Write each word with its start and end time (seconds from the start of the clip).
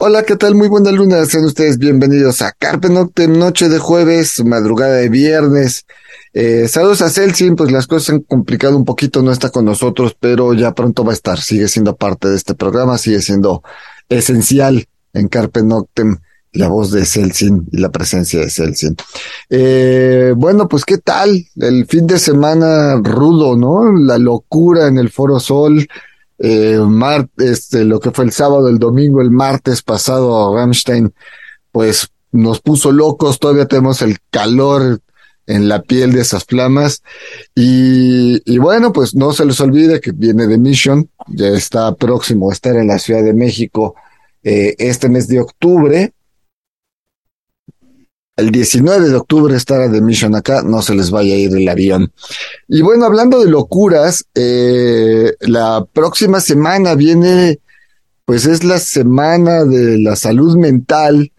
Hola, 0.00 0.22
¿qué 0.22 0.36
tal? 0.36 0.54
Muy 0.54 0.68
buena 0.68 0.92
luna. 0.92 1.24
Sean 1.26 1.44
ustedes 1.44 1.76
bienvenidos 1.76 2.40
a 2.40 2.52
Carpe 2.52 2.88
Noctem, 2.88 3.36
noche 3.36 3.68
de 3.68 3.80
jueves, 3.80 4.44
madrugada 4.44 4.94
de 4.94 5.08
viernes. 5.08 5.86
Eh, 6.32 6.68
saludos 6.68 7.02
a 7.02 7.10
Celsin, 7.10 7.56
pues 7.56 7.72
las 7.72 7.88
cosas 7.88 8.10
han 8.10 8.20
complicado 8.20 8.76
un 8.76 8.84
poquito, 8.84 9.22
no 9.22 9.32
está 9.32 9.50
con 9.50 9.64
nosotros, 9.64 10.16
pero 10.20 10.54
ya 10.54 10.72
pronto 10.72 11.02
va 11.02 11.10
a 11.10 11.14
estar, 11.14 11.40
sigue 11.40 11.66
siendo 11.66 11.96
parte 11.96 12.28
de 12.28 12.36
este 12.36 12.54
programa, 12.54 12.96
sigue 12.96 13.20
siendo 13.20 13.64
esencial 14.08 14.86
en 15.14 15.26
Carpe 15.26 15.64
Noctem 15.64 16.18
la 16.52 16.68
voz 16.68 16.90
de 16.92 17.04
Celsin 17.04 17.68
y 17.72 17.78
la 17.78 17.90
presencia 17.90 18.40
de 18.40 18.50
Celsin. 18.50 18.96
Eh, 19.50 20.32
bueno, 20.36 20.68
pues 20.68 20.84
qué 20.84 20.98
tal 20.98 21.44
el 21.56 21.86
fin 21.86 22.06
de 22.06 22.18
semana 22.18 22.96
rudo, 23.02 23.56
¿no? 23.56 23.92
La 23.92 24.18
locura 24.18 24.86
en 24.86 24.98
el 24.98 25.10
Foro 25.10 25.40
Sol, 25.40 25.86
eh, 26.38 26.78
este, 27.38 27.84
lo 27.84 28.00
que 28.00 28.10
fue 28.10 28.24
el 28.24 28.32
sábado, 28.32 28.68
el 28.68 28.78
domingo, 28.78 29.20
el 29.20 29.30
martes 29.30 29.82
pasado, 29.82 30.54
Rammstein, 30.54 31.12
pues 31.72 32.08
nos 32.32 32.60
puso 32.60 32.92
locos, 32.92 33.38
todavía 33.38 33.66
tenemos 33.66 34.02
el 34.02 34.18
calor 34.30 35.00
en 35.46 35.68
la 35.68 35.82
piel 35.82 36.12
de 36.12 36.20
esas 36.20 36.44
flamas. 36.44 37.02
Y, 37.54 38.40
y, 38.44 38.58
bueno, 38.58 38.92
pues 38.92 39.14
no 39.14 39.32
se 39.32 39.44
les 39.44 39.60
olvide 39.60 40.00
que 40.00 40.12
viene 40.12 40.46
de 40.46 40.58
Mission, 40.58 41.10
ya 41.26 41.48
está 41.48 41.94
próximo 41.94 42.50
a 42.50 42.52
estar 42.52 42.76
en 42.76 42.86
la 42.86 42.98
Ciudad 42.98 43.24
de 43.24 43.34
México 43.34 43.94
eh, 44.44 44.76
este 44.78 45.08
mes 45.08 45.26
de 45.26 45.40
octubre. 45.40 46.12
El 48.38 48.50
19 48.50 49.10
de 49.10 49.16
octubre 49.16 49.54
estará 49.56 49.88
de 49.88 50.00
Mission 50.00 50.34
acá, 50.34 50.62
no 50.62 50.80
se 50.80 50.94
les 50.94 51.10
vaya 51.10 51.34
a 51.34 51.38
ir 51.38 51.54
el 51.54 51.68
avión. 51.68 52.12
Y 52.68 52.82
bueno, 52.82 53.04
hablando 53.04 53.40
de 53.40 53.50
locuras, 53.50 54.24
eh, 54.34 55.34
la 55.40 55.84
próxima 55.92 56.40
semana 56.40 56.94
viene, 56.94 57.60
pues 58.24 58.46
es 58.46 58.64
la 58.64 58.78
semana 58.78 59.64
de 59.64 59.98
la 59.98 60.16
salud 60.16 60.56
mental 60.56 61.32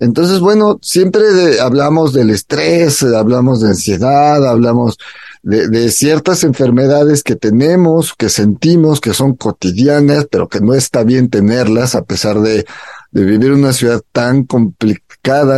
entonces, 0.00 0.40
bueno, 0.40 0.78
siempre 0.82 1.22
hablamos 1.60 2.12
del 2.12 2.30
estrés, 2.30 3.02
hablamos 3.02 3.60
de 3.60 3.68
ansiedad, 3.68 4.46
hablamos 4.46 4.98
de, 5.42 5.90
ciertas 5.90 6.42
enfermedades 6.42 7.22
que 7.22 7.36
tenemos, 7.36 8.14
que 8.14 8.28
sentimos, 8.28 9.00
que 9.00 9.14
son 9.14 9.34
cotidianas, 9.34 10.26
pero 10.30 10.48
que 10.48 10.60
no 10.60 10.74
está 10.74 11.04
bien 11.04 11.30
tenerlas 11.30 11.94
a 11.94 12.04
pesar 12.04 12.40
de, 12.40 12.66
de 13.12 13.24
vivir 13.24 13.46
en 13.52 13.60
una 13.60 13.72
ciudad 13.72 14.02
tan 14.12 14.44
complicada, 14.44 15.03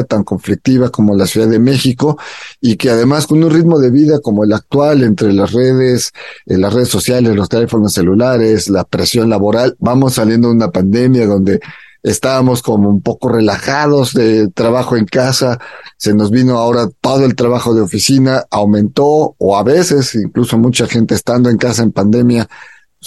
tan 0.09 0.25
conflictiva 0.25 0.91
como 0.91 1.17
la 1.17 1.27
Ciudad 1.27 1.49
de 1.49 1.59
México, 1.59 2.17
y 2.61 2.77
que 2.77 2.91
además 2.91 3.27
con 3.27 3.43
un 3.43 3.51
ritmo 3.51 3.79
de 3.79 3.91
vida 3.91 4.21
como 4.21 4.45
el 4.45 4.53
actual, 4.53 5.03
entre 5.03 5.33
las 5.33 5.53
redes, 5.53 6.13
en 6.47 6.61
las 6.61 6.73
redes 6.73 6.89
sociales, 6.89 7.35
los 7.35 7.49
teléfonos 7.49 7.93
celulares, 7.93 8.69
la 8.69 8.85
presión 8.85 9.29
laboral, 9.29 9.77
vamos 9.79 10.15
saliendo 10.15 10.49
de 10.49 10.55
una 10.55 10.71
pandemia 10.71 11.27
donde 11.27 11.61
estábamos 12.03 12.63
como 12.63 12.89
un 12.89 13.03
poco 13.03 13.29
relajados 13.29 14.15
de 14.15 14.49
trabajo 14.49 14.97
en 14.97 15.07
casa, 15.07 15.59
se 15.97 16.15
nos 16.15 16.31
vino 16.31 16.59
ahora 16.59 16.89
todo 17.01 17.25
el 17.25 17.35
trabajo 17.35 17.75
de 17.75 17.81
oficina, 17.81 18.45
aumentó 18.51 19.35
o 19.37 19.57
a 19.57 19.65
veces, 19.65 20.15
incluso 20.15 20.57
mucha 20.57 20.87
gente 20.87 21.17
estando 21.17 21.51
en 21.51 21.57
casa 21.57 21.83
en 21.83 21.91
pandemia, 21.91 22.49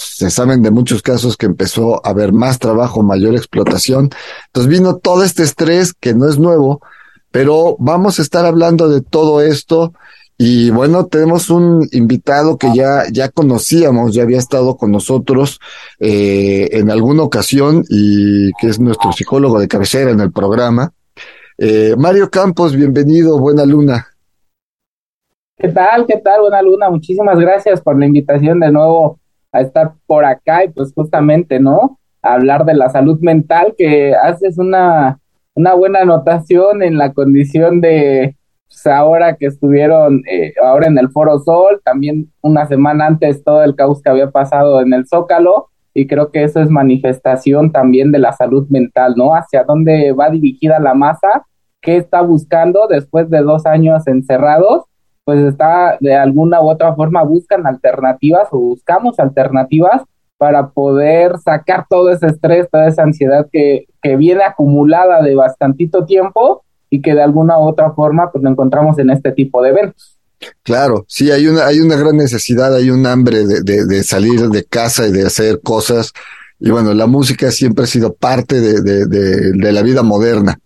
se 0.00 0.30
saben 0.30 0.62
de 0.62 0.70
muchos 0.70 1.02
casos 1.02 1.36
que 1.36 1.46
empezó 1.46 2.04
a 2.04 2.10
haber 2.10 2.32
más 2.32 2.58
trabajo, 2.58 3.02
mayor 3.02 3.34
explotación. 3.34 4.10
Entonces 4.46 4.70
vino 4.70 4.96
todo 4.96 5.22
este 5.24 5.42
estrés 5.42 5.92
que 5.92 6.14
no 6.14 6.28
es 6.28 6.38
nuevo, 6.38 6.80
pero 7.30 7.76
vamos 7.78 8.18
a 8.18 8.22
estar 8.22 8.44
hablando 8.46 8.88
de 8.88 9.02
todo 9.02 9.42
esto 9.42 9.92
y 10.42 10.70
bueno, 10.70 11.04
tenemos 11.04 11.50
un 11.50 11.86
invitado 11.92 12.56
que 12.56 12.68
ya, 12.74 13.02
ya 13.12 13.28
conocíamos, 13.28 14.14
ya 14.14 14.22
había 14.22 14.38
estado 14.38 14.78
con 14.78 14.90
nosotros 14.90 15.60
eh, 15.98 16.66
en 16.72 16.90
alguna 16.90 17.24
ocasión 17.24 17.84
y 17.90 18.50
que 18.58 18.68
es 18.68 18.80
nuestro 18.80 19.12
psicólogo 19.12 19.60
de 19.60 19.68
cabecera 19.68 20.10
en 20.10 20.20
el 20.20 20.32
programa. 20.32 20.94
Eh, 21.58 21.94
Mario 21.98 22.30
Campos, 22.30 22.74
bienvenido, 22.74 23.38
buena 23.38 23.66
luna. 23.66 24.06
¿Qué 25.58 25.68
tal? 25.68 26.06
¿Qué 26.06 26.16
tal? 26.24 26.40
Buena 26.40 26.62
luna. 26.62 26.88
Muchísimas 26.88 27.38
gracias 27.38 27.82
por 27.82 27.98
la 27.98 28.06
invitación 28.06 28.60
de 28.60 28.72
nuevo 28.72 29.19
a 29.52 29.60
estar 29.60 29.92
por 30.06 30.24
acá 30.24 30.64
y 30.64 30.68
pues 30.68 30.92
justamente, 30.94 31.60
¿no? 31.60 31.98
A 32.22 32.34
hablar 32.34 32.64
de 32.64 32.74
la 32.74 32.88
salud 32.90 33.18
mental, 33.20 33.74
que 33.76 34.14
haces 34.14 34.58
una, 34.58 35.18
una 35.54 35.74
buena 35.74 36.00
anotación 36.00 36.82
en 36.82 36.98
la 36.98 37.12
condición 37.12 37.80
de 37.80 38.36
pues, 38.68 38.86
ahora 38.86 39.36
que 39.36 39.46
estuvieron 39.46 40.22
eh, 40.30 40.52
ahora 40.62 40.86
en 40.86 40.98
el 40.98 41.10
Foro 41.10 41.38
Sol, 41.40 41.80
también 41.84 42.32
una 42.40 42.66
semana 42.66 43.06
antes 43.06 43.42
todo 43.42 43.64
el 43.64 43.74
caos 43.74 44.00
que 44.02 44.10
había 44.10 44.30
pasado 44.30 44.80
en 44.80 44.92
el 44.92 45.06
Zócalo, 45.06 45.68
y 45.92 46.06
creo 46.06 46.30
que 46.30 46.44
eso 46.44 46.60
es 46.60 46.70
manifestación 46.70 47.72
también 47.72 48.12
de 48.12 48.20
la 48.20 48.32
salud 48.32 48.68
mental, 48.68 49.14
¿no? 49.16 49.34
Hacia 49.34 49.64
dónde 49.64 50.12
va 50.12 50.30
dirigida 50.30 50.78
la 50.78 50.94
masa, 50.94 51.46
qué 51.80 51.96
está 51.96 52.20
buscando 52.20 52.86
después 52.86 53.28
de 53.28 53.40
dos 53.40 53.66
años 53.66 54.06
encerrados, 54.06 54.84
pues 55.30 55.44
está 55.44 55.96
de 56.00 56.12
alguna 56.16 56.60
u 56.60 56.68
otra 56.68 56.92
forma 56.96 57.22
buscan 57.22 57.64
alternativas 57.64 58.48
o 58.50 58.58
buscamos 58.58 59.20
alternativas 59.20 60.02
para 60.38 60.70
poder 60.70 61.38
sacar 61.38 61.86
todo 61.88 62.10
ese 62.10 62.26
estrés, 62.26 62.66
toda 62.68 62.88
esa 62.88 63.04
ansiedad 63.04 63.46
que, 63.52 63.86
que 64.02 64.16
viene 64.16 64.42
acumulada 64.42 65.22
de 65.22 65.36
bastantito 65.36 66.04
tiempo 66.04 66.64
y 66.90 67.00
que 67.00 67.14
de 67.14 67.22
alguna 67.22 67.60
u 67.60 67.68
otra 67.68 67.92
forma 67.92 68.32
pues 68.32 68.42
lo 68.42 68.50
encontramos 68.50 68.98
en 68.98 69.10
este 69.10 69.30
tipo 69.30 69.62
de 69.62 69.68
eventos. 69.68 70.18
Claro, 70.64 71.04
sí, 71.06 71.30
hay 71.30 71.46
una, 71.46 71.64
hay 71.66 71.78
una 71.78 71.94
gran 71.94 72.16
necesidad, 72.16 72.74
hay 72.74 72.90
un 72.90 73.06
hambre 73.06 73.46
de, 73.46 73.84
de, 73.86 74.02
salir 74.02 74.48
de 74.48 74.64
casa 74.64 75.06
y 75.06 75.12
de 75.12 75.26
hacer 75.26 75.60
cosas. 75.62 76.12
Y 76.58 76.70
bueno, 76.70 76.92
la 76.92 77.06
música 77.06 77.52
siempre 77.52 77.84
ha 77.84 77.86
sido 77.86 78.14
parte 78.14 78.60
de, 78.60 78.82
de, 78.82 79.06
de, 79.06 79.52
de 79.52 79.72
la 79.72 79.82
vida 79.82 80.02
moderna. 80.02 80.58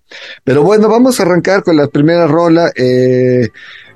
Pero 0.42 0.62
bueno, 0.62 0.88
vamos 0.88 1.20
a 1.20 1.24
arrancar 1.24 1.62
con 1.62 1.76
la 1.76 1.88
primera 1.88 2.26
rola. 2.26 2.72
Eh, 2.74 3.50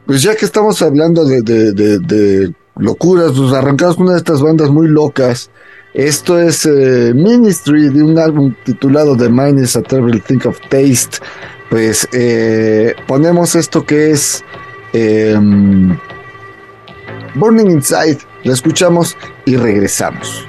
pues 0.08 0.22
ya 0.22 0.34
que 0.34 0.44
estamos 0.44 0.82
hablando 0.82 1.24
de, 1.24 1.42
de, 1.42 1.72
de, 1.72 2.52
locuras, 2.76 3.30
pues 3.36 3.52
arrancamos 3.52 3.98
una 3.98 4.12
de 4.12 4.18
estas 4.18 4.42
bandas 4.42 4.70
muy 4.70 4.88
locas. 4.88 5.50
Esto 5.94 6.40
es 6.40 6.66
eh, 6.66 7.12
Ministry 7.14 7.90
de 7.90 8.02
un 8.02 8.18
álbum 8.18 8.54
titulado 8.64 9.16
The 9.16 9.28
Mind 9.28 9.60
is 9.60 9.76
a 9.76 9.82
Terrible 9.82 10.20
Thing 10.20 10.40
of 10.46 10.58
Taste 10.68 11.18
pues 11.68 12.08
eh, 12.12 12.94
ponemos 13.06 13.54
esto 13.54 13.84
que 13.84 14.10
es 14.10 14.44
em, 14.92 15.96
Burning 17.34 17.70
Inside, 17.70 18.18
lo 18.44 18.52
escuchamos 18.52 19.16
y 19.44 19.56
regresamos. 19.56 20.46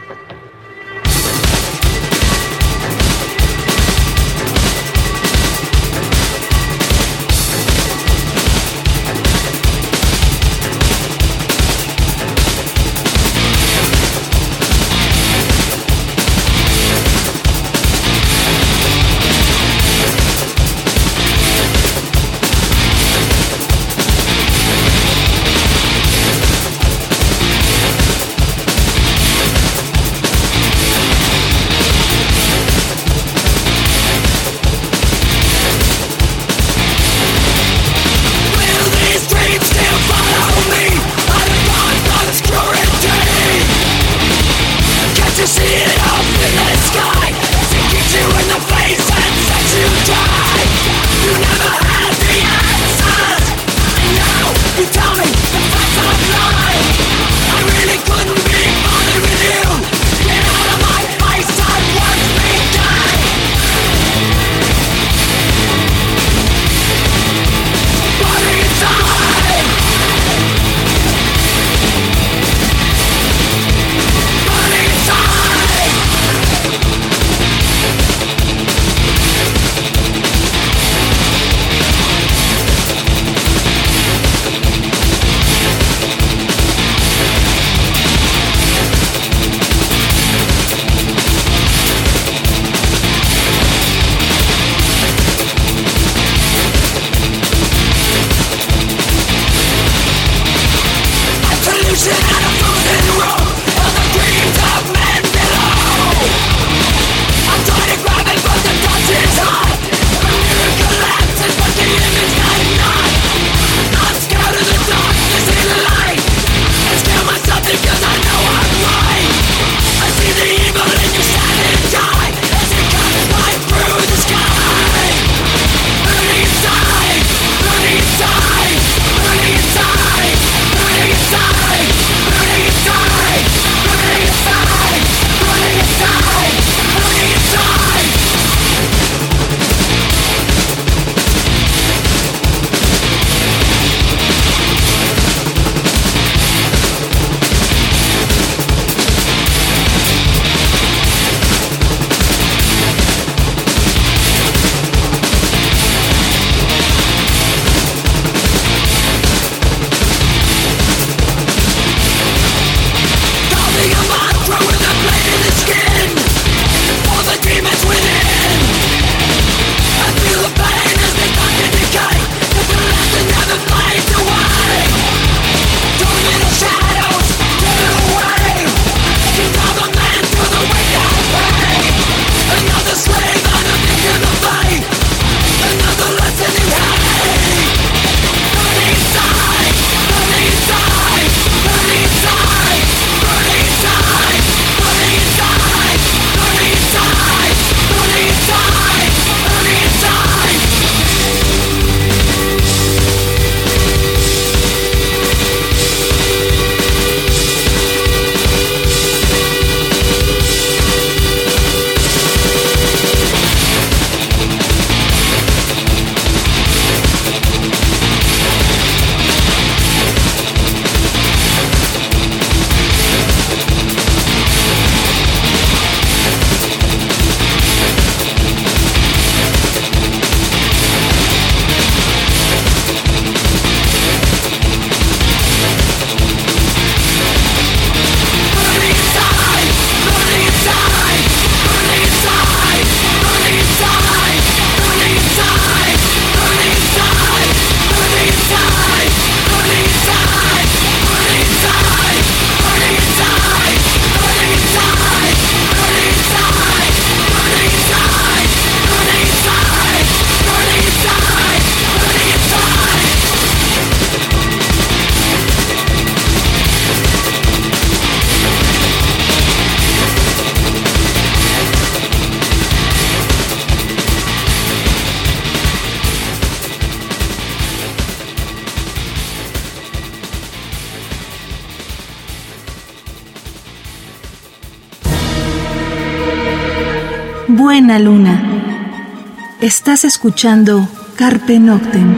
Estás 289.69 290.03
escuchando 290.03 290.89
Carpe 291.15 291.59
Noctem. 291.59 292.15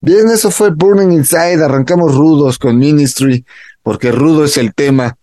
Bien, 0.00 0.28
eso 0.32 0.52
fue 0.52 0.70
Burning 0.70 1.10
Inside. 1.10 1.64
Arrancamos 1.64 2.14
rudos 2.14 2.60
con 2.60 2.78
Ministry, 2.78 3.44
porque 3.82 4.12
rudo 4.12 4.44
es 4.44 4.56
el 4.56 4.72
tema. 4.72 5.18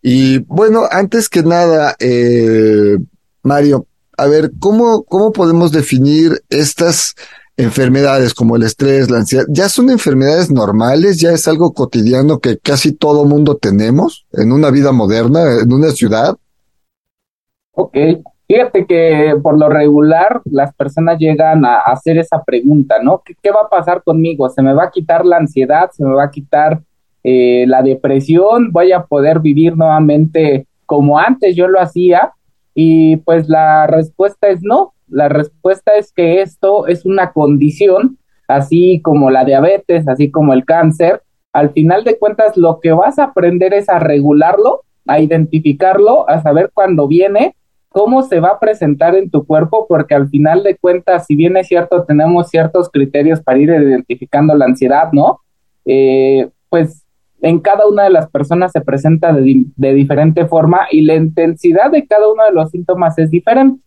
Y 0.00 0.38
bueno, 0.44 0.82
antes 0.88 1.28
que 1.28 1.42
nada, 1.42 1.96
eh, 1.98 2.98
Mario, 3.42 3.88
a 4.16 4.28
ver, 4.28 4.52
¿cómo, 4.60 5.02
¿cómo 5.02 5.32
podemos 5.32 5.72
definir 5.72 6.40
estas 6.50 7.16
enfermedades 7.56 8.32
como 8.32 8.54
el 8.54 8.62
estrés, 8.62 9.10
la 9.10 9.18
ansiedad? 9.18 9.46
¿Ya 9.48 9.68
son 9.68 9.90
enfermedades 9.90 10.52
normales? 10.52 11.18
¿Ya 11.18 11.32
es 11.32 11.48
algo 11.48 11.74
cotidiano 11.74 12.38
que 12.38 12.58
casi 12.58 12.92
todo 12.92 13.24
mundo 13.24 13.56
tenemos 13.56 14.24
en 14.32 14.52
una 14.52 14.70
vida 14.70 14.92
moderna, 14.92 15.58
en 15.60 15.72
una 15.72 15.90
ciudad? 15.90 16.38
Ok, 17.80 17.96
fíjate 18.46 18.84
que 18.84 19.34
por 19.42 19.58
lo 19.58 19.70
regular 19.70 20.42
las 20.44 20.74
personas 20.74 21.18
llegan 21.18 21.64
a 21.64 21.78
hacer 21.78 22.18
esa 22.18 22.44
pregunta, 22.44 22.96
¿no? 23.02 23.22
¿Qué, 23.24 23.50
va 23.50 23.62
a 23.62 23.68
pasar 23.70 24.02
conmigo? 24.02 24.48
¿Se 24.50 24.60
me 24.60 24.74
va 24.74 24.84
a 24.84 24.90
quitar 24.90 25.24
la 25.24 25.38
ansiedad? 25.38 25.90
¿Se 25.92 26.04
me 26.04 26.14
va 26.14 26.24
a 26.24 26.30
quitar 26.30 26.82
eh, 27.22 27.64
la 27.66 27.82
depresión, 27.82 28.72
voy 28.72 28.92
a 28.92 29.04
poder 29.04 29.40
vivir 29.40 29.76
nuevamente 29.76 30.66
como 30.86 31.18
antes 31.18 31.54
yo 31.56 31.68
lo 31.68 31.80
hacía. 31.80 32.32
Y 32.74 33.16
pues 33.18 33.48
la 33.48 33.86
respuesta 33.86 34.48
es 34.48 34.62
no, 34.62 34.92
la 35.08 35.28
respuesta 35.28 35.92
es 35.96 36.12
que 36.12 36.42
esto 36.42 36.86
es 36.86 37.06
una 37.06 37.32
condición, 37.32 38.18
así 38.46 39.00
como 39.02 39.30
la 39.30 39.44
diabetes, 39.44 40.06
así 40.06 40.30
como 40.30 40.52
el 40.52 40.66
cáncer. 40.66 41.22
Al 41.52 41.70
final 41.70 42.04
de 42.04 42.18
cuentas, 42.18 42.56
lo 42.56 42.78
que 42.80 42.92
vas 42.92 43.18
a 43.18 43.24
aprender 43.24 43.72
es 43.72 43.88
a 43.88 43.98
regularlo, 43.98 44.82
a 45.06 45.20
identificarlo, 45.20 46.28
a 46.28 46.42
saber 46.42 46.70
cuándo 46.72 47.08
viene, 47.08 47.54
cómo 47.90 48.22
se 48.22 48.40
va 48.40 48.50
a 48.50 48.58
presentar 48.60 49.16
en 49.16 49.30
tu 49.30 49.44
cuerpo, 49.44 49.86
porque 49.88 50.14
al 50.14 50.28
final 50.28 50.62
de 50.62 50.76
cuentas, 50.76 51.26
si 51.26 51.34
bien 51.34 51.56
es 51.56 51.66
cierto, 51.66 52.04
tenemos 52.04 52.48
ciertos 52.48 52.88
criterios 52.88 53.40
para 53.40 53.58
ir 53.58 53.68
identificando 53.68 54.54
la 54.54 54.66
ansiedad, 54.66 55.12
¿no? 55.12 55.40
Eh, 55.84 56.48
pues 56.68 57.04
en 57.42 57.58
cada 57.58 57.86
una 57.88 58.04
de 58.04 58.10
las 58.10 58.30
personas 58.30 58.70
se 58.70 58.80
presenta 58.80 59.32
de, 59.32 59.94
diferente 59.94 60.46
forma 60.46 60.86
y 60.90 61.02
la 61.02 61.16
intensidad 61.16 61.90
de 61.90 62.06
cada 62.06 62.30
uno 62.30 62.44
de 62.44 62.52
los 62.52 62.70
síntomas 62.70 63.18
es 63.18 63.30
diferente. 63.30 63.82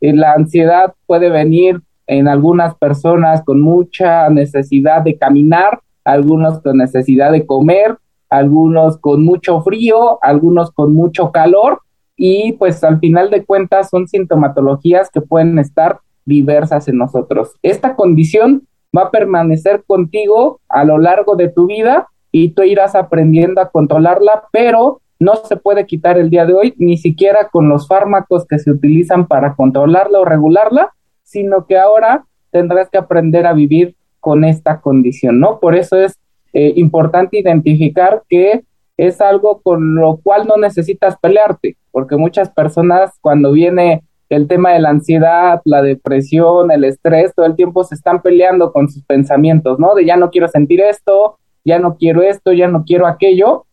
Eh, 0.00 0.14
la 0.14 0.32
ansiedad 0.32 0.94
puede 1.06 1.28
venir 1.28 1.80
en 2.06 2.28
algunas 2.28 2.76
personas 2.76 3.42
con 3.42 3.60
mucha 3.60 4.28
necesidad 4.30 5.02
de 5.02 5.18
caminar, 5.18 5.80
algunos 6.04 6.60
con 6.60 6.76
necesidad 6.76 7.32
de 7.32 7.44
comer, 7.46 7.96
algunos 8.28 8.96
con 8.98 9.24
mucho 9.24 9.60
frío, 9.62 10.22
algunos 10.22 10.70
con 10.70 10.94
mucho 10.94 11.32
calor 11.32 11.80
y 12.22 12.52
pues 12.52 12.84
al 12.84 13.00
final 13.00 13.30
de 13.30 13.46
cuentas 13.46 13.88
son 13.88 14.06
sintomatologías 14.06 15.08
que 15.10 15.22
pueden 15.22 15.58
estar 15.58 16.00
diversas 16.26 16.86
en 16.86 16.98
nosotros. 16.98 17.54
Esta 17.62 17.96
condición 17.96 18.68
va 18.94 19.04
a 19.04 19.10
permanecer 19.10 19.84
contigo 19.86 20.60
a 20.68 20.84
lo 20.84 20.98
largo 20.98 21.34
de 21.34 21.48
tu 21.48 21.66
vida 21.66 22.08
y 22.30 22.50
tú 22.50 22.62
irás 22.62 22.94
aprendiendo 22.94 23.62
a 23.62 23.70
controlarla, 23.70 24.44
pero 24.52 25.00
no 25.18 25.36
se 25.36 25.56
puede 25.56 25.86
quitar 25.86 26.18
el 26.18 26.28
día 26.28 26.44
de 26.44 26.52
hoy, 26.52 26.74
ni 26.76 26.98
siquiera 26.98 27.48
con 27.50 27.70
los 27.70 27.88
fármacos 27.88 28.46
que 28.46 28.58
se 28.58 28.70
utilizan 28.70 29.26
para 29.26 29.54
controlarla 29.54 30.20
o 30.20 30.26
regularla, 30.26 30.92
sino 31.22 31.64
que 31.64 31.78
ahora 31.78 32.26
tendrás 32.50 32.90
que 32.90 32.98
aprender 32.98 33.46
a 33.46 33.54
vivir 33.54 33.96
con 34.20 34.44
esta 34.44 34.82
condición, 34.82 35.40
¿no? 35.40 35.58
Por 35.58 35.74
eso 35.74 35.96
es 35.96 36.18
eh, 36.52 36.74
importante 36.76 37.38
identificar 37.38 38.24
que 38.28 38.62
es 38.98 39.22
algo 39.22 39.62
con 39.62 39.94
lo 39.94 40.18
cual 40.18 40.46
no 40.46 40.58
necesitas 40.58 41.16
pelearte, 41.18 41.78
porque 41.90 42.16
muchas 42.16 42.50
personas 42.50 43.10
cuando 43.20 43.52
viene 43.52 44.02
el 44.28 44.46
tema 44.46 44.72
de 44.72 44.78
la 44.78 44.90
ansiedad, 44.90 45.60
la 45.64 45.82
depresión, 45.82 46.70
el 46.70 46.84
estrés, 46.84 47.34
todo 47.34 47.46
el 47.46 47.56
tiempo 47.56 47.82
se 47.82 47.96
están 47.96 48.22
peleando 48.22 48.72
con 48.72 48.88
sus 48.88 49.02
pensamientos, 49.04 49.78
¿no? 49.78 49.94
De 49.94 50.04
ya 50.04 50.16
no 50.16 50.30
quiero 50.30 50.46
sentir 50.48 50.80
esto, 50.80 51.38
ya 51.64 51.78
no 51.78 51.96
quiero 51.96 52.22
esto, 52.22 52.52
ya 52.52 52.68
no 52.68 52.84
quiero 52.84 53.06
aquello, 53.06 53.66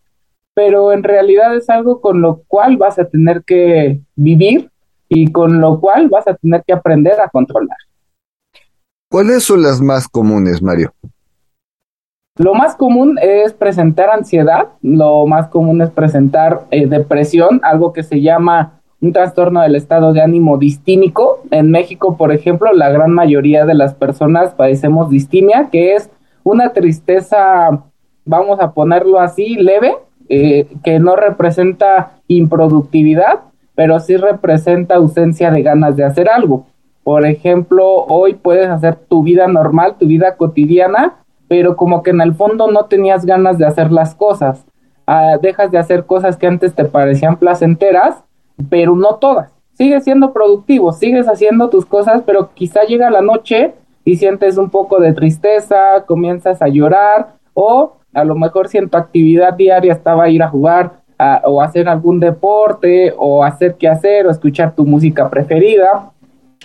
pero 0.56 0.92
en 0.92 1.04
realidad 1.04 1.56
es 1.56 1.70
algo 1.70 2.02
con 2.02 2.22
lo 2.22 2.42
cual 2.48 2.78
vas 2.78 2.98
a 2.98 3.06
tener 3.06 3.44
que 3.44 4.02
vivir 4.16 4.72
y 5.08 5.32
con 5.32 5.62
lo 5.62 5.80
cual 5.80 6.10
vas 6.10 6.28
a 6.28 6.36
tener 6.36 6.64
que 6.66 6.74
aprender 6.74 7.20
a 7.20 7.30
controlar. 7.30 7.78
¿Cuáles 9.10 9.44
son 9.44 9.62
las 9.62 9.80
más 9.80 10.08
comunes, 10.08 10.62
Mario? 10.62 10.92
Lo 12.38 12.54
más 12.54 12.76
común 12.76 13.18
es 13.20 13.54
presentar 13.54 14.12
ansiedad, 14.12 14.68
lo 14.84 15.26
más 15.26 15.48
común 15.48 15.82
es 15.82 15.90
presentar 15.90 16.62
eh, 16.70 16.86
depresión, 16.86 17.60
algo 17.64 17.94
que 17.94 18.04
se 18.04 18.22
llama 18.22 18.74
un 19.02 19.12
trastorno 19.12 19.62
del 19.62 19.76
estado 19.76 20.14
de 20.14 20.22
ánimo 20.22 20.58
distímico. 20.58 21.40
En 21.50 21.72
México, 21.72 22.16
por 22.16 22.32
ejemplo, 22.32 22.72
la 22.74 22.90
gran 22.90 23.12
mayoría 23.12 23.66
de 23.66 23.74
las 23.74 23.96
personas 23.96 24.54
padecemos 24.54 25.10
distimia, 25.10 25.70
que 25.72 25.96
es 25.96 26.12
una 26.44 26.74
tristeza, 26.74 27.84
vamos 28.24 28.60
a 28.60 28.72
ponerlo 28.72 29.20
así, 29.20 29.56
leve, 29.56 29.96
eh, 30.30 30.68
que 30.84 31.00
no 31.00 31.16
representa 31.16 32.12
improductividad, 32.28 33.40
pero 33.74 34.00
sí 34.00 34.16
representa 34.16 34.96
ausencia 34.96 35.50
de 35.50 35.64
ganas 35.64 35.96
de 35.96 36.04
hacer 36.04 36.30
algo. 36.30 36.68
Por 37.04 37.26
ejemplo, 37.26 37.88
hoy 37.88 38.34
puedes 38.36 38.68
hacer 38.70 38.96
tu 38.96 39.24
vida 39.24 39.48
normal, 39.48 39.96
tu 39.98 40.06
vida 40.06 40.36
cotidiana, 40.36 41.16
pero 41.48 41.76
como 41.76 42.04
que 42.04 42.12
en 42.12 42.22
el 42.22 42.34
fondo 42.34 42.72
no 42.72 42.86
tenías 42.86 43.26
ganas 43.26 43.58
de 43.58 43.66
hacer 43.66 43.92
las 43.92 44.16
cosas. 44.16 44.66
Ah, 45.06 45.38
dejas 45.42 45.72
de 45.72 45.78
hacer 45.78 46.06
cosas 46.06 46.38
que 46.38 46.48
antes 46.48 46.74
te 46.74 46.86
parecían 46.86 47.38
placenteras, 47.38 48.24
pero 48.70 48.96
no 48.96 49.16
todas. 49.16 49.52
Sigues 49.74 50.04
siendo 50.04 50.34
productivo, 50.34 50.92
sigues 50.92 51.28
haciendo 51.28 51.70
tus 51.70 51.86
cosas, 51.86 52.24
pero 52.26 52.50
quizá 52.54 52.82
llega 52.84 53.12
la 53.12 53.22
noche 53.22 53.74
y 54.04 54.16
sientes 54.16 54.58
un 54.58 54.70
poco 54.70 55.00
de 55.00 55.14
tristeza, 55.14 56.04
comienzas 56.06 56.62
a 56.62 56.68
llorar 56.68 57.36
o 57.54 57.94
a 58.14 58.24
lo 58.24 58.36
mejor 58.36 58.68
si 58.68 58.78
en 58.78 58.90
tu 58.90 58.98
actividad 58.98 59.54
diaria 59.54 59.94
estaba 59.94 60.30
ir 60.30 60.42
a 60.42 60.50
jugar 60.50 61.02
o 61.44 61.62
hacer 61.62 61.88
algún 61.90 62.20
deporte 62.20 63.14
o 63.18 63.44
hacer 63.44 63.76
qué 63.76 63.88
hacer 63.88 64.28
o 64.28 64.32
escuchar 64.32 64.74
tu 64.76 64.86
música 64.86 65.30
preferida 65.30 66.12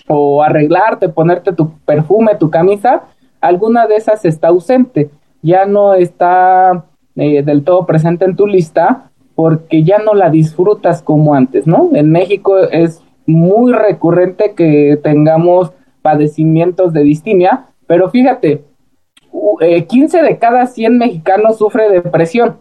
o 0.08 0.42
arreglarte, 0.42 1.08
ponerte 1.08 1.52
tu 1.52 1.72
perfume, 1.84 2.34
tu 2.34 2.50
camisa, 2.50 3.02
alguna 3.42 3.86
de 3.86 3.96
esas 3.96 4.24
está 4.24 4.48
ausente, 4.48 5.10
ya 5.42 5.66
no 5.66 5.94
está 5.94 6.86
eh, 7.16 7.42
del 7.42 7.64
todo 7.64 7.84
presente 7.84 8.24
en 8.24 8.36
tu 8.36 8.46
lista 8.46 9.10
porque 9.34 9.82
ya 9.82 9.98
no 9.98 10.14
la 10.14 10.30
disfrutas 10.30 11.02
como 11.02 11.34
antes, 11.34 11.66
¿no? 11.66 11.90
En 11.92 12.10
México 12.10 12.58
es 12.58 13.02
muy 13.26 13.72
recurrente 13.72 14.54
que 14.54 14.98
tengamos 15.02 15.72
padecimientos 16.00 16.92
de 16.92 17.02
distimia, 17.02 17.66
pero 17.86 18.10
fíjate, 18.10 18.64
15 19.88 20.18
eh, 20.18 20.22
de 20.22 20.38
cada 20.38 20.66
100 20.66 20.98
mexicanos 20.98 21.58
sufre 21.58 21.90
depresión, 21.90 22.60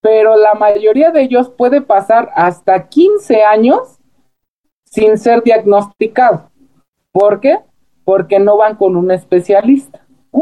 pero 0.00 0.36
la 0.36 0.54
mayoría 0.54 1.10
de 1.10 1.22
ellos 1.22 1.50
puede 1.50 1.80
pasar 1.80 2.30
hasta 2.34 2.88
15 2.88 3.42
años 3.42 3.98
sin 4.84 5.18
ser 5.18 5.42
diagnosticado. 5.42 6.50
¿Por 7.12 7.40
qué? 7.40 7.58
Porque 8.04 8.38
no 8.38 8.56
van 8.56 8.76
con 8.76 8.96
un 8.96 9.10
especialista. 9.10 10.00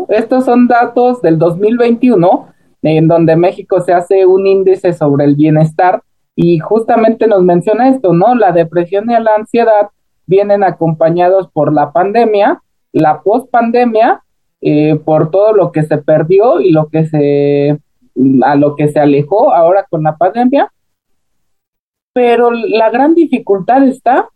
Estos 0.09 0.45
son 0.45 0.69
datos 0.69 1.23
del 1.23 1.38
2021, 1.38 2.49
en 2.83 3.09
donde 3.09 3.37
México 3.37 3.81
se 3.81 3.93
hace 3.93 4.27
un 4.27 4.47
índice 4.47 4.93
sobre 4.93 5.25
el 5.25 5.35
bienestar 5.35 6.03
y 6.35 6.59
justamente 6.59 7.27
nos 7.27 7.43
menciona 7.43 7.88
esto, 7.88 8.12
¿no? 8.12 8.35
La 8.35 8.53
depresión 8.53 9.11
y 9.11 9.21
la 9.21 9.33
ansiedad 9.37 9.88
vienen 10.27 10.62
acompañados 10.62 11.49
por 11.50 11.73
la 11.73 11.91
pandemia, 11.91 12.62
la 12.93 13.23
pospandemia, 13.23 14.23
eh, 14.61 14.97
por 15.05 15.31
todo 15.31 15.53
lo 15.53 15.73
que 15.73 15.83
se 15.83 15.99
perdió 15.99 16.61
y 16.61 16.71
lo 16.71 16.88
que 16.88 17.07
se 17.07 17.79
a 18.43 18.57
lo 18.57 18.75
que 18.75 18.88
se 18.88 18.99
alejó 18.99 19.55
ahora 19.55 19.87
con 19.88 20.03
la 20.03 20.17
pandemia. 20.17 20.73
Pero 22.12 22.50
la 22.50 22.91
gran 22.91 23.15
dificultad 23.15 23.85
está 23.85 24.29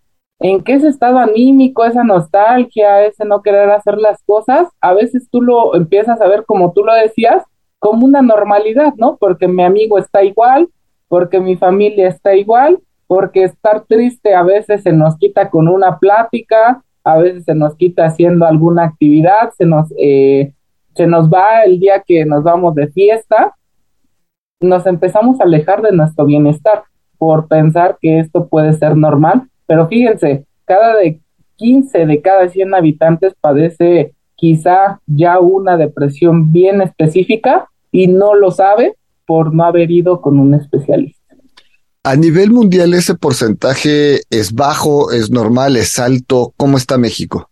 en 0.42 0.62
que 0.62 0.74
ese 0.74 0.88
estado 0.88 1.18
anímico, 1.18 1.84
esa 1.84 2.02
nostalgia, 2.02 3.04
ese 3.04 3.24
no 3.24 3.42
querer 3.42 3.70
hacer 3.70 3.98
las 3.98 4.22
cosas, 4.24 4.68
a 4.80 4.92
veces 4.92 5.28
tú 5.30 5.40
lo 5.40 5.76
empiezas 5.76 6.20
a 6.20 6.28
ver 6.28 6.44
como 6.44 6.72
tú 6.72 6.84
lo 6.84 6.92
decías, 6.94 7.44
como 7.78 8.04
una 8.06 8.22
normalidad, 8.22 8.94
¿no? 8.96 9.16
Porque 9.18 9.46
mi 9.46 9.62
amigo 9.62 9.98
está 9.98 10.24
igual, 10.24 10.68
porque 11.08 11.40
mi 11.40 11.56
familia 11.56 12.08
está 12.08 12.34
igual, 12.34 12.80
porque 13.06 13.44
estar 13.44 13.84
triste 13.86 14.34
a 14.34 14.42
veces 14.42 14.82
se 14.82 14.92
nos 14.92 15.16
quita 15.16 15.48
con 15.48 15.68
una 15.68 15.98
plática, 15.98 16.82
a 17.04 17.18
veces 17.18 17.44
se 17.44 17.54
nos 17.54 17.76
quita 17.76 18.06
haciendo 18.06 18.44
alguna 18.44 18.84
actividad, 18.84 19.50
se 19.56 19.64
nos, 19.64 19.92
eh, 19.96 20.54
se 20.94 21.06
nos 21.06 21.30
va 21.30 21.62
el 21.64 21.78
día 21.78 22.02
que 22.04 22.24
nos 22.24 22.42
vamos 22.42 22.74
de 22.74 22.88
fiesta, 22.88 23.54
nos 24.60 24.86
empezamos 24.86 25.40
a 25.40 25.44
alejar 25.44 25.82
de 25.82 25.92
nuestro 25.92 26.24
bienestar 26.24 26.84
por 27.18 27.46
pensar 27.46 27.98
que 28.00 28.18
esto 28.18 28.48
puede 28.48 28.72
ser 28.72 28.96
normal, 28.96 29.48
pero 29.66 29.88
fíjense, 29.88 30.44
cada 30.64 30.96
de 30.96 31.20
15 31.56 32.06
de 32.06 32.20
cada 32.20 32.48
100 32.48 32.74
habitantes 32.74 33.34
padece 33.40 34.14
quizá 34.34 35.00
ya 35.06 35.38
una 35.38 35.76
depresión 35.76 36.52
bien 36.52 36.82
específica 36.82 37.68
y 37.92 38.08
no 38.08 38.34
lo 38.34 38.50
sabe 38.50 38.96
por 39.26 39.54
no 39.54 39.64
haber 39.64 39.90
ido 39.90 40.20
con 40.20 40.38
un 40.38 40.54
especialista. 40.54 41.22
A 42.04 42.16
nivel 42.16 42.50
mundial, 42.50 42.94
ese 42.94 43.14
porcentaje 43.14 44.22
es 44.28 44.52
bajo, 44.52 45.12
es 45.12 45.30
normal, 45.30 45.76
es 45.76 46.00
alto. 46.00 46.52
¿Cómo 46.56 46.76
está 46.76 46.98
México? 46.98 47.48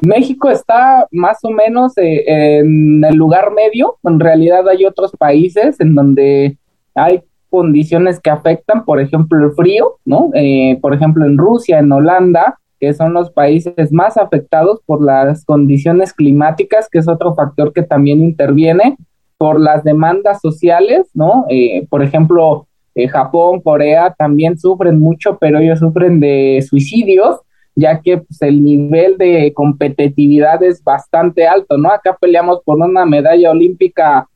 México 0.00 0.50
está 0.50 1.08
más 1.10 1.38
o 1.42 1.50
menos 1.50 1.98
eh, 1.98 2.58
en 2.60 3.02
el 3.04 3.16
lugar 3.16 3.50
medio. 3.50 3.98
En 4.04 4.20
realidad 4.20 4.68
hay 4.68 4.84
otros 4.84 5.10
países 5.18 5.80
en 5.80 5.96
donde 5.96 6.58
hay 6.94 7.22
condiciones 7.52 8.18
que 8.18 8.30
afectan, 8.30 8.86
por 8.86 8.98
ejemplo, 8.98 9.44
el 9.44 9.52
frío, 9.52 9.98
¿no? 10.06 10.30
Eh, 10.32 10.78
por 10.80 10.94
ejemplo, 10.94 11.26
en 11.26 11.36
Rusia, 11.36 11.78
en 11.78 11.92
Holanda, 11.92 12.58
que 12.80 12.94
son 12.94 13.12
los 13.12 13.30
países 13.30 13.92
más 13.92 14.16
afectados 14.16 14.80
por 14.86 15.04
las 15.04 15.44
condiciones 15.44 16.14
climáticas, 16.14 16.88
que 16.90 16.98
es 16.98 17.06
otro 17.06 17.34
factor 17.34 17.74
que 17.74 17.82
también 17.82 18.22
interviene, 18.22 18.96
por 19.36 19.60
las 19.60 19.84
demandas 19.84 20.40
sociales, 20.40 21.10
¿no? 21.12 21.44
Eh, 21.50 21.86
por 21.90 22.02
ejemplo, 22.02 22.66
eh, 22.94 23.06
Japón, 23.06 23.60
Corea 23.60 24.14
también 24.16 24.58
sufren 24.58 24.98
mucho, 24.98 25.36
pero 25.38 25.58
ellos 25.58 25.80
sufren 25.80 26.20
de 26.20 26.64
suicidios, 26.66 27.40
ya 27.74 28.00
que 28.00 28.18
pues, 28.18 28.40
el 28.40 28.64
nivel 28.64 29.18
de 29.18 29.52
competitividad 29.54 30.62
es 30.62 30.82
bastante 30.82 31.46
alto, 31.46 31.76
¿no? 31.76 31.90
Acá 31.90 32.16
peleamos 32.18 32.60
por 32.64 32.78
una 32.78 33.04
medalla 33.04 33.50
olímpica, 33.50 34.26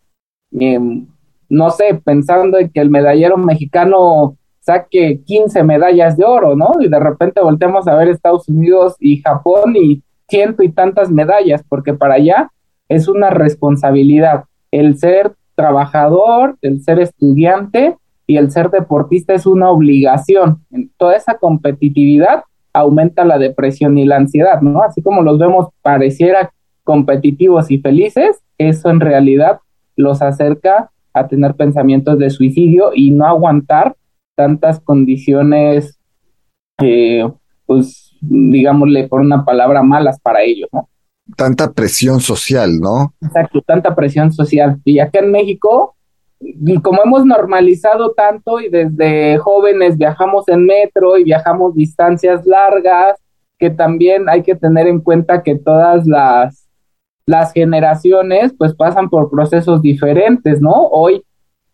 em, 0.53 1.07
no 1.49 1.71
sé, 1.71 2.01
pensando 2.05 2.59
en 2.59 2.71
que 2.71 2.81
el 2.81 2.91
medallero 2.91 3.37
mexicano 3.37 4.37
saque 4.61 5.21
15 5.25 5.63
medallas 5.63 6.17
de 6.17 6.25
oro, 6.25 6.57
¿no? 6.57 6.73
Y 6.81 6.89
de 6.89 6.99
repente 6.99 7.41
volteamos 7.41 7.87
a 7.87 7.95
ver 7.95 8.09
Estados 8.09 8.49
Unidos 8.49 8.97
y 8.99 9.23
Japón 9.23 9.77
y 9.77 10.03
ciento 10.29 10.63
y 10.63 10.71
tantas 10.71 11.11
medallas, 11.11 11.63
porque 11.69 11.95
para 11.95 12.15
allá 12.15 12.51
es 12.89 13.07
una 13.09 13.31
responsabilidad. 13.31 14.45
El 14.73 14.99
ser 14.99 15.33
trabajador, 15.55 16.57
el 16.63 16.83
ser 16.83 16.99
estudiante, 16.99 17.97
y 18.27 18.37
el 18.37 18.51
ser 18.51 18.71
deportista 18.71 19.35
es 19.35 19.47
una 19.47 19.71
obligación. 19.71 20.65
Toda 20.97 21.17
esa 21.17 21.39
competitividad 21.39 22.43
aumenta 22.73 23.25
la 23.25 23.39
depresión 23.39 23.97
y 23.99 24.05
la 24.05 24.17
ansiedad, 24.17 24.61
¿no? 24.61 24.83
Así 24.83 25.01
como 25.01 25.23
los 25.23 25.39
vemos 25.39 25.69
pareciera 25.83 26.51
competitivos 26.85 27.71
y 27.71 27.79
felices, 27.79 28.41
eso 28.59 28.91
en 28.91 29.01
realidad 29.01 29.61
los 29.97 30.23
acerca 30.23 30.91
a 31.17 31.27
tener 31.27 31.55
pensamientos 31.55 32.19
de 32.19 32.29
suicidio 32.29 32.91
y 32.95 33.11
no 33.11 33.27
aguantar 33.27 33.97
tantas 34.35 34.79
condiciones, 34.81 35.99
eh, 36.83 37.27
pues 37.65 38.13
digámosle 38.21 39.09
por 39.09 39.21
una 39.21 39.45
palabra, 39.45 39.83
malas 39.83 40.21
para 40.21 40.43
ellos, 40.43 40.69
¿no? 40.73 40.89
Tanta 41.37 41.73
presión 41.73 42.21
social, 42.21 42.79
¿no? 42.79 43.15
Exacto, 43.23 43.63
tanta 43.63 43.95
presión 43.95 44.31
social. 44.33 44.79
Y 44.85 44.99
acá 44.99 45.21
en 45.21 45.33
México, 45.33 45.97
como 46.83 47.03
hemos 47.03 47.25
normalizado 47.25 48.13
tanto 48.13 48.61
y 48.61 48.69
desde 48.69 49.39
jóvenes 49.39 49.97
viajamos 49.97 50.47
en 50.49 50.67
metro 50.67 51.17
y 51.17 51.25
viajamos 51.25 51.75
distancias 51.75 52.47
largas, 52.47 53.17
que 53.59 53.71
también 53.71 54.29
hay 54.29 54.43
que 54.43 54.55
tener 54.55 54.87
en 54.87 55.01
cuenta 55.01 55.43
que 55.43 55.57
todas 55.57 56.07
las, 56.07 56.66
las 57.27 57.53
generaciones 57.53 58.55
pues 58.57 58.75
pasan 58.75 59.11
por 59.11 59.31
procesos 59.31 59.83
diferentes, 59.83 60.61
¿no? 60.63 60.73
Hoy 60.73 61.25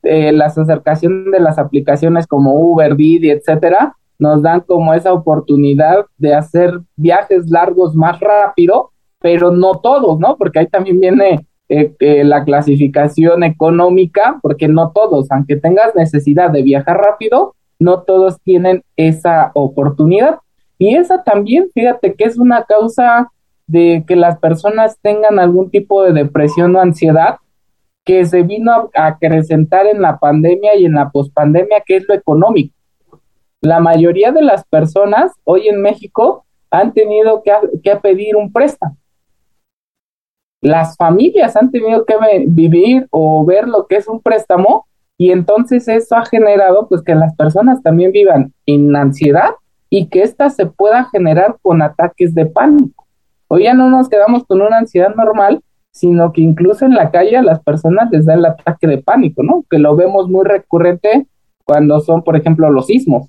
eh, 0.02 0.32
las 0.32 0.59
acercaciones 0.59 1.30
de 1.30 1.40
las 1.40 1.59
aplicaciones 1.59 2.26
como 2.26 2.54
Uber, 2.54 2.97
Didi, 2.97 3.30
etcétera, 3.30 3.94
nos 4.18 4.42
dan 4.42 4.61
como 4.61 4.94
esa 4.94 5.12
oportunidad 5.12 6.06
de 6.16 6.35
hacer 6.35 6.80
viajes 6.97 7.50
largos 7.50 7.94
más 7.94 8.18
rápido, 8.18 8.90
pero 9.21 9.50
no 9.50 9.80
todos, 9.80 10.18
¿no? 10.18 10.37
Porque 10.37 10.61
ahí 10.61 10.66
también 10.66 11.00
viene 11.00 11.47
eh, 11.68 11.94
eh, 12.00 12.25
la 12.25 12.44
clasificación 12.44 13.44
económica, 13.44 14.38
porque 14.42 14.68
no 14.68 14.90
todos, 14.90 15.30
aunque 15.30 15.56
tengas 15.56 15.94
necesidad 15.94 16.50
de 16.50 16.62
viajar 16.62 16.99
rápido, 16.99 17.54
no 17.78 18.02
todos 18.02 18.40
tienen 18.42 18.82
esa 18.97 19.52
oportunidad. 19.54 20.38
Y 20.78 20.97
esa 20.97 21.23
también, 21.23 21.68
fíjate 21.75 22.14
que 22.14 22.25
es 22.25 22.38
una 22.38 22.64
causa 22.64 23.30
de 23.66 24.04
que 24.07 24.16
las 24.16 24.38
personas 24.38 24.99
tengan 25.00 25.38
algún 25.38 25.71
tipo 25.71 26.02
de 26.02 26.12
depresión 26.12 26.75
o 26.76 26.81
ansiedad 26.81 27.37
que 28.04 28.25
se 28.26 28.42
vino 28.42 28.90
a 28.95 29.07
acrecentar 29.07 29.87
en 29.87 30.02
la 30.02 30.19
pandemia 30.19 30.76
y 30.76 30.85
en 30.85 30.95
la 30.95 31.11
pospandemia, 31.11 31.83
que 31.87 31.97
es 31.97 32.09
lo 32.09 32.14
económico. 32.14 32.75
La 33.61 33.78
mayoría 33.78 34.33
de 34.33 34.42
las 34.42 34.64
personas 34.64 35.33
hoy 35.45 35.69
en 35.69 35.81
México 35.81 36.45
han 36.71 36.92
tenido 36.92 37.42
que, 37.42 37.52
que 37.83 37.97
pedir 37.97 38.35
un 38.35 38.52
préstamo 38.52 38.97
las 40.62 40.97
familias 40.97 41.57
han 41.57 41.71
tenido 41.71 42.07
que 42.07 42.14
vivir 42.47 43.09
o 43.11 43.45
ver 43.45 43.69
lo 43.69 43.87
que 43.87 43.97
es 43.97 44.09
un 44.09 44.21
préstamo 44.21 44.87
y 45.19 45.33
entonces 45.33 45.87
eso 45.88 46.16
ha 46.16 46.25
generado 46.25 46.88
pues 46.88 47.02
que 47.02 47.14
las 47.14 47.35
personas 47.35 47.83
también 47.83 48.12
vivan 48.12 48.54
en 48.64 48.95
ansiedad 48.97 49.50
y 49.90 50.07
que 50.07 50.23
ésta 50.23 50.49
se 50.50 50.66
pueda 50.66 51.04
generar 51.11 51.57
con 51.61 51.83
ataques 51.83 52.35
de 52.35 52.47
pánico. 52.47 53.01
Hoy 53.54 53.64
ya 53.64 53.75
no 53.75 53.90
nos 53.90 54.09
quedamos 54.09 54.44
con 54.47 54.62
una 54.62 54.78
ansiedad 54.78 55.14
normal, 55.14 55.62
sino 55.90 56.32
que 56.32 56.40
incluso 56.40 56.87
en 56.87 56.94
la 56.94 57.11
calle 57.11 57.37
a 57.37 57.42
las 57.42 57.62
personas 57.62 58.09
les 58.11 58.25
da 58.25 58.32
el 58.32 58.47
ataque 58.47 58.87
de 58.87 58.97
pánico, 58.97 59.42
¿no? 59.42 59.66
Que 59.68 59.78
lo 59.78 59.94
vemos 59.94 60.26
muy 60.30 60.42
recurrente 60.47 61.26
cuando 61.62 62.00
son, 62.00 62.25
por 62.25 62.35
ejemplo, 62.35 62.71
los 62.71 62.87
sismos. 62.87 63.28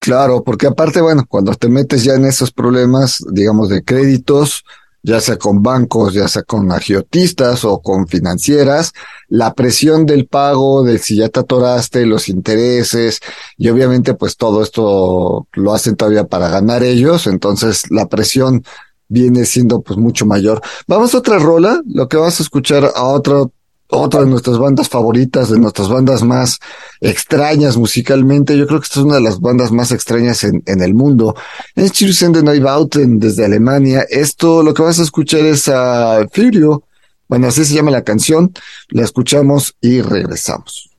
Claro, 0.00 0.42
porque 0.42 0.66
aparte, 0.66 1.00
bueno, 1.00 1.22
cuando 1.28 1.54
te 1.54 1.68
metes 1.68 2.02
ya 2.02 2.14
en 2.14 2.24
esos 2.24 2.50
problemas, 2.50 3.24
digamos, 3.30 3.68
de 3.68 3.84
créditos, 3.84 4.64
ya 5.04 5.20
sea 5.20 5.36
con 5.36 5.62
bancos, 5.62 6.14
ya 6.14 6.26
sea 6.28 6.42
con 6.42 6.72
agiotistas 6.72 7.64
o 7.64 7.80
con 7.82 8.08
financieras, 8.08 8.92
la 9.28 9.52
presión 9.52 10.06
del 10.06 10.26
pago, 10.26 10.82
de 10.82 10.98
si 10.98 11.16
ya 11.16 11.28
te 11.28 11.40
atoraste, 11.40 12.06
los 12.06 12.30
intereses, 12.30 13.20
y 13.58 13.68
obviamente 13.68 14.14
pues 14.14 14.38
todo 14.38 14.62
esto 14.62 15.46
lo 15.52 15.74
hacen 15.74 15.96
todavía 15.96 16.24
para 16.24 16.48
ganar 16.48 16.82
ellos, 16.82 17.26
entonces 17.26 17.90
la 17.90 18.06
presión 18.06 18.64
viene 19.06 19.44
siendo 19.44 19.82
pues 19.82 19.98
mucho 19.98 20.24
mayor. 20.24 20.62
Vamos 20.88 21.14
a 21.14 21.18
otra 21.18 21.38
rola, 21.38 21.82
lo 21.86 22.08
que 22.08 22.16
vas 22.16 22.40
a 22.40 22.42
escuchar 22.42 22.90
a 22.94 23.04
otro 23.04 23.52
otra 23.96 24.20
de 24.20 24.26
nuestras 24.26 24.58
bandas 24.58 24.88
favoritas, 24.88 25.50
de 25.50 25.58
nuestras 25.58 25.88
bandas 25.88 26.22
más 26.22 26.58
extrañas 27.00 27.76
musicalmente. 27.76 28.56
Yo 28.56 28.66
creo 28.66 28.80
que 28.80 28.84
esta 28.84 29.00
es 29.00 29.06
una 29.06 29.16
de 29.16 29.22
las 29.22 29.40
bandas 29.40 29.72
más 29.72 29.92
extrañas 29.92 30.44
en, 30.44 30.62
en 30.66 30.82
el 30.82 30.94
mundo. 30.94 31.34
Es 31.74 31.92
de 31.92 32.42
Neubauten 32.42 33.18
desde 33.18 33.44
Alemania. 33.44 34.06
Esto, 34.08 34.62
lo 34.62 34.74
que 34.74 34.82
vas 34.82 35.00
a 35.00 35.02
escuchar 35.02 35.40
es 35.40 35.68
a 35.68 36.26
Furio. 36.32 36.84
Bueno, 37.28 37.48
así 37.48 37.64
se 37.64 37.74
llama 37.74 37.90
la 37.90 38.04
canción. 38.04 38.52
La 38.88 39.02
escuchamos 39.02 39.74
y 39.80 40.00
regresamos. 40.00 40.93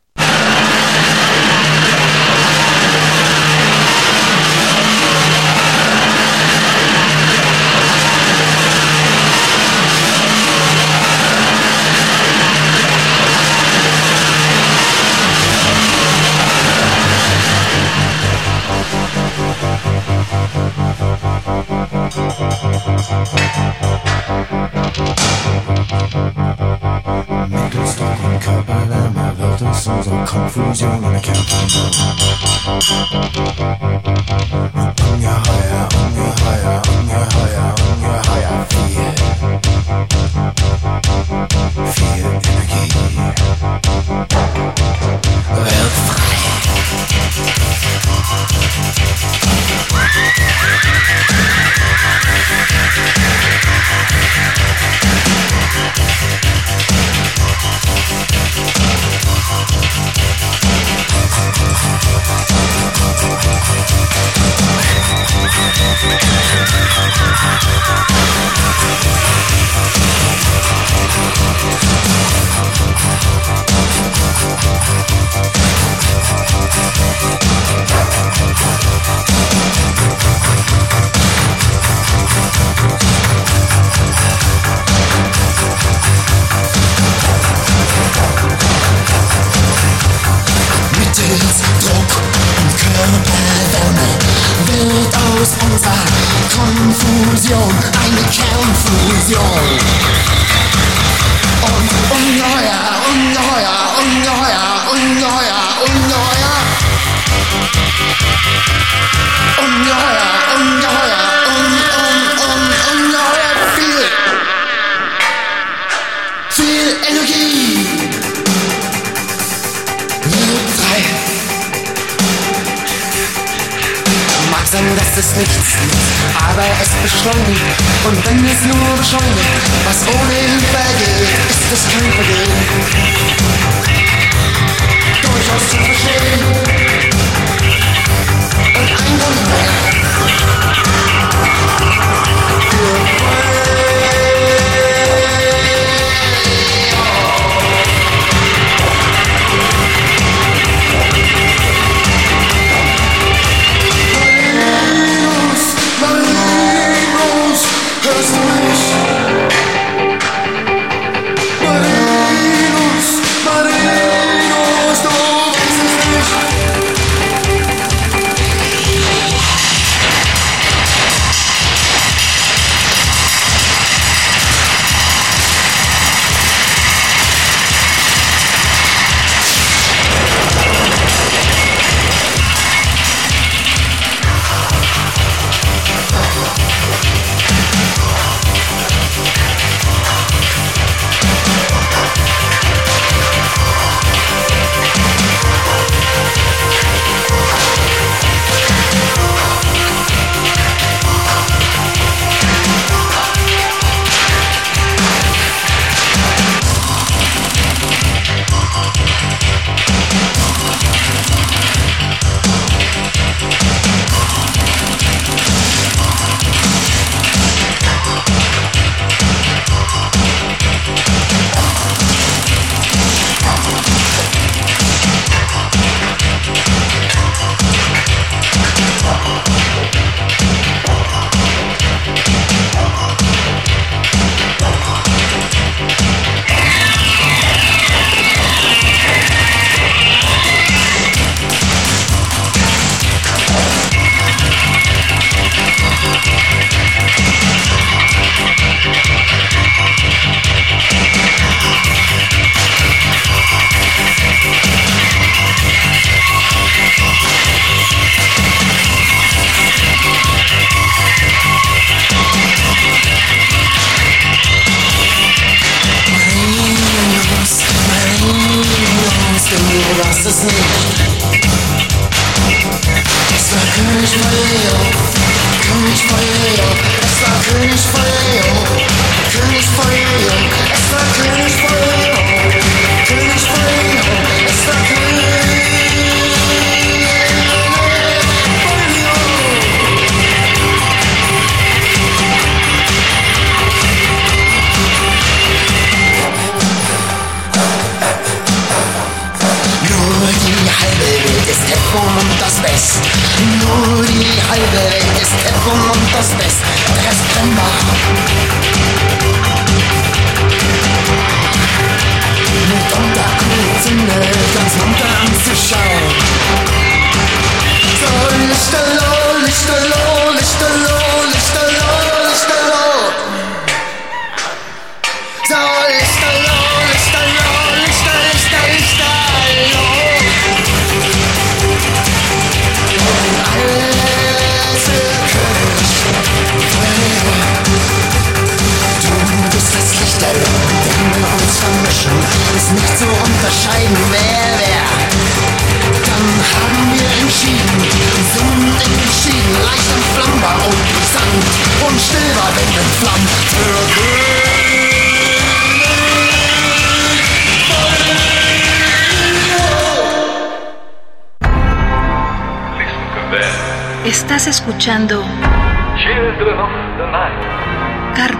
Confusion 29.86 30.90
on 30.90 31.14
a 31.14 31.22
countdown. 31.22 31.70
On 34.98 35.22
your 35.22 35.30
higher, 35.30 35.88
on 35.94 36.16
your 36.16 36.34
higher, 36.42 36.82
on 36.90 37.06
your 37.08 37.26
higher, 37.30 37.70
on 37.86 38.02
your 38.02 38.20
higher 38.26 38.66
fear. 38.66 39.14
Fear 41.94 42.34
energy. 42.50 44.35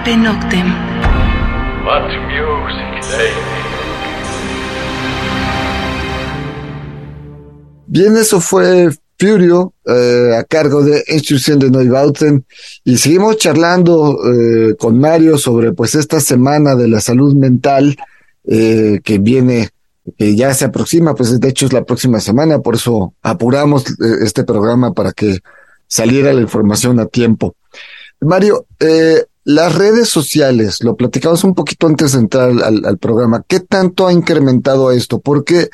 Carpe 0.06 0.18
Noctem. 0.18 0.68
What 1.84 2.04
music, 2.28 3.04
Bien, 7.88 8.16
eso 8.16 8.40
fue 8.40 8.90
Furio 9.18 9.74
eh, 9.84 10.36
a 10.38 10.44
cargo 10.44 10.84
de 10.84 11.04
Instrucción 11.08 11.58
de 11.58 11.72
Neubauten 11.72 12.46
y 12.84 12.98
seguimos 12.98 13.38
charlando 13.38 14.20
eh, 14.32 14.76
con 14.78 15.00
Mario 15.00 15.40
sobre 15.40 15.72
pues 15.72 15.96
esta 15.96 16.20
semana 16.20 16.76
de 16.76 16.88
la 16.88 17.02
salud 17.02 17.34
mental 17.34 17.96
eh, 18.44 19.00
que 19.04 19.18
viene 19.18 19.70
que 20.20 20.36
ya 20.36 20.54
se 20.54 20.66
aproxima, 20.66 21.16
pues 21.16 21.40
de 21.40 21.50
hecho 21.50 21.66
es 21.66 21.74
la 21.74 21.84
próxima 21.84 22.20
semana, 22.20 22.60
por 22.60 22.76
eso 22.76 23.16
apuramos 23.24 23.90
eh, 23.90 24.18
este 24.22 24.44
programa 24.44 24.94
para 24.94 25.14
que 25.14 25.40
saliera 25.88 26.32
la 26.32 26.42
información 26.42 27.00
a 27.00 27.08
tiempo. 27.08 27.56
Mario, 28.20 28.68
eh, 28.80 29.24
las 29.46 29.76
redes 29.76 30.10
sociales, 30.10 30.84
lo 30.84 30.96
platicamos 30.96 31.44
un 31.44 31.54
poquito 31.54 31.86
antes 31.86 32.14
de 32.14 32.20
entrar 32.20 32.50
al, 32.50 32.98
programa, 32.98 33.44
¿qué 33.48 33.60
tanto 33.60 34.08
ha 34.08 34.12
incrementado 34.12 34.92
esto? 34.92 35.20
Porque 35.20 35.70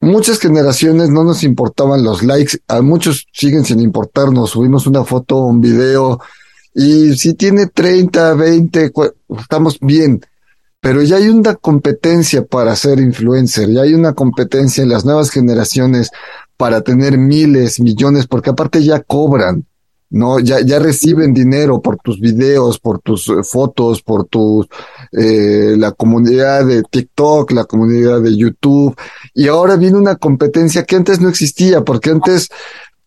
muchas 0.00 0.38
generaciones 0.38 1.08
no 1.08 1.24
nos 1.24 1.42
importaban 1.42 2.04
los 2.04 2.22
likes, 2.22 2.58
a 2.68 2.82
muchos 2.82 3.26
siguen 3.32 3.64
sin 3.64 3.80
importarnos, 3.80 4.50
subimos 4.50 4.86
una 4.86 5.04
foto, 5.04 5.38
un 5.38 5.62
video, 5.62 6.20
y 6.74 7.16
si 7.16 7.32
tiene 7.32 7.66
30, 7.66 8.34
20, 8.34 8.92
estamos 9.40 9.78
bien. 9.80 10.20
Pero 10.80 11.02
ya 11.02 11.16
hay 11.16 11.28
una 11.28 11.56
competencia 11.56 12.44
para 12.44 12.76
ser 12.76 13.00
influencer, 13.00 13.70
ya 13.70 13.82
hay 13.82 13.94
una 13.94 14.12
competencia 14.12 14.82
en 14.82 14.90
las 14.90 15.04
nuevas 15.04 15.30
generaciones 15.30 16.10
para 16.58 16.82
tener 16.82 17.16
miles, 17.16 17.80
millones, 17.80 18.26
porque 18.26 18.50
aparte 18.50 18.84
ya 18.84 19.00
cobran. 19.00 19.66
¿No? 20.10 20.38
Ya, 20.38 20.60
ya 20.60 20.78
reciben 20.78 21.34
dinero 21.34 21.80
por 21.80 21.98
tus 21.98 22.20
videos, 22.20 22.78
por 22.78 23.00
tus 23.00 23.28
eh, 23.28 23.42
fotos, 23.42 24.02
por 24.02 24.26
tus, 24.26 24.66
eh, 25.12 25.74
la 25.76 25.92
comunidad 25.92 26.66
de 26.66 26.82
TikTok, 26.82 27.52
la 27.52 27.64
comunidad 27.64 28.20
de 28.20 28.36
YouTube. 28.36 28.96
Y 29.34 29.48
ahora 29.48 29.76
viene 29.76 29.98
una 29.98 30.16
competencia 30.16 30.84
que 30.84 30.96
antes 30.96 31.20
no 31.20 31.28
existía, 31.28 31.82
porque 31.82 32.10
antes 32.10 32.48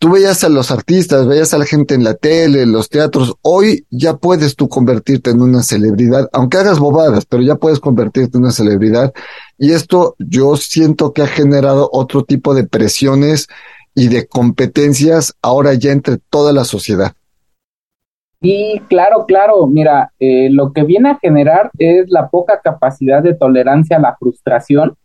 tú 0.02 0.10
veías 0.10 0.42
a 0.42 0.48
los 0.48 0.72
artistas, 0.72 1.28
veías 1.28 1.54
a 1.54 1.58
la 1.58 1.64
gente 1.64 1.94
en 1.94 2.02
la 2.02 2.14
tele, 2.14 2.62
en 2.62 2.72
los 2.72 2.88
teatros. 2.88 3.34
Hoy 3.42 3.86
ya 3.88 4.16
puedes 4.16 4.56
tú 4.56 4.68
convertirte 4.68 5.30
en 5.30 5.40
una 5.40 5.62
celebridad, 5.62 6.28
aunque 6.32 6.58
hagas 6.58 6.80
bobadas, 6.80 7.24
pero 7.24 7.40
ya 7.40 7.54
puedes 7.54 7.78
convertirte 7.78 8.36
en 8.36 8.42
una 8.42 8.52
celebridad. 8.52 9.12
Y 9.58 9.70
esto 9.70 10.16
yo 10.18 10.56
siento 10.56 11.12
que 11.12 11.22
ha 11.22 11.28
generado 11.28 11.88
otro 11.92 12.24
tipo 12.24 12.52
de 12.52 12.64
presiones 12.64 13.46
y 13.94 14.08
de 14.08 14.26
competencias 14.26 15.34
ahora 15.42 15.74
ya 15.74 15.92
entre 15.92 16.18
toda 16.30 16.52
la 16.52 16.64
sociedad. 16.64 17.12
Y 18.40 18.80
claro, 18.88 19.24
claro, 19.26 19.66
mira, 19.66 20.12
eh, 20.18 20.48
lo 20.50 20.72
que 20.72 20.82
viene 20.82 21.10
a 21.10 21.18
generar 21.18 21.70
es 21.78 22.10
la 22.10 22.28
poca 22.28 22.60
capacidad 22.60 23.22
de 23.22 23.34
tolerancia 23.34 23.98
a 23.98 24.00
la 24.00 24.16
frustración. 24.16 24.96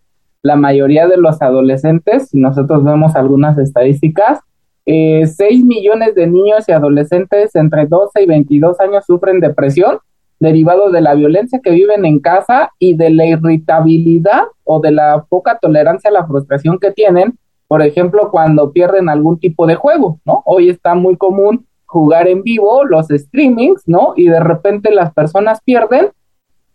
La 0.41 0.55
mayoría 0.55 1.07
de 1.07 1.17
los 1.17 1.41
adolescentes, 1.41 2.29
si 2.29 2.39
nosotros 2.39 2.83
vemos 2.83 3.15
algunas 3.15 3.57
estadísticas, 3.59 4.39
eh, 4.87 5.27
6 5.27 5.65
millones 5.65 6.15
de 6.15 6.27
niños 6.27 6.67
y 6.67 6.71
adolescentes 6.71 7.55
entre 7.55 7.85
12 7.85 8.23
y 8.23 8.25
22 8.25 8.79
años 8.79 9.05
sufren 9.05 9.39
depresión 9.39 9.99
derivado 10.39 10.91
de 10.91 11.01
la 11.01 11.15
violencia 11.15 11.59
que 11.63 11.71
viven 11.71 12.05
en 12.05 12.19
casa 12.19 12.71
y 12.79 12.95
de 12.95 13.09
la 13.09 13.25
irritabilidad 13.25 14.43
o 14.63 14.79
de 14.79 14.91
la 14.91 15.25
poca 15.27 15.57
tolerancia 15.59 16.09
a 16.09 16.13
la 16.13 16.27
frustración 16.27 16.79
que 16.79 16.91
tienen 16.91 17.37
por 17.67 17.81
ejemplo, 17.81 18.29
cuando 18.31 18.71
pierden 18.71 19.09
algún 19.09 19.39
tipo 19.39 19.67
de 19.67 19.75
juego, 19.75 20.19
¿no? 20.25 20.41
Hoy 20.45 20.69
está 20.69 20.95
muy 20.95 21.17
común 21.17 21.65
jugar 21.85 22.27
en 22.27 22.43
vivo, 22.43 22.83
los 22.85 23.07
streamings, 23.07 23.83
¿no? 23.87 24.13
Y 24.15 24.27
de 24.27 24.39
repente 24.39 24.91
las 24.91 25.13
personas 25.13 25.61
pierden 25.63 26.09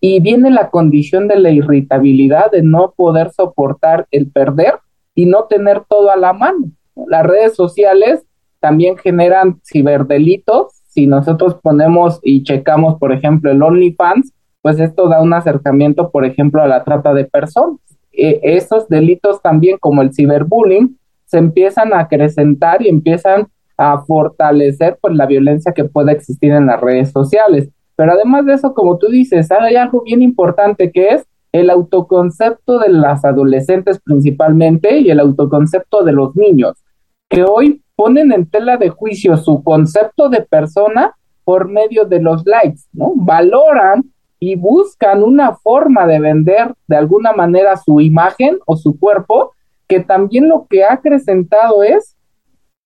y 0.01 0.21
viene 0.21 0.51
la 0.51 0.71
condición 0.71 1.29
de 1.29 1.39
la 1.39 1.51
irritabilidad 1.51 2.51
de 2.51 2.63
no 2.63 2.93
poder 2.97 3.31
soportar 3.31 4.07
el 4.11 4.31
perder 4.31 4.75
y 5.15 5.27
no 5.27 5.45
tener 5.45 5.85
todo 5.89 6.11
a 6.11 6.17
la 6.17 6.33
mano. 6.33 6.71
Las 7.07 7.25
redes 7.25 7.55
sociales 7.55 8.25
también 8.61 8.97
generan 8.97 9.61
ciberdelitos. 9.65 10.73
Si 10.89 11.07
nosotros 11.07 11.57
ponemos 11.63 12.21
y 12.23 12.43
checamos, 12.43 12.99
por 12.99 13.13
ejemplo, 13.13 13.51
el 13.51 13.63
OnlyFans, 13.63 14.33
pues 14.61 14.79
esto 14.81 15.09
da 15.09 15.21
un 15.21 15.33
acercamiento, 15.33 16.11
por 16.11 16.25
ejemplo, 16.25 16.63
a 16.63 16.67
la 16.67 16.85
trata 16.85 17.15
de 17.15 17.25
personas. 17.25 17.79
Eh, 18.13 18.41
esos 18.43 18.89
delitos 18.89 19.41
también 19.41 19.79
como 19.79 20.03
el 20.03 20.13
ciberbullying 20.13 20.99
se 21.25 21.39
empiezan 21.39 21.93
a 21.95 22.01
acrecentar 22.01 22.83
y 22.83 22.89
empiezan 22.89 23.49
a 23.77 23.99
fortalecer 24.03 24.99
pues 25.01 25.15
la 25.15 25.27
violencia 25.27 25.73
que 25.73 25.85
pueda 25.85 26.13
existir 26.13 26.53
en 26.53 26.67
las 26.67 26.81
redes 26.81 27.11
sociales. 27.11 27.69
Pero 27.97 28.13
además 28.13 28.45
de 28.47 28.55
eso, 28.55 28.75
como 28.75 28.99
tú 28.99 29.09
dices, 29.09 29.51
hay 29.51 29.77
algo 29.77 30.03
bien 30.03 30.23
importante 30.23 30.93
que 30.93 31.09
es 31.11 31.27
el 31.53 31.71
autoconcepto 31.71 32.79
de 32.79 32.89
las 32.89 33.25
adolescentes 33.25 34.01
principalmente 34.01 34.99
y 34.99 35.11
el 35.11 35.21
autoconcepto 35.21 36.03
de 36.03 36.13
los 36.13 36.35
niños, 36.35 36.83
que 37.29 37.45
hoy 37.45 37.83
ponen 37.95 38.33
en 38.33 38.47
tela 38.47 38.77
de 38.79 38.89
juicio 38.89 39.37
su 39.37 39.63
concepto 39.63 40.29
de 40.29 40.43
persona 40.43 41.15
por 41.45 41.69
medio 41.69 42.05
de 42.05 42.21
los 42.21 42.47
likes, 42.47 42.83
¿no? 42.93 43.13
Valoran 43.17 44.12
y 44.45 44.57
buscan 44.57 45.23
una 45.23 45.55
forma 45.55 46.05
de 46.05 46.19
vender 46.19 46.75
de 46.89 46.97
alguna 46.97 47.33
manera 47.33 47.77
su 47.77 48.01
imagen 48.01 48.59
o 48.67 48.75
su 48.75 48.99
cuerpo, 48.99 49.53
que 49.87 50.01
también 50.01 50.49
lo 50.49 50.67
que 50.69 50.83
ha 50.83 50.95
acrecentado 50.95 51.85
es 51.85 52.17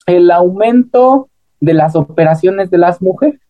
el 0.05 0.29
aumento 0.29 1.29
de 1.59 1.73
las 1.73 1.95
operaciones 1.95 2.69
de 2.69 2.77
las 2.77 3.01
mujeres. 3.01 3.41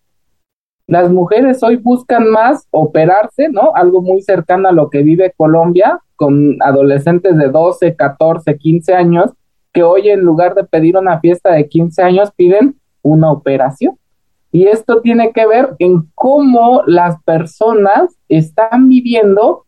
Las 0.88 1.12
mujeres 1.12 1.62
hoy 1.64 1.76
buscan 1.76 2.32
más 2.32 2.66
operarse, 2.72 3.50
¿no? 3.50 3.76
Algo 3.76 4.02
muy 4.02 4.22
cercano 4.22 4.70
a 4.70 4.72
lo 4.72 4.90
que 4.90 5.04
vive 5.04 5.34
Colombia, 5.36 6.00
con 6.16 6.56
adolescentes 6.62 7.38
de 7.38 7.50
12, 7.50 7.98
14, 7.98 8.58
15 8.58 8.94
años, 8.94 9.32
que 9.74 9.84
hoy 9.84 10.08
en 10.08 10.22
lugar 10.22 10.56
de 10.56 10.64
pedir 10.64 10.96
una 10.96 11.20
fiesta 11.20 11.52
de 11.52 11.68
15 11.68 12.04
años 12.04 12.32
piden 12.38 12.80
una 13.02 13.34
operación. 13.34 13.98
Y 14.52 14.68
esto 14.68 15.02
tiene 15.02 15.32
que 15.34 15.46
ver 15.46 15.76
en 15.80 16.10
cómo 16.16 16.84
las 16.86 17.22
personas 17.24 18.18
están 18.30 18.88
viviendo 18.90 19.66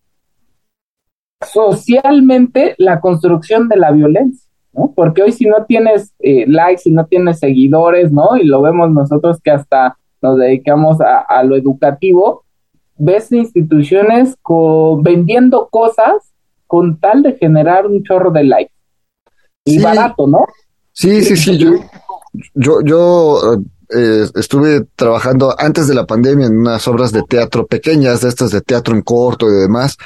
socialmente 1.45 2.75
la 2.77 2.99
construcción 2.99 3.67
de 3.69 3.77
la 3.77 3.91
violencia, 3.91 4.49
¿no? 4.73 4.93
Porque 4.95 5.23
hoy 5.23 5.31
si 5.31 5.45
no 5.45 5.65
tienes 5.65 6.13
eh, 6.19 6.45
likes, 6.47 6.83
si 6.83 6.91
no 6.91 7.05
tienes 7.05 7.39
seguidores, 7.39 8.11
¿no? 8.11 8.37
Y 8.37 8.45
lo 8.45 8.61
vemos 8.61 8.91
nosotros 8.91 9.39
que 9.41 9.51
hasta 9.51 9.97
nos 10.21 10.37
dedicamos 10.37 10.97
a, 10.99 11.43
lo 11.43 11.55
educativo, 11.55 12.43
ves 12.97 13.31
instituciones 13.31 14.35
vendiendo 15.01 15.69
cosas 15.69 16.33
con 16.67 16.99
tal 16.99 17.23
de 17.23 17.37
generar 17.37 17.87
un 17.87 18.03
chorro 18.03 18.31
de 18.31 18.43
likes. 18.43 18.73
Y 19.63 19.81
barato, 19.81 20.27
¿no? 20.27 20.45
Sí, 20.91 21.21
sí, 21.21 21.37
sí, 21.37 21.57
yo, 21.57 21.71
yo, 22.53 22.81
yo 22.83 23.61
eh, 23.91 24.27
estuve 24.35 24.85
trabajando 24.95 25.55
antes 25.57 25.87
de 25.87 25.95
la 25.95 26.05
pandemia 26.05 26.45
en 26.47 26.59
unas 26.59 26.87
obras 26.87 27.11
de 27.11 27.23
teatro 27.23 27.65
pequeñas, 27.65 28.21
de 28.21 28.29
estas 28.29 28.51
de 28.51 28.61
teatro 28.61 28.95
en 28.95 29.01
corto 29.01 29.49
y 29.49 29.53
demás, 29.53 29.97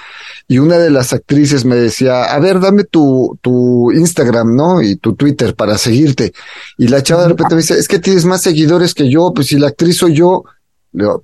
y 0.48 0.60
una 0.60 0.78
de 0.78 0.90
las 0.90 1.12
actrices 1.12 1.66
me 1.66 1.76
decía, 1.76 2.24
a 2.24 2.40
ver, 2.40 2.60
dame 2.62 2.86
tu, 2.86 3.38
tu 3.42 3.92
Instagram, 3.92 4.56
¿no? 4.56 4.82
Y 4.82 4.96
tu 4.96 5.16
Twitter 5.16 5.54
para 5.56 5.78
seguirte. 5.78 6.34
Y 6.78 6.88
la 6.88 7.04
chava 7.04 7.24
de 7.24 7.30
repente 7.30 7.56
me 7.56 7.62
dice, 7.62 7.78
es 7.78 7.88
que 7.88 8.00
tienes 8.00 8.26
más 8.26 8.42
seguidores 8.42 8.94
que 8.94 9.10
yo, 9.10 9.34
pues 9.34 9.48
si 9.48 9.58
la 9.58 9.68
actriz 9.68 9.98
soy 9.98 10.14
yo, 10.14 10.44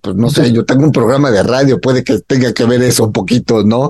pues 0.02 0.15
no 0.15 0.30
sé, 0.30 0.52
yo 0.52 0.65
tengo 0.65 0.84
un 0.84 0.91
programa 0.91 1.32
de 1.32 1.43
radio, 1.43 1.80
puede 1.80 2.04
que 2.04 2.19
tenga 2.19 2.54
que 2.54 2.65
ver 2.65 2.82
eso 2.82 3.06
un 3.06 3.13
poquito, 3.13 3.63
¿no? 3.63 3.89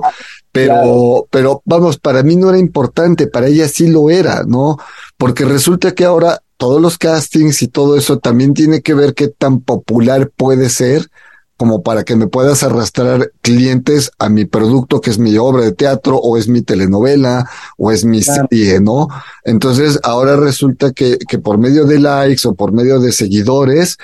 Pero, 0.52 1.26
pero 1.30 1.62
vamos, 1.64 1.98
para 1.98 2.22
mí 2.22 2.36
no 2.36 2.50
era 2.50 2.58
importante, 2.58 3.26
para 3.26 3.48
ella 3.48 3.66
sí 3.66 3.88
lo 3.88 4.10
era, 4.10 4.44
¿no? 4.46 4.76
Porque 5.16 5.44
resulta 5.44 5.92
que 5.92 6.04
ahora 6.04 6.40
todos 6.60 6.78
los 6.78 6.98
castings 6.98 7.62
y 7.62 7.68
todo 7.68 7.96
eso 7.96 8.18
también 8.18 8.52
tiene 8.52 8.82
que 8.82 8.92
ver 8.92 9.14
qué 9.14 9.28
tan 9.28 9.60
popular 9.60 10.30
puede 10.36 10.68
ser 10.68 11.08
como 11.56 11.82
para 11.82 12.04
que 12.04 12.16
me 12.16 12.26
puedas 12.26 12.62
arrastrar 12.62 13.32
clientes 13.40 14.10
a 14.18 14.28
mi 14.28 14.44
producto 14.44 15.00
que 15.00 15.08
es 15.08 15.18
mi 15.18 15.38
obra 15.38 15.64
de 15.64 15.72
teatro 15.72 16.18
o 16.18 16.36
es 16.36 16.48
mi 16.48 16.60
telenovela 16.60 17.48
o 17.78 17.90
es 17.90 18.04
mi 18.04 18.22
serie, 18.22 18.78
¿no? 18.78 19.08
Entonces 19.42 19.98
ahora 20.02 20.36
resulta 20.36 20.92
que, 20.92 21.16
que 21.16 21.38
por 21.38 21.56
medio 21.56 21.86
de 21.86 21.98
likes 21.98 22.46
o 22.46 22.54
por 22.54 22.72
medio 22.72 23.00
de 23.00 23.12
seguidores, 23.12 23.96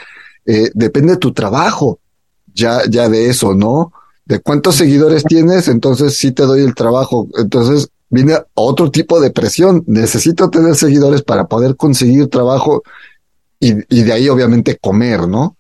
eh, 0.46 0.70
depende 0.72 1.18
tu 1.18 1.34
trabajo 1.34 2.00
ya, 2.54 2.80
ya 2.88 3.10
de 3.10 3.28
eso, 3.28 3.54
¿no? 3.54 3.92
De 4.24 4.40
cuántos 4.40 4.76
seguidores 4.76 5.24
tienes, 5.24 5.68
entonces 5.68 6.16
sí 6.16 6.32
te 6.32 6.44
doy 6.44 6.62
el 6.62 6.74
trabajo. 6.74 7.28
Entonces 7.36 7.90
viene 8.10 8.34
otro 8.54 8.90
tipo 8.90 9.20
de 9.20 9.30
presión. 9.30 9.82
Necesito 9.86 10.50
tener 10.50 10.74
seguidores 10.74 11.22
para 11.22 11.46
poder 11.46 11.76
conseguir 11.76 12.28
trabajo 12.28 12.82
y, 13.60 13.72
de 13.72 14.12
ahí 14.12 14.28
obviamente 14.28 14.76
comer, 14.76 15.26
¿no? 15.26 15.56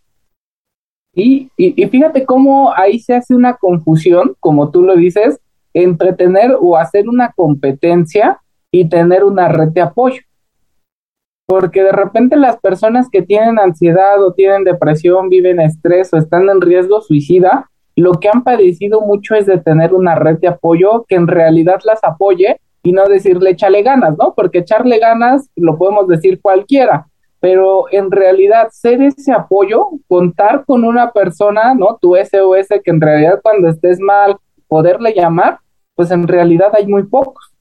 Y, 1.14 1.50
y, 1.56 1.86
fíjate 1.86 2.26
cómo 2.26 2.74
ahí 2.74 3.00
se 3.00 3.14
hace 3.14 3.34
una 3.34 3.56
confusión, 3.56 4.36
como 4.38 4.70
tú 4.70 4.82
lo 4.82 4.96
dices, 4.96 5.40
entre 5.72 6.12
tener 6.12 6.56
o 6.60 6.76
hacer 6.76 7.08
una 7.08 7.32
competencia 7.32 8.40
y 8.70 8.88
tener 8.88 9.24
una 9.24 9.48
red 9.48 9.68
de 9.68 9.80
apoyo. 9.80 10.20
Porque 11.46 11.82
de 11.82 11.92
repente 11.92 12.36
las 12.36 12.58
personas 12.58 13.08
que 13.10 13.22
tienen 13.22 13.58
ansiedad 13.58 14.22
o 14.22 14.34
tienen 14.34 14.64
depresión, 14.64 15.30
viven 15.30 15.60
estrés 15.60 16.12
o 16.12 16.18
están 16.18 16.50
en 16.50 16.60
riesgo 16.60 17.00
suicida, 17.00 17.70
lo 17.96 18.12
que 18.12 18.28
han 18.28 18.44
padecido 18.44 19.00
mucho 19.00 19.34
es 19.34 19.46
de 19.46 19.58
tener 19.58 19.94
una 19.94 20.14
red 20.14 20.38
de 20.38 20.48
apoyo 20.48 21.06
que 21.08 21.14
en 21.14 21.26
realidad 21.26 21.80
las 21.84 22.04
apoye 22.04 22.60
y 22.82 22.92
no 22.92 23.06
decirle 23.06 23.50
échale 23.50 23.82
ganas, 23.82 24.16
¿no? 24.18 24.34
Porque 24.34 24.58
echarle 24.58 24.98
ganas 24.98 25.50
lo 25.56 25.76
podemos 25.78 26.06
decir 26.06 26.40
cualquiera, 26.40 27.08
pero 27.40 27.86
en 27.90 28.10
realidad 28.10 28.68
ser 28.70 29.00
ese 29.00 29.32
apoyo, 29.32 29.88
contar 30.08 30.64
con 30.66 30.84
una 30.84 31.10
persona, 31.10 31.74
¿no? 31.74 31.98
Tu 32.00 32.14
SOS 32.16 32.68
que 32.84 32.90
en 32.90 33.00
realidad 33.00 33.40
cuando 33.42 33.68
estés 33.68 33.98
mal, 33.98 34.36
poderle 34.68 35.14
llamar, 35.14 35.58
pues 35.94 36.10
en 36.10 36.28
realidad 36.28 36.72
hay 36.74 36.86
muy 36.86 37.04
pocos. 37.04 37.52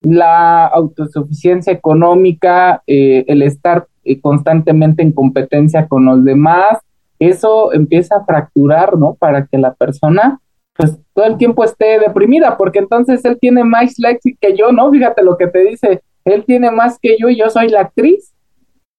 La 0.00 0.66
autosuficiencia 0.66 1.72
económica, 1.72 2.82
eh, 2.86 3.24
el 3.28 3.42
estar 3.42 3.86
eh, 4.04 4.20
constantemente 4.20 5.02
en 5.02 5.12
competencia 5.12 5.86
con 5.86 6.06
los 6.06 6.24
demás, 6.24 6.78
eso 7.18 7.72
empieza 7.72 8.16
a 8.16 8.24
fracturar, 8.24 8.96
¿no? 8.96 9.14
Para 9.14 9.46
que 9.46 9.58
la 9.58 9.74
persona, 9.74 10.40
pues, 10.76 10.98
todo 11.14 11.26
el 11.26 11.36
tiempo 11.36 11.64
esté 11.64 11.98
deprimida, 11.98 12.56
porque 12.56 12.78
entonces 12.78 13.24
él 13.24 13.38
tiene 13.40 13.64
más 13.64 13.98
likes 13.98 14.36
que 14.40 14.56
yo, 14.56 14.72
¿no? 14.72 14.90
Fíjate 14.90 15.22
lo 15.22 15.36
que 15.36 15.46
te 15.46 15.64
dice, 15.64 16.02
él 16.24 16.44
tiene 16.44 16.70
más 16.70 16.98
que 17.00 17.16
yo 17.18 17.28
y 17.28 17.36
yo 17.36 17.48
soy 17.50 17.68
la 17.68 17.82
actriz. 17.82 18.34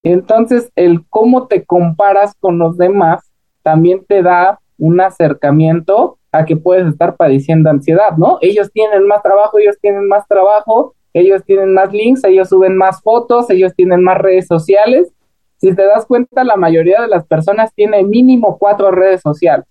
Entonces, 0.03 0.71
el 0.75 1.05
cómo 1.09 1.47
te 1.47 1.65
comparas 1.65 2.33
con 2.39 2.57
los 2.59 2.77
demás 2.77 3.29
también 3.61 4.05
te 4.07 4.21
da 4.21 4.59
un 4.77 5.01
acercamiento 5.01 6.17
a 6.31 6.45
que 6.45 6.55
puedes 6.55 6.87
estar 6.87 7.15
padeciendo 7.15 7.69
ansiedad, 7.69 8.15
¿no? 8.17 8.37
Ellos 8.41 8.71
tienen 8.71 9.05
más 9.07 9.21
trabajo, 9.21 9.59
ellos 9.59 9.77
tienen 9.81 10.07
más 10.07 10.27
trabajo, 10.27 10.93
ellos 11.13 11.43
tienen 11.43 11.73
más 11.73 11.91
links, 11.91 12.23
ellos 12.23 12.49
suben 12.49 12.77
más 12.77 13.01
fotos, 13.01 13.49
ellos 13.49 13.73
tienen 13.75 14.03
más 14.03 14.17
redes 14.19 14.47
sociales. 14.47 15.11
Si 15.57 15.73
te 15.73 15.85
das 15.85 16.05
cuenta, 16.05 16.43
la 16.43 16.55
mayoría 16.55 17.01
de 17.01 17.07
las 17.07 17.25
personas 17.25 17.73
tiene 17.73 18.03
mínimo 18.03 18.57
cuatro 18.57 18.91
redes 18.91 19.21
sociales. 19.21 19.65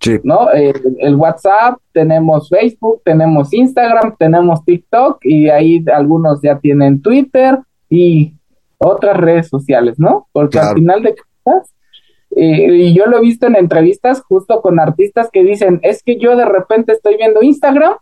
Sí. 0.00 0.18
¿no? 0.24 0.52
Eh, 0.52 0.72
el 0.98 1.14
WhatsApp, 1.14 1.78
tenemos 1.92 2.48
Facebook, 2.48 3.02
tenemos 3.04 3.52
Instagram, 3.54 4.16
tenemos 4.18 4.64
TikTok 4.64 5.18
y 5.24 5.48
ahí 5.48 5.84
algunos 5.92 6.42
ya 6.42 6.58
tienen 6.58 7.00
Twitter 7.00 7.58
y 7.88 8.34
otras 8.78 9.16
redes 9.16 9.48
sociales, 9.48 9.98
¿no? 9.98 10.26
Porque 10.32 10.58
Claro. 10.58 10.70
al 10.70 10.74
final 10.74 11.02
de 11.02 11.14
cuentas, 11.14 11.72
eh, 12.34 12.74
y 12.74 12.94
yo 12.94 13.06
lo 13.06 13.18
he 13.18 13.20
visto 13.20 13.46
en 13.46 13.56
entrevistas 13.56 14.22
justo 14.22 14.60
con 14.60 14.80
artistas 14.80 15.30
que 15.32 15.42
dicen, 15.44 15.78
es 15.82 16.02
que 16.02 16.18
yo 16.18 16.36
de 16.36 16.44
repente 16.44 16.92
estoy 16.92 17.16
viendo 17.16 17.42
Instagram 17.42 17.94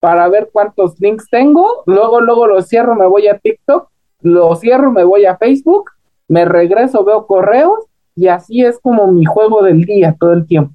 para 0.00 0.28
ver 0.28 0.50
cuántos 0.52 1.00
links 1.00 1.28
tengo, 1.30 1.82
luego, 1.86 2.20
luego 2.20 2.46
lo 2.46 2.60
cierro, 2.62 2.94
me 2.96 3.06
voy 3.06 3.28
a 3.28 3.38
TikTok, 3.38 3.88
lo 4.22 4.54
cierro, 4.56 4.90
me 4.90 5.04
voy 5.04 5.26
a 5.26 5.36
Facebook, 5.36 5.90
me 6.28 6.44
regreso, 6.44 7.04
veo 7.04 7.26
correos 7.26 7.86
y 8.14 8.28
así 8.28 8.62
es 8.64 8.78
como 8.78 9.06
mi 9.08 9.24
juego 9.24 9.62
del 9.62 9.84
día 9.84 10.16
todo 10.18 10.32
el 10.32 10.46
tiempo. 10.46 10.74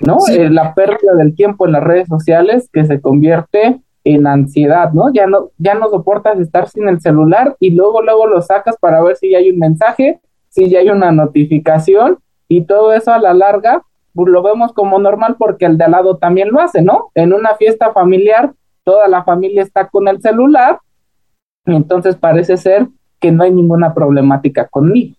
¿no? 0.00 0.20
Sí. 0.20 0.36
Eh, 0.36 0.50
la 0.50 0.74
pérdida 0.74 1.14
del 1.16 1.34
tiempo 1.34 1.66
en 1.66 1.72
las 1.72 1.82
redes 1.82 2.08
sociales 2.08 2.68
que 2.72 2.84
se 2.84 3.00
convierte 3.00 3.80
en 4.04 4.26
ansiedad, 4.26 4.92
¿no? 4.92 5.12
Ya 5.12 5.26
no, 5.26 5.50
ya 5.58 5.74
no 5.74 5.88
soportas 5.90 6.38
estar 6.38 6.68
sin 6.68 6.88
el 6.88 7.00
celular 7.00 7.56
y 7.60 7.72
luego, 7.72 8.02
luego 8.02 8.26
lo 8.26 8.40
sacas 8.40 8.76
para 8.78 9.02
ver 9.02 9.16
si 9.16 9.30
ya 9.30 9.38
hay 9.38 9.50
un 9.50 9.58
mensaje, 9.58 10.20
si 10.48 10.70
ya 10.70 10.78
hay 10.78 10.90
una 10.90 11.12
notificación 11.12 12.18
y 12.48 12.62
todo 12.62 12.92
eso 12.92 13.12
a 13.12 13.18
la 13.18 13.34
larga 13.34 13.82
pues, 14.14 14.28
lo 14.28 14.42
vemos 14.42 14.72
como 14.72 14.98
normal 14.98 15.36
porque 15.38 15.66
el 15.66 15.76
de 15.76 15.84
al 15.84 15.92
lado 15.92 16.16
también 16.16 16.50
lo 16.50 16.60
hace, 16.60 16.82
¿no? 16.82 17.10
En 17.14 17.32
una 17.32 17.54
fiesta 17.54 17.92
familiar, 17.92 18.52
toda 18.84 19.06
la 19.08 19.22
familia 19.24 19.62
está 19.62 19.88
con 19.88 20.08
el 20.08 20.20
celular 20.20 20.78
entonces 21.76 22.16
parece 22.16 22.56
ser 22.56 22.88
que 23.20 23.30
no 23.32 23.44
hay 23.44 23.52
ninguna 23.52 23.94
problemática 23.94 24.66
conmigo. 24.68 25.16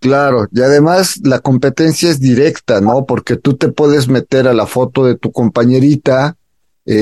Claro, 0.00 0.46
y 0.52 0.60
además 0.60 1.20
la 1.24 1.38
competencia 1.38 2.10
es 2.10 2.20
directa, 2.20 2.80
¿no? 2.80 3.06
Porque 3.06 3.36
tú 3.36 3.54
te 3.54 3.68
puedes 3.68 4.08
meter 4.08 4.46
a 4.46 4.54
la 4.54 4.66
foto 4.66 5.04
de 5.04 5.16
tu 5.16 5.32
compañerita, 5.32 6.36
eh, 6.84 6.92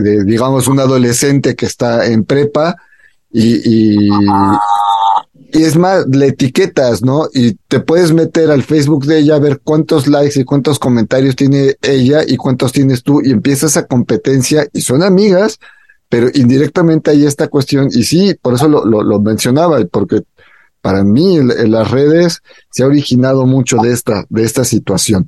de, 0.00 0.24
digamos, 0.24 0.66
un 0.68 0.80
adolescente 0.80 1.54
que 1.54 1.66
está 1.66 2.06
en 2.06 2.24
prepa, 2.24 2.76
y, 3.30 3.56
y, 3.64 4.10
y 5.52 5.62
es 5.62 5.76
más, 5.76 6.06
le 6.08 6.26
etiquetas, 6.26 7.02
¿no? 7.02 7.28
Y 7.32 7.54
te 7.68 7.80
puedes 7.80 8.12
meter 8.12 8.50
al 8.50 8.62
Facebook 8.62 9.06
de 9.06 9.20
ella 9.20 9.36
a 9.36 9.40
ver 9.40 9.60
cuántos 9.62 10.06
likes 10.06 10.38
y 10.38 10.44
cuántos 10.44 10.78
comentarios 10.78 11.36
tiene 11.36 11.76
ella 11.82 12.22
y 12.26 12.36
cuántos 12.36 12.72
tienes 12.72 13.02
tú, 13.02 13.22
y 13.22 13.30
empieza 13.30 13.66
esa 13.66 13.86
competencia, 13.86 14.68
y 14.72 14.80
son 14.80 15.02
amigas, 15.02 15.58
pero 16.14 16.28
indirectamente 16.32 17.10
hay 17.10 17.26
esta 17.26 17.48
cuestión, 17.48 17.88
y 17.90 18.04
sí, 18.04 18.36
por 18.40 18.54
eso 18.54 18.68
lo, 18.68 18.84
lo, 18.84 19.02
lo 19.02 19.20
mencionaba, 19.20 19.84
porque 19.90 20.22
para 20.80 21.02
mí 21.02 21.38
en, 21.38 21.72
las 21.72 21.90
redes 21.90 22.40
se 22.70 22.84
ha 22.84 22.86
originado 22.86 23.46
mucho 23.46 23.78
de 23.78 23.92
esta, 23.92 24.24
de 24.28 24.44
esta 24.44 24.62
situación. 24.62 25.26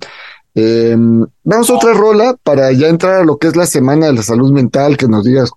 Eh, 0.55 0.94
vamos 1.42 1.70
a 1.70 1.75
otra 1.75 1.92
rola 1.92 2.37
para 2.40 2.70
ya 2.70 2.87
entrar 2.87 3.14
a 3.14 3.25
lo 3.25 3.37
que 3.37 3.49
es 3.49 3.57
la 3.57 3.66
semana 3.66 4.07
de 4.07 4.12
la 4.12 4.22
salud 4.22 4.53
mental, 4.53 4.96
que 4.96 5.09
nos 5.09 5.25
digas 5.25 5.51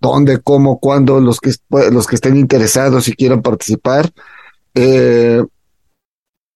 dónde, 0.00 0.40
cómo, 0.40 0.80
cuándo, 0.80 1.20
los 1.20 1.38
que, 1.38 1.52
los 1.70 2.08
que 2.08 2.16
estén 2.16 2.36
interesados 2.36 3.06
y 3.06 3.12
quieran 3.12 3.40
participar. 3.40 4.10
Eh, 4.74 5.44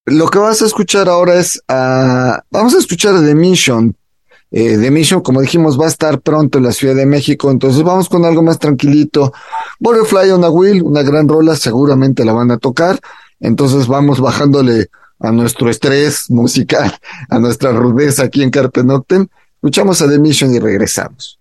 lo 0.06 0.26
que 0.30 0.38
vas 0.40 0.62
a 0.62 0.66
escuchar 0.66 1.08
ahora 1.08 1.36
es, 1.36 1.62
ah, 1.68 2.42
vamos 2.50 2.74
a 2.74 2.78
escuchar 2.78 3.24
The 3.24 3.36
Mission. 3.36 3.96
Eh, 4.50 4.78
The 4.78 4.90
Mission, 4.90 5.20
como 5.20 5.40
dijimos, 5.40 5.78
va 5.78 5.86
a 5.86 5.88
estar 5.88 6.20
pronto 6.20 6.58
en 6.58 6.64
la 6.64 6.72
Ciudad 6.72 6.94
de 6.94 7.06
México, 7.06 7.50
entonces 7.50 7.82
vamos 7.82 8.08
con 8.08 8.24
algo 8.24 8.42
más 8.42 8.58
tranquilito. 8.58 9.32
Butterfly 9.80 10.30
on 10.30 10.44
a 10.44 10.50
Wheel, 10.50 10.82
una 10.82 11.02
gran 11.02 11.28
rola, 11.28 11.56
seguramente 11.56 12.24
la 12.24 12.32
van 12.32 12.50
a 12.50 12.58
tocar, 12.58 13.00
entonces 13.40 13.86
vamos 13.86 14.20
bajándole 14.20 14.88
a 15.18 15.32
nuestro 15.32 15.70
estrés 15.70 16.30
musical, 16.30 16.96
a 17.28 17.38
nuestra 17.38 17.72
rudeza 17.72 18.24
aquí 18.24 18.42
en 18.42 18.50
Carpe 18.50 18.84
Noctem. 18.84 19.26
Escuchamos 19.56 20.00
a 20.02 20.08
The 20.08 20.18
Mission 20.18 20.54
y 20.54 20.58
regresamos. 20.58 21.38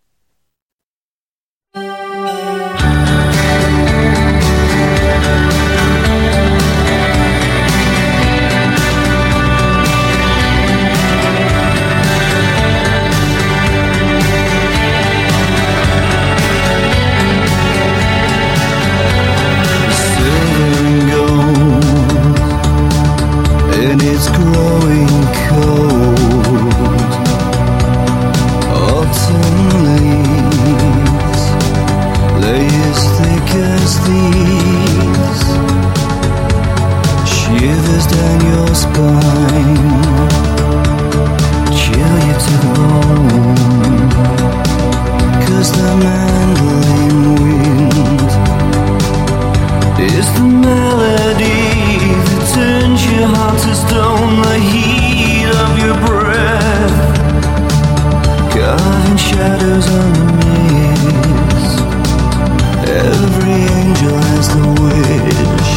Every 62.87 63.51
angel 63.51 64.17
has 64.17 64.47
the 64.49 64.65
wish 64.81 65.73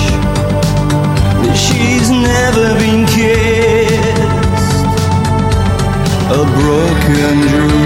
that 1.43 1.57
she's 1.57 2.18
and 7.29 7.73
you. 7.73 7.78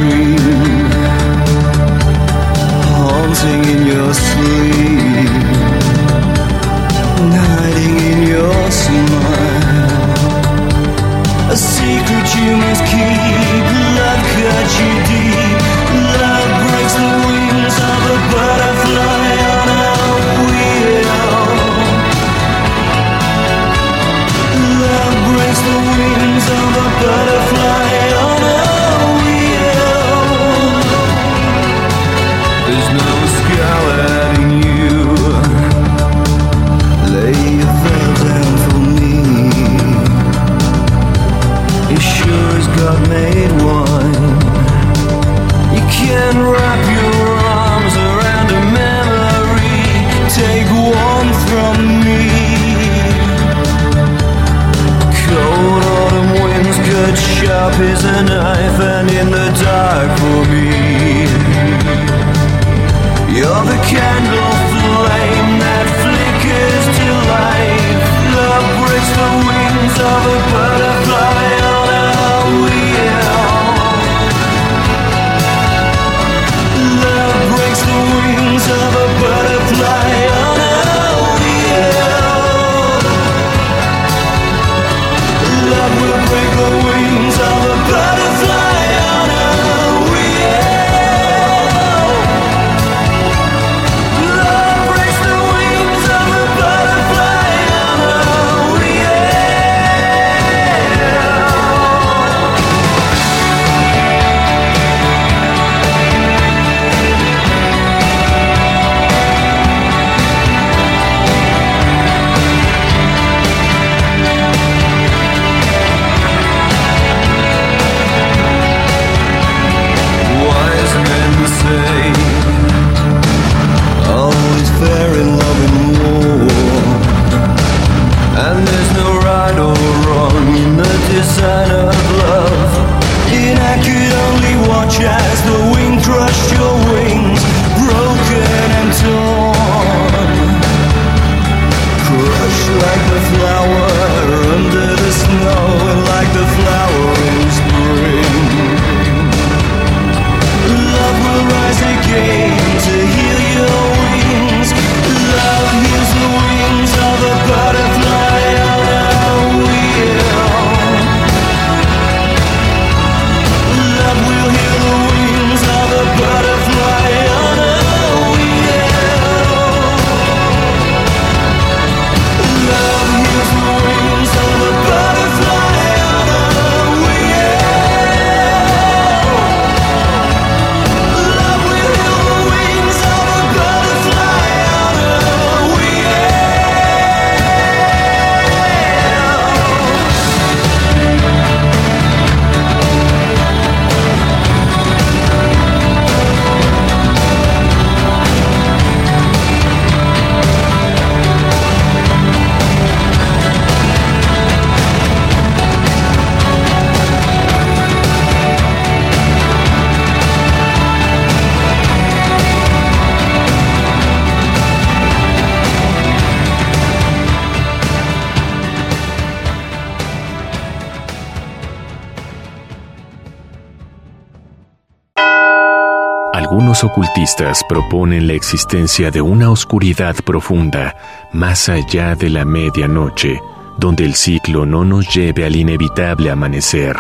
Ocultistas 226.84 227.62
proponen 227.68 228.26
la 228.26 228.32
existencia 228.32 229.12
de 229.12 229.20
una 229.20 229.50
oscuridad 229.50 230.16
profunda 230.24 230.96
más 231.32 231.68
allá 231.68 232.16
de 232.16 232.28
la 232.28 232.44
medianoche, 232.44 233.40
donde 233.78 234.04
el 234.04 234.14
ciclo 234.14 234.66
no 234.66 234.84
nos 234.84 235.14
lleve 235.14 235.44
al 235.44 235.54
inevitable 235.54 236.30
amanecer. 236.30 236.96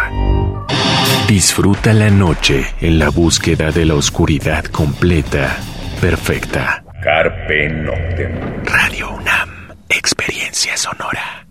Disfruta 1.26 1.92
la 1.92 2.10
noche 2.10 2.64
en 2.80 3.00
la 3.00 3.08
búsqueda 3.08 3.72
de 3.72 3.84
la 3.86 3.94
oscuridad 3.94 4.64
completa, 4.66 5.58
perfecta. 6.00 6.84
Carpe 7.02 7.68
Noctem. 7.68 8.64
Radio 8.64 9.10
UNAM, 9.16 9.74
experiencia 9.88 10.76
sonora. 10.76 11.46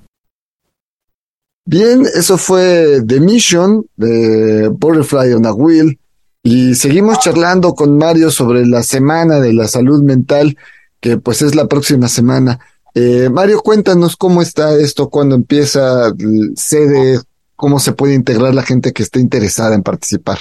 Bien, 1.65 2.05
eso 2.15 2.37
fue 2.37 3.01
The 3.05 3.19
Mission 3.19 3.85
de 3.97 4.69
Butterfly 4.69 5.33
on 5.33 5.45
a 5.45 5.53
Wheel. 5.53 5.97
Y 6.43 6.73
seguimos 6.75 7.19
charlando 7.19 7.73
con 7.73 7.97
Mario 7.97 8.31
sobre 8.31 8.65
la 8.65 8.81
semana 8.83 9.39
de 9.39 9.53
la 9.53 9.67
salud 9.67 10.01
mental, 10.01 10.57
que 10.99 11.17
pues 11.17 11.41
es 11.41 11.55
la 11.55 11.67
próxima 11.67 12.07
semana. 12.07 12.59
Eh, 12.95 13.29
Mario, 13.31 13.61
cuéntanos 13.61 14.17
cómo 14.17 14.41
está 14.41 14.73
esto, 14.75 15.09
cuándo 15.09 15.35
empieza, 15.35 16.07
l- 16.17 16.51
sede, 16.55 17.19
cómo 17.55 17.79
se 17.79 17.93
puede 17.93 18.15
integrar 18.15 18.53
la 18.55 18.63
gente 18.63 18.91
que 18.91 19.03
esté 19.03 19.19
interesada 19.19 19.75
en 19.75 19.83
participar. 19.83 20.39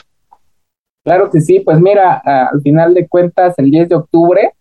Claro 1.05 1.31
que 1.31 1.41
sí, 1.41 1.61
pues 1.61 1.81
mira, 1.81 2.15
al 2.25 2.61
final 2.63 2.95
de 2.95 3.07
cuentas, 3.07 3.55
el 3.59 3.71
10 3.71 3.89
de 3.91 3.95
octubre 3.95 4.53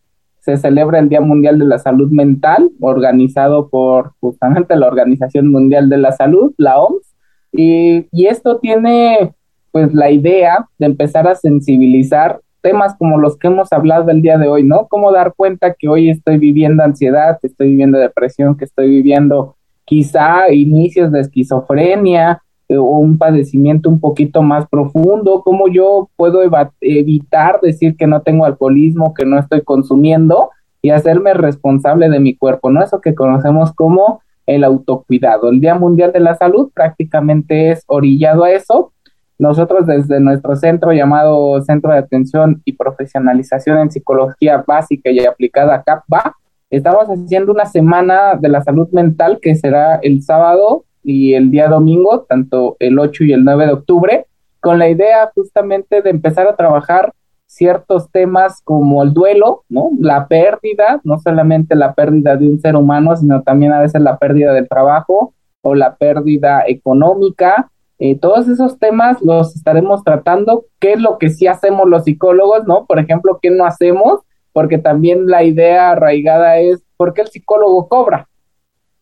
se 0.41 0.57
celebra 0.57 0.99
el 0.99 1.09
Día 1.09 1.21
Mundial 1.21 1.57
de 1.59 1.65
la 1.65 1.79
Salud 1.79 2.09
Mental, 2.11 2.69
organizado 2.79 3.69
por 3.69 4.13
justamente 4.19 4.75
la 4.75 4.87
Organización 4.87 5.47
Mundial 5.51 5.89
de 5.89 5.97
la 5.97 6.11
Salud, 6.11 6.53
la 6.57 6.79
OMS, 6.79 7.05
y, 7.51 8.07
y 8.11 8.27
esto 8.27 8.57
tiene 8.59 9.33
pues 9.71 9.93
la 9.93 10.11
idea 10.11 10.67
de 10.77 10.85
empezar 10.85 11.27
a 11.27 11.35
sensibilizar 11.35 12.41
temas 12.61 12.95
como 12.97 13.17
los 13.17 13.37
que 13.37 13.47
hemos 13.47 13.71
hablado 13.71 14.09
el 14.11 14.21
día 14.21 14.37
de 14.37 14.47
hoy, 14.47 14.63
¿no? 14.63 14.87
Cómo 14.87 15.11
dar 15.11 15.33
cuenta 15.35 15.73
que 15.73 15.87
hoy 15.87 16.09
estoy 16.09 16.37
viviendo 16.37 16.83
ansiedad, 16.83 17.37
que 17.41 17.47
estoy 17.47 17.69
viviendo 17.69 17.97
depresión, 17.97 18.57
que 18.57 18.65
estoy 18.65 18.89
viviendo 18.89 19.55
quizá 19.85 20.51
inicios 20.51 21.11
de 21.11 21.21
esquizofrenia, 21.21 22.41
eh, 22.69 22.77
o 22.77 22.83
un 22.83 23.17
padecimiento 23.17 23.89
un 23.89 23.99
poquito 23.99 24.43
más 24.43 24.67
profundo, 24.69 25.41
cómo 25.43 25.67
yo 25.69 26.09
puedo 26.15 26.41
evitar 26.81 27.59
decir 27.61 27.97
que 27.97 28.05
no 28.05 28.21
tengo 28.21 28.45
alcoholismo, 28.45 29.15
que 29.15 29.25
no 29.25 29.39
estoy 29.39 29.61
consumiendo 29.61 30.51
y 30.83 30.91
hacerme 30.91 31.33
responsable 31.33 32.09
de 32.09 32.19
mi 32.19 32.35
cuerpo, 32.35 32.69
¿no? 32.69 32.83
Eso 32.83 33.01
que 33.01 33.15
conocemos 33.15 33.73
como 33.73 34.21
el 34.45 34.63
autocuidado. 34.63 35.49
El 35.49 35.61
Día 35.61 35.73
Mundial 35.73 36.11
de 36.11 36.19
la 36.19 36.35
Salud 36.35 36.69
prácticamente 36.71 37.71
es 37.71 37.83
orillado 37.87 38.43
a 38.43 38.51
eso. 38.51 38.93
Nosotros 39.39 39.87
desde 39.87 40.19
nuestro 40.19 40.57
centro 40.57 40.91
llamado 40.91 41.61
Centro 41.61 41.93
de 41.93 41.99
Atención 41.99 42.61
y 42.65 42.73
Profesionalización 42.73 43.77
en 43.77 43.89
Psicología 43.89 44.65
Básica 44.67 45.09
y 45.11 45.25
Aplicada 45.25 45.81
CAPBA, 45.81 46.35
estamos 46.69 47.05
haciendo 47.05 47.53
una 47.53 47.65
semana 47.65 48.35
de 48.37 48.49
la 48.49 48.61
salud 48.61 48.89
mental 48.91 49.39
que 49.41 49.55
será 49.55 49.95
el 50.03 50.23
sábado 50.23 50.83
y 51.05 51.35
el 51.35 51.51
día 51.51 51.69
domingo, 51.69 52.25
tanto 52.27 52.75
el 52.79 52.99
8 52.99 53.23
y 53.23 53.31
el 53.31 53.45
9 53.45 53.67
de 53.67 53.71
octubre, 53.71 54.25
con 54.59 54.77
la 54.77 54.89
idea 54.89 55.31
justamente 55.33 56.01
de 56.01 56.09
empezar 56.09 56.45
a 56.45 56.57
trabajar 56.57 57.13
ciertos 57.45 58.11
temas 58.11 58.59
como 58.65 59.03
el 59.03 59.13
duelo, 59.13 59.63
¿no? 59.69 59.91
La 60.01 60.27
pérdida, 60.27 60.99
no 61.05 61.17
solamente 61.17 61.75
la 61.75 61.93
pérdida 61.93 62.35
de 62.35 62.45
un 62.45 62.59
ser 62.59 62.75
humano, 62.75 63.15
sino 63.15 63.41
también 63.41 63.71
a 63.71 63.79
veces 63.79 64.01
la 64.01 64.17
pérdida 64.17 64.51
del 64.51 64.67
trabajo 64.67 65.33
o 65.61 65.75
la 65.75 65.95
pérdida 65.95 66.65
económica. 66.67 67.71
Eh, 67.99 68.17
todos 68.17 68.47
esos 68.47 68.79
temas 68.79 69.21
los 69.21 69.55
estaremos 69.55 70.03
tratando. 70.03 70.65
¿Qué 70.79 70.93
es 70.93 71.01
lo 71.01 71.17
que 71.17 71.29
sí 71.29 71.47
hacemos 71.47 71.87
los 71.87 72.05
psicólogos, 72.05 72.65
no? 72.65 72.85
Por 72.85 72.99
ejemplo, 72.99 73.39
¿qué 73.41 73.51
no 73.51 73.65
hacemos? 73.65 74.21
Porque 74.53 74.77
también 74.77 75.27
la 75.27 75.43
idea 75.43 75.91
arraigada 75.91 76.57
es, 76.59 76.81
¿por 76.97 77.13
qué 77.13 77.21
el 77.21 77.27
psicólogo 77.27 77.87
cobra? 77.87 78.29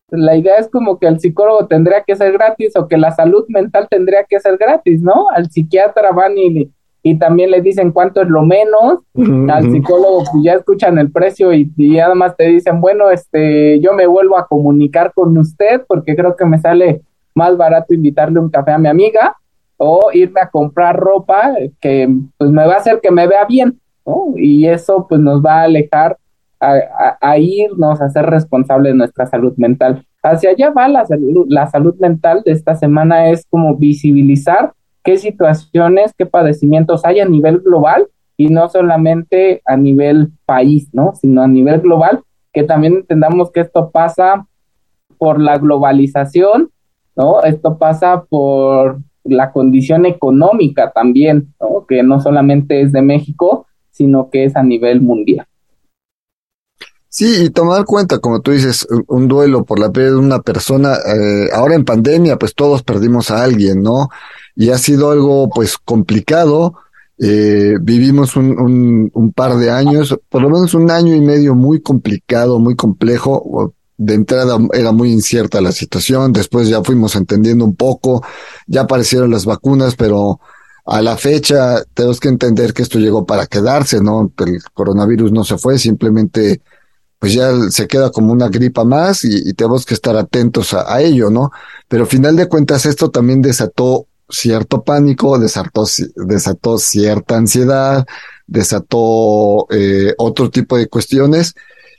la 0.10 0.36
idea 0.36 0.56
es 0.58 0.70
como 0.70 1.00
que 1.00 1.08
el 1.08 1.20
psicólogo 1.20 1.68
tendría 1.68 2.04
que 2.04 2.16
ser 2.16 2.32
gratis 2.32 2.76
o 2.78 2.88
que 2.88 2.98
la 2.98 3.12
salud 3.12 3.46
mental 3.50 3.88
tendría 3.90 4.24
que 4.24 4.40
ser 4.40 4.58
gratis, 4.58 5.02
¿no? 5.02 5.30
Al 5.36 5.50
psiquiatra 5.50 6.12
van 6.12 6.38
y, 6.38 6.72
y 7.04 7.16
también 7.20 7.52
le 7.52 7.62
dicen 7.62 7.92
cuánto 7.92 8.22
es 8.22 8.30
lo 8.30 8.44
menos, 8.44 9.00
al 9.50 9.72
psicólogo 9.72 10.24
pues 10.32 10.44
ya 10.44 10.54
escuchan 10.54 10.98
el 10.98 11.12
precio 11.12 11.54
y, 11.54 11.72
y 11.76 11.98
nada 11.98 12.16
más 12.16 12.38
te 12.38 12.46
dicen, 12.48 12.80
bueno, 12.80 13.10
este, 13.10 13.80
yo 13.82 13.94
me 13.94 14.08
vuelvo 14.08 14.38
a 14.38 14.48
comunicar 14.48 15.12
con 15.14 15.38
usted 15.38 15.82
porque 15.88 16.16
creo 16.16 16.36
que 16.36 16.46
me 16.46 16.60
sale 16.60 17.02
más 17.38 17.56
barato 17.56 17.94
invitarle 17.94 18.40
un 18.40 18.50
café 18.50 18.72
a 18.72 18.78
mi 18.78 18.90
amiga 18.90 19.36
o 19.78 20.10
irme 20.12 20.42
a 20.42 20.50
comprar 20.50 20.98
ropa 20.98 21.54
que 21.80 22.10
pues 22.38 22.50
me 22.50 22.66
va 22.66 22.74
a 22.74 22.78
hacer 22.78 23.00
que 23.02 23.12
me 23.12 23.28
vea 23.28 23.46
bien. 23.46 23.80
Y 24.38 24.66
eso 24.66 25.06
pues 25.08 25.22
nos 25.22 25.44
va 25.44 25.62
a 25.62 25.64
alejar 25.64 26.18
a, 26.60 26.74
a, 26.74 27.18
a, 27.22 27.38
irnos 27.38 28.02
a 28.02 28.10
ser 28.10 28.26
responsables 28.26 28.94
de 28.94 28.98
nuestra 28.98 29.28
salud 29.28 29.54
mental. 29.58 30.04
Hacia 30.24 30.50
allá 30.52 30.72
va 30.72 30.88
la 30.88 31.06
salud, 31.06 31.46
la 31.50 31.68
salud 31.68 31.96
mental 32.00 32.42
de 32.44 32.54
esta 32.54 32.74
semana, 32.76 33.30
es 33.30 33.46
como 33.50 33.76
visibilizar 33.76 34.74
qué 35.04 35.18
situaciones, 35.18 36.14
qué 36.18 36.26
padecimientos 36.26 37.06
hay 37.06 37.20
a 37.20 37.26
nivel 37.26 37.60
global 37.60 38.08
y 38.38 38.48
no 38.48 38.70
solamente 38.70 39.62
a 39.66 39.78
nivel 39.78 40.32
país, 40.46 40.90
¿no? 40.94 41.14
Sino 41.16 41.44
a 41.44 41.48
nivel 41.48 41.82
global, 41.82 42.24
que 42.54 42.64
también 42.64 42.94
entendamos 42.94 43.52
que 43.52 43.60
esto 43.62 43.92
pasa 43.92 44.48
por 45.18 45.40
la 45.42 45.58
globalización, 45.58 46.70
¿no? 47.18 47.42
Esto 47.44 47.78
pasa 47.78 48.24
por 48.24 49.00
la 49.24 49.52
condición 49.52 50.06
económica 50.06 50.92
también, 50.92 51.54
¿no? 51.60 51.86
Que 51.86 52.04
no 52.04 52.22
solamente 52.22 52.82
es 52.82 52.92
de 52.92 53.02
México, 53.02 53.66
sino 53.92 54.30
que 54.30 54.46
es 54.46 54.56
a 54.56 54.64
nivel 54.64 55.02
mundial. 55.02 55.46
Sí, 57.10 57.46
y 57.46 57.50
tomar 57.50 57.84
cuenta, 57.86 58.20
como 58.20 58.42
tú 58.42 58.52
dices, 58.52 58.88
un 59.08 59.28
duelo 59.28 59.66
por 59.66 59.80
la 59.80 59.92
pérdida 59.92 60.12
de 60.12 60.18
una 60.18 60.40
persona, 60.40 60.94
eh, 60.94 61.50
ahora 61.52 61.74
en 61.74 61.84
pandemia, 61.84 62.38
pues 62.38 62.54
todos 62.54 62.84
perdimos 62.84 63.32
a 63.32 63.44
alguien, 63.44 63.82
¿no? 63.82 64.10
Y 64.56 64.70
ha 64.70 64.78
sido 64.78 65.10
algo, 65.10 65.50
pues, 65.50 65.78
complicado. 65.78 66.76
Eh, 67.18 67.74
vivimos 67.82 68.36
un, 68.36 68.60
un, 68.60 69.12
un, 69.12 69.32
par 69.32 69.56
de 69.56 69.72
años, 69.72 70.16
por 70.30 70.44
lo 70.44 70.50
menos 70.50 70.76
un 70.76 70.92
año 70.92 71.16
y 71.16 71.22
medio 71.22 71.56
muy 71.56 71.82
complicado, 71.82 72.60
muy 72.60 72.76
complejo. 72.76 73.74
De 73.98 74.14
entrada 74.14 74.58
era 74.74 74.92
muy 74.92 75.12
incierta 75.12 75.60
la 75.60 75.72
situación, 75.72 76.32
después 76.32 76.70
ya 76.70 76.84
fuimos 76.84 77.16
entendiendo 77.16 77.66
un 77.66 77.76
poco, 77.76 78.24
ya 78.68 78.82
aparecieron 78.82 79.32
las 79.32 79.46
vacunas, 79.46 79.96
pero 79.96 80.40
a 80.86 81.02
la 81.02 81.18
fecha 81.18 81.84
tenemos 81.94 82.20
que 82.20 82.30
entender 82.30 82.74
que 82.74 82.84
esto 82.84 83.00
llegó 83.00 83.26
para 83.26 83.48
quedarse, 83.48 84.00
¿no? 84.02 84.32
El 84.38 84.62
coronavirus 84.74 85.32
no 85.32 85.44
se 85.44 85.58
fue, 85.58 85.78
simplemente 85.78 86.62
pues 87.20 87.34
ya 87.34 87.52
se 87.72 87.88
queda 87.88 88.12
como 88.12 88.32
una 88.32 88.48
gripa 88.48 88.84
más 88.84 89.26
y, 89.26 89.54
tenemos 89.54 89.86
que 89.86 89.96
estar 89.96 90.16
atentos 90.16 90.74
a, 90.74 91.02
ello, 91.02 91.30
¿no? 91.30 91.52
Pero 91.88 92.04
al 92.04 92.10
final 92.10 92.36
de 92.36 92.48
cuentas 92.48 92.86
esto 92.86 93.10
también 93.10 93.42
desató 93.42 94.08
cierto 94.30 94.84
pánico, 94.84 95.40
desató, 95.40 95.86
desató 96.16 96.78
cierta 96.78 97.38
ansiedad, 97.38 98.06
desató 98.46 99.68
eh, 99.72 100.14
otro 100.18 100.50
tipo 100.50 100.78
de 100.78 100.88
cuestiones 100.88 101.56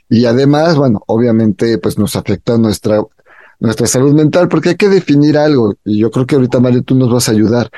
y 0.09 0.25
además, 0.25 0.75
bueno, 0.75 1.03
obviamente 1.07 1.77
pues 1.77 1.97
nos 1.99 2.15
afectó 2.15 2.57
nuestra, 2.57 3.01
nuestra 3.59 3.87
salud 3.87 4.13
mental 4.13 4.49
porque 4.49 4.69
hay 4.69 4.75
que 4.75 4.89
definir 4.89 5.37
algo 5.37 5.75
y 5.85 5.99
yo 5.99 6.09
creo 6.09 6.25
que 6.25 6.35
ahorita 6.35 6.59
Mario 6.59 6.83
tú 6.83 6.95
nos 6.95 7.11
vas 7.11 7.29
a 7.29 7.31
ayudar. 7.31 7.69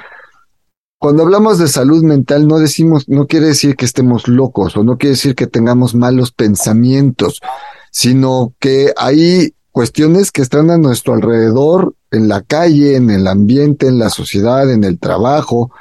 Cuando 0.97 1.23
hablamos 1.23 1.57
de 1.57 1.67
salud 1.67 2.03
mental, 2.03 2.47
no 2.47 2.59
decimos, 2.59 3.09
no 3.09 3.25
quiere 3.27 3.47
decir 3.47 3.75
que 3.75 3.85
estemos 3.85 4.27
locos 4.27 4.77
o 4.77 4.83
no 4.83 4.97
quiere 4.97 5.15
decir 5.15 5.35
que 5.35 5.47
tengamos 5.47 5.95
malos 5.95 6.31
pensamientos, 6.31 7.41
sino 7.91 8.53
que 8.59 8.93
hay 8.95 9.55
cuestiones 9.71 10.31
que 10.31 10.43
están 10.43 10.69
a 10.69 10.77
nuestro 10.77 11.13
alrededor, 11.13 11.95
en 12.11 12.27
la 12.27 12.41
calle, 12.41 12.97
en 12.97 13.09
el 13.09 13.27
ambiente, 13.27 13.87
en 13.87 13.97
la 13.97 14.09
sociedad, 14.09 14.69
en 14.69 14.83
el 14.83 14.99
trabajo, 14.99 15.71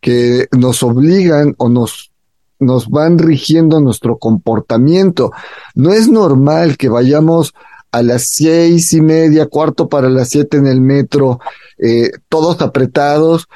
que 0.00 0.48
nos 0.56 0.82
obligan 0.82 1.54
o 1.58 1.68
nos, 1.68 2.12
nos 2.58 2.88
van 2.88 3.18
rigiendo 3.18 3.80
nuestro 3.80 4.18
comportamiento. 4.18 5.32
No 5.74 5.92
es 5.92 6.08
normal 6.08 6.76
que 6.76 6.88
vayamos 6.88 7.54
a 7.90 8.02
las 8.02 8.24
seis 8.24 8.92
y 8.92 9.00
media, 9.00 9.46
cuarto 9.46 9.88
para 9.88 10.08
las 10.08 10.30
siete 10.30 10.56
en 10.56 10.66
el 10.66 10.80
metro, 10.80 11.38
eh, 11.78 12.10
todos 12.28 12.60
apretados, 12.60 13.48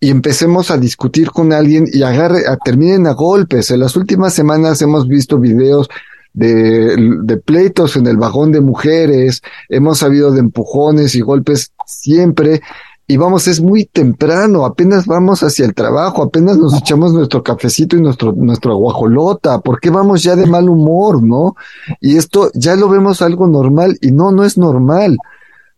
y 0.00 0.10
empecemos 0.10 0.70
a 0.70 0.78
discutir 0.78 1.30
con 1.30 1.52
alguien 1.52 1.86
y 1.92 2.02
agarre, 2.02 2.46
a, 2.48 2.56
terminen 2.56 3.06
a 3.06 3.12
golpes. 3.12 3.70
En 3.70 3.80
las 3.80 3.94
últimas 3.94 4.34
semanas 4.34 4.82
hemos 4.82 5.06
visto 5.06 5.38
videos 5.38 5.88
de, 6.32 6.96
de 7.22 7.36
pleitos 7.36 7.96
en 7.96 8.06
el 8.06 8.16
vagón 8.16 8.50
de 8.50 8.60
mujeres, 8.60 9.42
hemos 9.68 9.98
sabido 9.98 10.32
de 10.32 10.40
empujones 10.40 11.14
y 11.14 11.20
golpes 11.20 11.72
siempre. 11.86 12.62
Y 13.06 13.16
vamos, 13.16 13.48
es 13.48 13.60
muy 13.60 13.84
temprano, 13.84 14.64
apenas 14.64 15.06
vamos 15.06 15.42
hacia 15.42 15.66
el 15.66 15.74
trabajo, 15.74 16.22
apenas 16.22 16.56
nos 16.56 16.74
echamos 16.74 17.12
nuestro 17.12 17.42
cafecito 17.42 17.96
y 17.96 18.00
nuestro, 18.00 18.32
nuestro 18.32 18.76
guajolota, 18.76 19.60
¿por 19.60 19.80
qué 19.80 19.90
vamos 19.90 20.22
ya 20.22 20.36
de 20.36 20.46
mal 20.46 20.68
humor, 20.68 21.22
no? 21.22 21.56
Y 22.00 22.16
esto 22.16 22.50
ya 22.54 22.76
lo 22.76 22.88
vemos 22.88 23.20
algo 23.20 23.46
normal 23.48 23.98
y 24.00 24.12
no, 24.12 24.30
no 24.30 24.44
es 24.44 24.56
normal. 24.56 25.18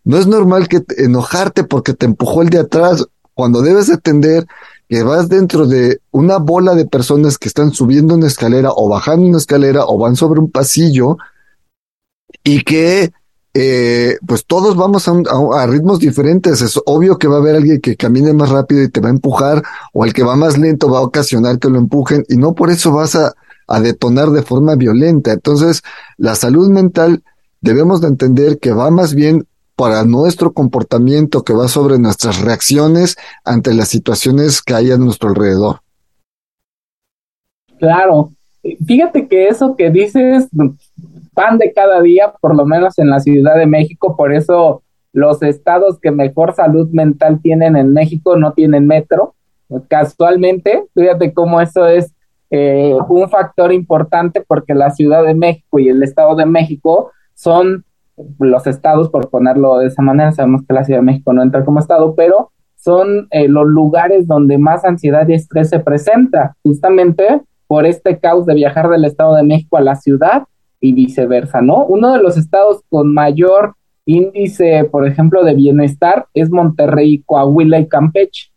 No 0.04 0.18
es 0.18 0.26
normal 0.26 0.68
que 0.68 0.84
enojarte 0.98 1.64
porque 1.64 1.94
te 1.94 2.04
empujó 2.04 2.42
el 2.42 2.50
de 2.50 2.58
atrás 2.58 3.06
cuando 3.32 3.62
debes 3.62 3.88
entender 3.88 4.46
que 4.88 5.02
vas 5.02 5.28
dentro 5.28 5.66
de 5.66 6.00
una 6.10 6.36
bola 6.36 6.74
de 6.74 6.86
personas 6.86 7.38
que 7.38 7.48
están 7.48 7.72
subiendo 7.72 8.14
una 8.14 8.26
escalera 8.26 8.70
o 8.70 8.88
bajando 8.88 9.26
una 9.26 9.38
escalera 9.38 9.86
o 9.86 9.98
van 9.98 10.14
sobre 10.14 10.40
un 10.40 10.50
pasillo 10.50 11.16
y 12.44 12.62
que 12.62 13.12
eh, 13.54 14.18
pues 14.26 14.44
todos 14.44 14.76
vamos 14.76 15.08
a, 15.08 15.66
ritmos 15.66 16.00
diferentes. 16.00 16.60
Es 16.60 16.78
obvio 16.86 17.18
que 17.18 17.28
va 17.28 17.36
a 17.36 17.38
haber 17.38 17.54
alguien 17.56 17.80
que 17.80 17.96
camine 17.96 18.32
más 18.32 18.50
rápido 18.50 18.82
y 18.82 18.88
te 18.88 19.00
va 19.00 19.08
a 19.08 19.12
empujar 19.12 19.62
o 19.92 20.04
el 20.04 20.12
que 20.12 20.24
va 20.24 20.34
más 20.34 20.58
lento 20.58 20.90
va 20.90 20.98
a 20.98 21.02
ocasionar 21.02 21.58
que 21.60 21.70
lo 21.70 21.78
empujen 21.78 22.24
y 22.28 22.36
no 22.36 22.54
por 22.54 22.70
eso 22.70 22.92
vas 22.92 23.14
a, 23.14 23.34
a 23.68 23.80
detonar 23.80 24.30
de 24.30 24.42
forma 24.42 24.74
violenta. 24.74 25.32
Entonces, 25.32 25.82
la 26.18 26.34
salud 26.34 26.68
mental 26.68 27.22
debemos 27.60 28.00
de 28.00 28.08
entender 28.08 28.58
que 28.58 28.72
va 28.72 28.90
más 28.90 29.14
bien 29.14 29.46
para 29.76 30.04
nuestro 30.04 30.52
comportamiento 30.52 31.42
que 31.42 31.52
va 31.52 31.68
sobre 31.68 31.98
nuestras 31.98 32.40
reacciones 32.40 33.16
ante 33.44 33.72
las 33.74 33.88
situaciones 33.88 34.62
que 34.62 34.74
hay 34.74 34.90
a 34.90 34.98
nuestro 34.98 35.30
alrededor. 35.30 35.80
Claro, 37.78 38.32
fíjate 38.86 39.26
que 39.26 39.48
eso 39.48 39.74
que 39.76 39.90
dices, 39.90 40.48
pan 41.34 41.58
de 41.58 41.72
cada 41.72 42.00
día, 42.00 42.32
por 42.40 42.56
lo 42.56 42.64
menos 42.64 42.98
en 42.98 43.10
la 43.10 43.20
Ciudad 43.20 43.56
de 43.56 43.66
México, 43.66 44.16
por 44.16 44.32
eso 44.32 44.82
los 45.12 45.42
estados 45.42 45.98
que 46.00 46.10
mejor 46.10 46.54
salud 46.54 46.88
mental 46.90 47.40
tienen 47.42 47.76
en 47.76 47.92
México 47.92 48.36
no 48.36 48.52
tienen 48.52 48.86
metro. 48.86 49.34
Casualmente, 49.88 50.84
fíjate 50.94 51.32
cómo 51.32 51.60
eso 51.60 51.86
es 51.86 52.12
eh, 52.50 52.96
un 53.08 53.28
factor 53.28 53.72
importante 53.72 54.44
porque 54.46 54.74
la 54.74 54.90
Ciudad 54.90 55.24
de 55.24 55.34
México 55.34 55.78
y 55.78 55.88
el 55.88 56.02
Estado 56.02 56.34
de 56.36 56.46
México 56.46 57.10
son 57.34 57.84
los 58.38 58.66
estados, 58.66 59.08
por 59.10 59.28
ponerlo 59.28 59.78
de 59.78 59.88
esa 59.88 60.02
manera, 60.02 60.32
sabemos 60.32 60.62
que 60.66 60.74
la 60.74 60.84
Ciudad 60.84 61.00
de 61.00 61.06
México 61.06 61.32
no 61.32 61.42
entra 61.42 61.64
como 61.64 61.80
estado, 61.80 62.14
pero 62.14 62.52
son 62.76 63.28
eh, 63.30 63.48
los 63.48 63.66
lugares 63.66 64.26
donde 64.26 64.58
más 64.58 64.84
ansiedad 64.84 65.26
y 65.28 65.34
estrés 65.34 65.70
se 65.70 65.80
presenta, 65.80 66.56
justamente 66.62 67.40
por 67.66 67.86
este 67.86 68.18
caos 68.18 68.46
de 68.46 68.54
viajar 68.54 68.88
del 68.88 69.04
Estado 69.04 69.34
de 69.36 69.42
México 69.42 69.76
a 69.76 69.80
la 69.80 69.96
ciudad 69.96 70.44
y 70.84 70.92
viceversa, 70.92 71.62
¿no? 71.62 71.86
Uno 71.86 72.12
de 72.12 72.22
los 72.22 72.36
estados 72.36 72.82
con 72.90 73.14
mayor 73.14 73.74
índice, 74.04 74.84
por 74.84 75.06
ejemplo, 75.06 75.42
de 75.42 75.54
bienestar 75.54 76.26
es 76.34 76.50
Monterrey, 76.50 77.22
Coahuila 77.24 77.78
y 77.78 77.88
Campeche. 77.88 78.50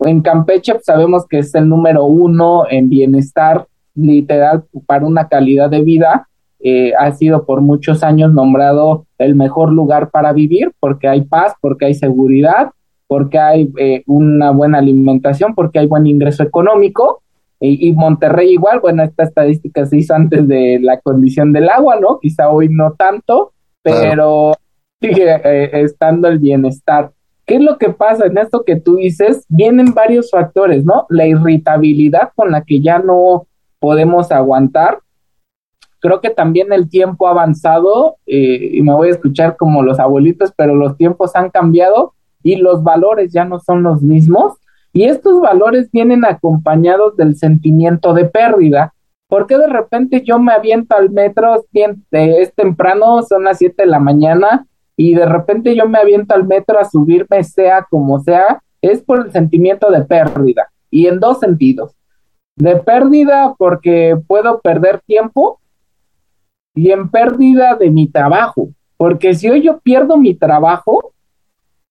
En 0.00 0.22
Campeche 0.22 0.72
pues, 0.72 0.86
sabemos 0.86 1.26
que 1.26 1.40
es 1.40 1.54
el 1.54 1.68
número 1.68 2.04
uno 2.06 2.64
en 2.70 2.88
bienestar 2.88 3.66
literal 3.94 4.64
para 4.86 5.06
una 5.06 5.28
calidad 5.28 5.68
de 5.68 5.82
vida 5.82 6.26
eh, 6.58 6.94
ha 6.98 7.12
sido 7.12 7.44
por 7.44 7.60
muchos 7.60 8.02
años 8.02 8.32
nombrado 8.32 9.06
el 9.18 9.34
mejor 9.34 9.72
lugar 9.72 10.10
para 10.10 10.32
vivir 10.32 10.72
porque 10.80 11.06
hay 11.06 11.20
paz, 11.20 11.52
porque 11.60 11.84
hay 11.84 11.94
seguridad, 11.94 12.70
porque 13.06 13.38
hay 13.38 13.70
eh, 13.78 14.02
una 14.06 14.52
buena 14.52 14.78
alimentación, 14.78 15.54
porque 15.54 15.80
hay 15.80 15.86
buen 15.86 16.06
ingreso 16.06 16.42
económico. 16.42 17.22
Y, 17.58 17.92
Monterrey 17.92 18.52
igual, 18.52 18.80
bueno, 18.80 19.02
esta 19.02 19.24
estadística 19.24 19.86
se 19.86 19.96
hizo 19.96 20.14
antes 20.14 20.46
de 20.46 20.78
la 20.80 21.00
condición 21.00 21.52
del 21.52 21.70
agua, 21.70 21.98
¿no? 21.98 22.18
Quizá 22.20 22.50
hoy 22.50 22.68
no 22.68 22.92
tanto, 22.92 23.52
pero 23.82 24.52
sigue 25.00 25.40
eh, 25.42 25.70
estando 25.82 26.28
el 26.28 26.38
bienestar. 26.38 27.12
¿Qué 27.46 27.56
es 27.56 27.62
lo 27.62 27.78
que 27.78 27.90
pasa 27.90 28.26
en 28.26 28.36
esto 28.36 28.64
que 28.64 28.76
tú 28.76 28.96
dices? 28.96 29.46
Vienen 29.48 29.94
varios 29.94 30.30
factores, 30.30 30.84
¿no? 30.84 31.06
La 31.08 31.26
irritabilidad 31.26 32.30
con 32.34 32.50
la 32.50 32.62
que 32.62 32.80
ya 32.80 32.98
no 32.98 33.46
podemos 33.78 34.32
aguantar, 34.32 34.98
creo 36.00 36.20
que 36.20 36.30
también 36.30 36.72
el 36.72 36.88
tiempo 36.88 37.26
ha 37.26 37.32
avanzado 37.32 38.16
eh, 38.26 38.70
y 38.74 38.82
me 38.82 38.94
voy 38.94 39.08
a 39.08 39.12
escuchar 39.12 39.56
como 39.56 39.82
los 39.82 39.98
abuelitos, 39.98 40.52
pero 40.56 40.74
los 40.74 40.96
tiempos 40.96 41.34
han 41.34 41.50
cambiado 41.50 42.14
y 42.42 42.56
los 42.56 42.82
valores 42.82 43.32
ya 43.32 43.44
no 43.44 43.58
son 43.58 43.82
los 43.82 44.02
mismos. 44.02 44.54
Y 44.96 45.04
estos 45.04 45.42
valores 45.42 45.90
vienen 45.92 46.24
acompañados 46.24 47.18
del 47.18 47.36
sentimiento 47.36 48.14
de 48.14 48.24
pérdida. 48.24 48.94
porque 49.28 49.58
de 49.58 49.66
repente 49.66 50.22
yo 50.24 50.38
me 50.38 50.52
aviento 50.52 50.96
al 50.96 51.10
metro, 51.10 51.62
es 52.12 52.54
temprano, 52.54 53.20
son 53.22 53.44
las 53.44 53.58
7 53.58 53.82
de 53.82 53.90
la 53.90 53.98
mañana, 53.98 54.66
y 54.96 55.14
de 55.14 55.26
repente 55.26 55.76
yo 55.76 55.86
me 55.86 55.98
aviento 55.98 56.34
al 56.34 56.46
metro 56.46 56.78
a 56.78 56.86
subirme, 56.86 57.44
sea 57.44 57.86
como 57.90 58.20
sea, 58.20 58.62
es 58.80 59.02
por 59.02 59.26
el 59.26 59.32
sentimiento 59.32 59.90
de 59.90 60.02
pérdida. 60.04 60.70
Y 60.90 61.08
en 61.08 61.20
dos 61.20 61.40
sentidos. 61.40 61.94
De 62.56 62.76
pérdida 62.76 63.54
porque 63.58 64.16
puedo 64.26 64.60
perder 64.60 65.00
tiempo 65.00 65.60
y 66.74 66.92
en 66.92 67.10
pérdida 67.10 67.74
de 67.74 67.90
mi 67.90 68.06
trabajo, 68.06 68.70
porque 68.96 69.34
si 69.34 69.50
hoy 69.50 69.60
yo 69.60 69.78
pierdo 69.80 70.16
mi 70.16 70.34
trabajo, 70.34 71.12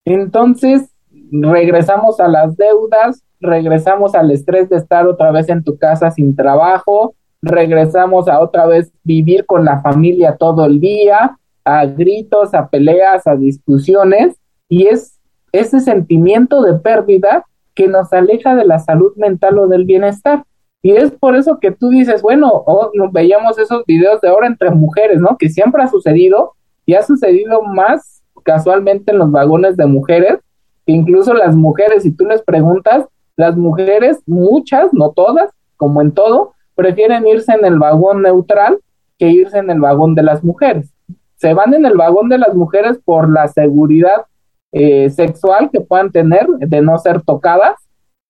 entonces 0.04 0.90
regresamos 1.30 2.20
a 2.20 2.28
las 2.28 2.56
deudas, 2.56 3.22
regresamos 3.40 4.14
al 4.14 4.30
estrés 4.30 4.68
de 4.68 4.76
estar 4.76 5.06
otra 5.06 5.30
vez 5.30 5.48
en 5.48 5.62
tu 5.62 5.78
casa 5.78 6.10
sin 6.10 6.34
trabajo, 6.34 7.14
regresamos 7.42 8.28
a 8.28 8.40
otra 8.40 8.66
vez 8.66 8.92
vivir 9.04 9.46
con 9.46 9.64
la 9.64 9.80
familia 9.80 10.36
todo 10.36 10.64
el 10.64 10.80
día, 10.80 11.36
a 11.64 11.86
gritos, 11.86 12.54
a 12.54 12.68
peleas, 12.68 13.26
a 13.26 13.36
discusiones, 13.36 14.36
y 14.68 14.86
es 14.86 15.18
ese 15.52 15.80
sentimiento 15.80 16.62
de 16.62 16.74
pérdida 16.74 17.44
que 17.74 17.88
nos 17.88 18.12
aleja 18.12 18.54
de 18.56 18.64
la 18.64 18.78
salud 18.78 19.12
mental 19.16 19.58
o 19.58 19.68
del 19.68 19.84
bienestar. 19.84 20.44
Y 20.82 20.92
es 20.92 21.10
por 21.10 21.34
eso 21.34 21.58
que 21.58 21.72
tú 21.72 21.90
dices, 21.90 22.22
bueno, 22.22 22.50
oh, 22.52 22.90
veíamos 23.12 23.58
esos 23.58 23.84
videos 23.86 24.20
de 24.20 24.28
ahora 24.28 24.46
entre 24.46 24.70
mujeres, 24.70 25.20
¿no? 25.20 25.36
Que 25.36 25.48
siempre 25.48 25.82
ha 25.82 25.88
sucedido 25.88 26.52
y 26.84 26.94
ha 26.94 27.02
sucedido 27.02 27.62
más 27.62 28.22
casualmente 28.44 29.10
en 29.10 29.18
los 29.18 29.30
vagones 29.30 29.76
de 29.76 29.86
mujeres, 29.86 30.38
que 30.86 30.92
incluso 30.92 31.34
las 31.34 31.54
mujeres, 31.56 32.04
si 32.04 32.12
tú 32.12 32.24
les 32.24 32.42
preguntas, 32.42 33.06
las 33.36 33.56
mujeres, 33.56 34.22
muchas, 34.26 34.92
no 34.92 35.10
todas, 35.10 35.50
como 35.76 36.00
en 36.00 36.12
todo, 36.12 36.54
prefieren 36.74 37.26
irse 37.26 37.52
en 37.52 37.64
el 37.64 37.78
vagón 37.78 38.22
neutral 38.22 38.78
que 39.18 39.28
irse 39.28 39.58
en 39.58 39.70
el 39.70 39.80
vagón 39.80 40.14
de 40.14 40.22
las 40.22 40.44
mujeres. 40.44 40.92
Se 41.36 41.52
van 41.52 41.74
en 41.74 41.84
el 41.84 41.96
vagón 41.96 42.28
de 42.28 42.38
las 42.38 42.54
mujeres 42.54 42.98
por 43.04 43.30
la 43.30 43.48
seguridad 43.48 44.24
eh, 44.72 45.10
sexual 45.10 45.70
que 45.70 45.80
puedan 45.80 46.12
tener 46.12 46.46
de 46.46 46.80
no 46.80 46.98
ser 46.98 47.22
tocadas 47.22 47.74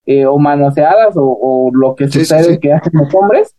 eh, 0.07 0.27
o 0.27 0.39
manoseadas 0.39 1.15
o, 1.17 1.71
lo 1.73 1.95
que 1.95 2.09
sucede 2.09 2.61
que 2.61 2.73
hacen 2.73 2.93
los 2.95 3.13
hombres, 3.15 3.55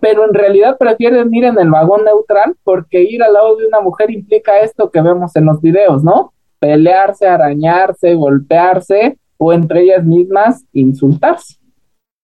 pero 0.00 0.24
en 0.24 0.34
realidad 0.34 0.78
prefieren 0.78 1.32
ir 1.34 1.44
en 1.44 1.58
el 1.58 1.70
vagón 1.70 2.04
neutral 2.04 2.56
porque 2.64 3.02
ir 3.02 3.22
al 3.22 3.34
lado 3.34 3.56
de 3.56 3.66
una 3.66 3.80
mujer 3.80 4.10
implica 4.10 4.60
esto 4.60 4.90
que 4.90 5.00
vemos 5.00 5.36
en 5.36 5.44
los 5.44 5.60
videos, 5.60 6.02
¿no? 6.02 6.32
Pelearse, 6.58 7.26
arañarse, 7.26 8.14
golpearse 8.14 9.18
o 9.38 9.52
entre 9.52 9.82
ellas 9.82 10.04
mismas 10.04 10.64
insultarse. 10.72 11.56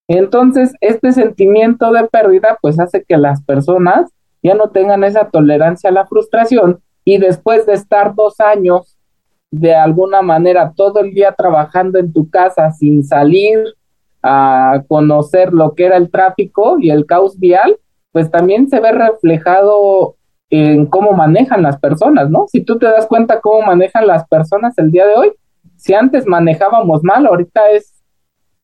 Entonces, 0.09 0.75
este 0.81 1.13
sentimiento 1.13 1.93
de 1.93 2.09
pérdida 2.09 2.59
pues 2.61 2.79
hace 2.81 3.05
que 3.05 3.17
las 3.17 3.43
personas 3.43 4.11
ya 4.43 4.55
no 4.55 4.71
tengan 4.71 5.05
esa 5.05 5.31
tolerancia 5.31 5.91
a 5.91 5.93
la 5.93 6.07
frustración 6.07 6.81
y 7.05 7.19
después 7.19 7.67
de 7.67 7.75
estar 7.75 8.15
dos 8.15 8.41
años 8.41 8.97
de 9.51 9.75
alguna 9.75 10.23
manera 10.23 10.73
todo 10.75 11.01
el 11.01 11.13
día 11.13 11.33
trabajando 11.33 11.99
en 11.99 12.13
tu 12.13 12.29
casa 12.31 12.73
sin 12.73 13.05
salir 13.05 13.59
a 14.23 14.83
conocer 14.89 15.53
lo 15.53 15.75
que 15.75 15.87
era 15.87 15.97
el 15.97 16.11
tráfico 16.11 16.79
y 16.81 16.91
el 16.91 17.07
caos 17.07 17.39
vial, 17.39 17.79
pues 18.13 18.31
también 18.31 18.69
se 18.69 18.81
ve 18.81 18.93
reflejado 18.93 20.17
en 20.53 20.85
cómo 20.85 21.13
manejan 21.13 21.63
las 21.63 21.79
personas, 21.79 22.29
¿no? 22.29 22.47
Si 22.47 22.61
tú 22.61 22.79
te 22.79 22.85
das 22.85 23.07
cuenta 23.07 23.41
cómo 23.41 23.63
manejan 23.63 24.07
las 24.07 24.29
personas 24.29 24.77
el 24.77 24.91
día 24.91 25.07
de 25.07 25.15
hoy, 25.15 25.33
si 25.77 25.95
antes 25.95 26.27
manejábamos 26.27 27.03
mal, 27.03 27.25
ahorita 27.25 27.71
es 27.71 27.95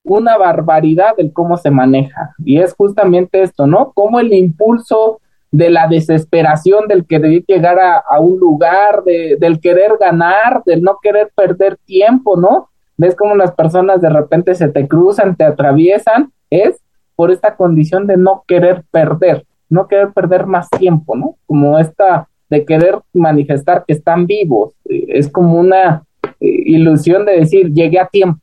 una 0.05 0.36
barbaridad 0.36 1.14
el 1.16 1.32
cómo 1.32 1.57
se 1.57 1.70
maneja. 1.70 2.34
Y 2.45 2.59
es 2.59 2.74
justamente 2.74 3.41
esto, 3.43 3.66
¿no? 3.66 3.93
Cómo 3.95 4.20
el 4.20 4.34
impulso 4.34 5.22
de 5.51 5.70
la 5.70 5.89
desesperación 5.89 6.89
del 6.89 7.07
querer 7.07 7.43
llegar 7.47 7.78
a, 7.80 8.20
un 8.20 8.39
lugar, 8.39 9.03
de, 9.05 9.39
del 9.41 9.59
querer 9.59 9.93
ganar, 9.99 10.62
del 10.66 10.82
no 10.82 10.99
querer 11.01 11.32
perder 11.34 11.78
tiempo, 11.86 12.36
¿no? 12.36 12.68
Ves 12.99 13.16
cómo 13.16 13.34
las 13.34 13.53
personas 13.53 14.03
de 14.03 14.11
repente 14.11 14.55
se 14.55 14.68
te 14.68 14.86
cruzan, 14.86 15.36
te 15.36 15.45
atraviesan, 15.45 16.32
es 16.51 16.82
por 17.16 17.30
esta 17.30 17.57
condición 17.57 18.07
de 18.07 18.18
no 18.18 18.45
querer 18.47 18.84
perder 18.91 19.47
no 19.69 19.87
querer 19.87 20.12
perder 20.12 20.47
más 20.47 20.69
tiempo, 20.71 21.16
¿no? 21.16 21.37
Como 21.47 21.79
esta 21.79 22.29
de 22.49 22.64
querer 22.64 22.99
manifestar 23.12 23.85
que 23.87 23.93
están 23.93 24.27
vivos, 24.27 24.75
eh, 24.89 25.07
es 25.09 25.31
como 25.31 25.59
una 25.59 26.05
eh, 26.23 26.62
ilusión 26.66 27.27
de 27.27 27.41
decir, 27.41 27.73
llegué 27.73 28.01
a 28.01 28.09
tiempo. 28.09 28.41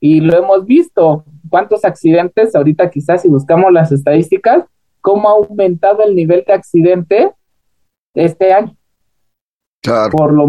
Y 0.00 0.20
lo 0.20 0.36
hemos 0.36 0.66
visto, 0.66 1.24
cuántos 1.48 1.84
accidentes, 1.84 2.54
ahorita 2.54 2.90
quizás 2.90 3.22
si 3.22 3.28
buscamos 3.28 3.72
las 3.72 3.92
estadísticas, 3.92 4.64
cómo 5.00 5.28
ha 5.28 5.32
aumentado 5.32 6.02
el 6.02 6.16
nivel 6.16 6.44
de 6.46 6.52
accidente 6.52 7.32
este 8.14 8.52
año. 8.52 8.76
Claro. 9.82 10.10
Por 10.10 10.32
lo 10.32 10.48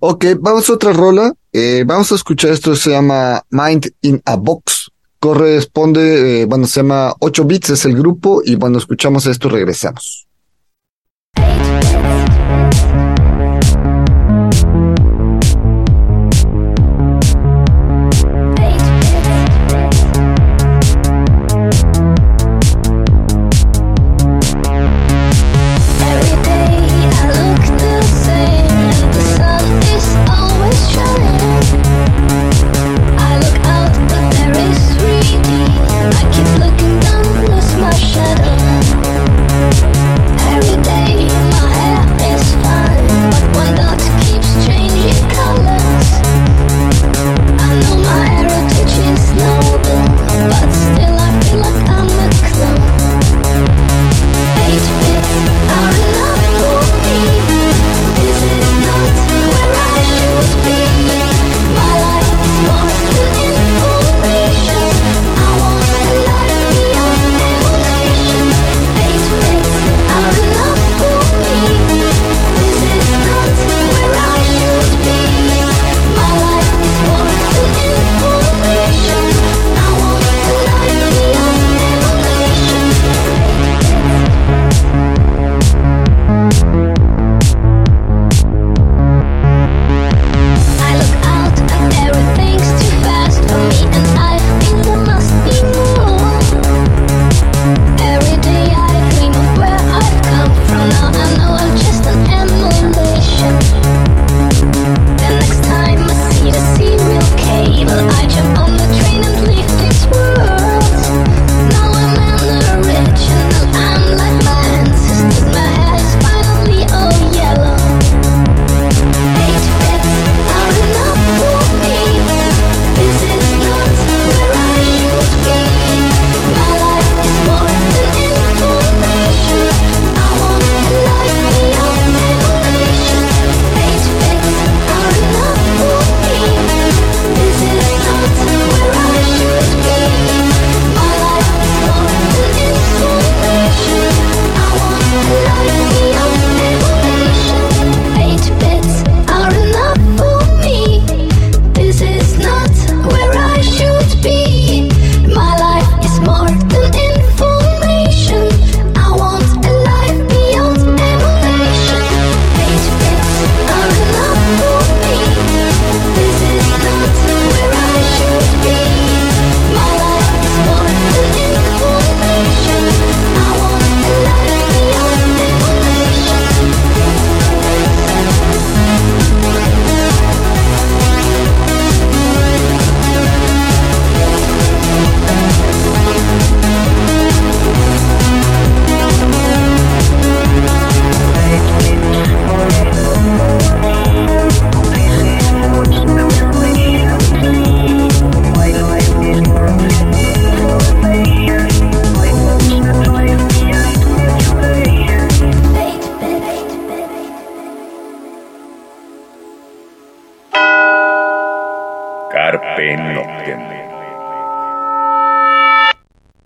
Ok, 0.00 0.24
vamos 0.40 0.68
a 0.68 0.72
otra 0.72 0.92
rola. 0.92 1.32
Eh, 1.52 1.84
vamos 1.86 2.10
a 2.10 2.14
escuchar 2.14 2.50
esto, 2.50 2.74
se 2.74 2.90
llama 2.90 3.42
Mind 3.50 3.92
in 4.02 4.20
a 4.24 4.36
Box 4.36 4.90
corresponde, 5.18 6.42
eh, 6.42 6.44
bueno, 6.46 6.66
se 6.66 6.80
llama 6.80 7.14
8 7.20 7.44
bits, 7.44 7.70
es 7.70 7.84
el 7.84 7.96
grupo, 7.96 8.42
y 8.44 8.56
bueno, 8.56 8.78
escuchamos 8.78 9.26
esto 9.26 9.48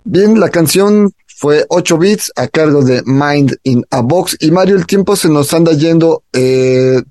Bien, 0.04 0.40
la 0.40 0.48
canción 0.48 1.12
fue 1.26 1.64
8 1.68 1.98
bits 1.98 2.32
a 2.36 2.48
cargo 2.48 2.82
de 2.82 3.02
Mind 3.04 3.56
in 3.64 3.84
a 3.90 4.00
Box. 4.00 4.36
Y 4.40 4.50
Mario, 4.50 4.76
el 4.76 4.86
tiempo 4.86 5.14
se 5.16 5.28
nos 5.28 5.52
anda 5.52 5.72
yendo. 5.72 6.22
Eh, 6.32 7.02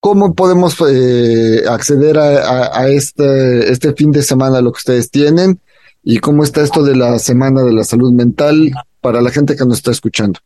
¿cómo 0.00 0.34
podemos 0.34 0.76
eh, 0.88 1.64
acceder 1.68 2.16
a, 2.16 2.78
a, 2.78 2.88
este, 2.88 3.72
este 3.72 3.92
fin 3.92 4.12
de 4.12 4.22
semana 4.22 4.60
lo 4.60 4.72
que 4.72 4.78
ustedes 4.78 5.10
tienen? 5.10 5.60
¿Y 6.02 6.18
cómo 6.18 6.44
está 6.44 6.62
esto 6.62 6.84
de 6.84 6.94
la 6.94 7.18
Semana 7.18 7.64
de 7.64 7.72
la 7.72 7.82
Salud 7.82 8.12
Mental 8.12 8.70
para 9.00 9.20
la 9.20 9.30
gente 9.30 9.56
que 9.56 9.64
nos 9.64 9.78
está 9.78 9.90
escuchando? 9.90 10.38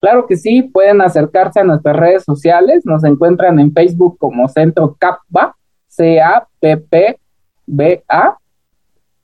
Claro 0.00 0.26
que 0.26 0.36
sí, 0.36 0.62
pueden 0.62 1.02
acercarse 1.02 1.60
a 1.60 1.64
nuestras 1.64 1.94
redes 1.96 2.24
sociales, 2.24 2.86
nos 2.86 3.04
encuentran 3.04 3.60
en 3.60 3.72
Facebook 3.72 4.16
como 4.18 4.48
Centro 4.48 4.96
CAPBA, 4.98 5.57
C-A-P-P-B-A, 5.98 7.18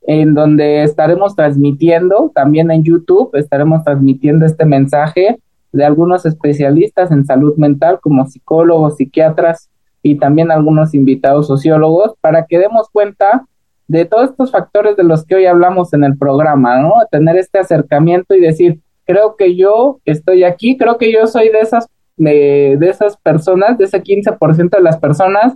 en 0.07 0.35
donde 0.35 0.83
estaremos 0.83 1.35
transmitiendo, 1.37 2.31
también 2.35 2.71
en 2.71 2.83
YouTube 2.83 3.31
estaremos 3.35 3.85
transmitiendo 3.85 4.45
este 4.45 4.67
mensaje 4.67 5.39
de 5.73 5.85
algunos 5.85 6.27
especialistas 6.27 7.11
en 7.11 7.25
salud 7.25 7.57
mental 7.57 8.01
como 8.03 8.27
psicólogos, 8.27 8.97
psiquiatras 8.97 9.71
y 10.03 10.17
también 10.17 10.51
algunos 10.51 10.95
invitados 10.95 11.47
sociólogos 11.47 12.15
para 12.21 12.45
que 12.45 12.59
demos 12.59 12.91
cuenta 12.91 13.47
de 13.89 14.05
todos 14.05 14.31
estos 14.31 14.51
factores 14.51 14.97
de 14.97 15.05
los 15.05 15.25
que 15.25 15.37
hoy 15.37 15.47
hablamos 15.47 15.95
en 15.95 16.05
el 16.05 16.19
programa, 16.19 16.81
¿no? 16.81 16.95
Tener 17.11 17.37
este 17.37 17.59
acercamiento 17.59 18.35
y 18.35 18.41
decir, 18.41 18.81
creo 19.07 19.37
que 19.37 19.57
yo 19.57 20.01
estoy 20.05 20.45
aquí, 20.45 20.77
creo 20.77 20.99
que 20.99 21.13
yo 21.13 21.27
soy 21.27 21.49
de 21.51 21.61
esas, 21.61 21.89
de, 22.17 22.77
de 22.79 22.89
esas 22.89 23.17
personas, 23.17 23.79
de 23.79 23.85
ese 23.85 24.03
15% 24.03 24.71
de 24.71 24.83
las 24.83 24.99
personas 24.99 25.55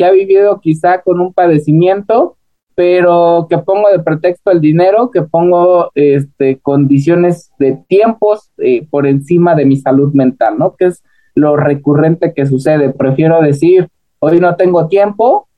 que 0.00 0.06
ha 0.06 0.12
vivido 0.12 0.60
quizá 0.60 1.02
con 1.02 1.20
un 1.20 1.34
padecimiento, 1.34 2.38
pero 2.74 3.46
que 3.50 3.58
pongo 3.58 3.90
de 3.90 3.98
pretexto 3.98 4.50
el 4.50 4.62
dinero, 4.62 5.10
que 5.10 5.20
pongo 5.20 5.90
este, 5.94 6.58
condiciones 6.60 7.50
de 7.58 7.84
tiempos 7.86 8.50
eh, 8.56 8.86
por 8.88 9.06
encima 9.06 9.54
de 9.54 9.66
mi 9.66 9.76
salud 9.76 10.14
mental, 10.14 10.56
¿no? 10.58 10.74
Que 10.74 10.86
es 10.86 11.02
lo 11.34 11.54
recurrente 11.54 12.32
que 12.32 12.46
sucede. 12.46 12.94
Prefiero 12.94 13.42
decir, 13.42 13.88
hoy 14.20 14.40
no 14.40 14.56
tengo 14.56 14.88
tiempo, 14.88 15.48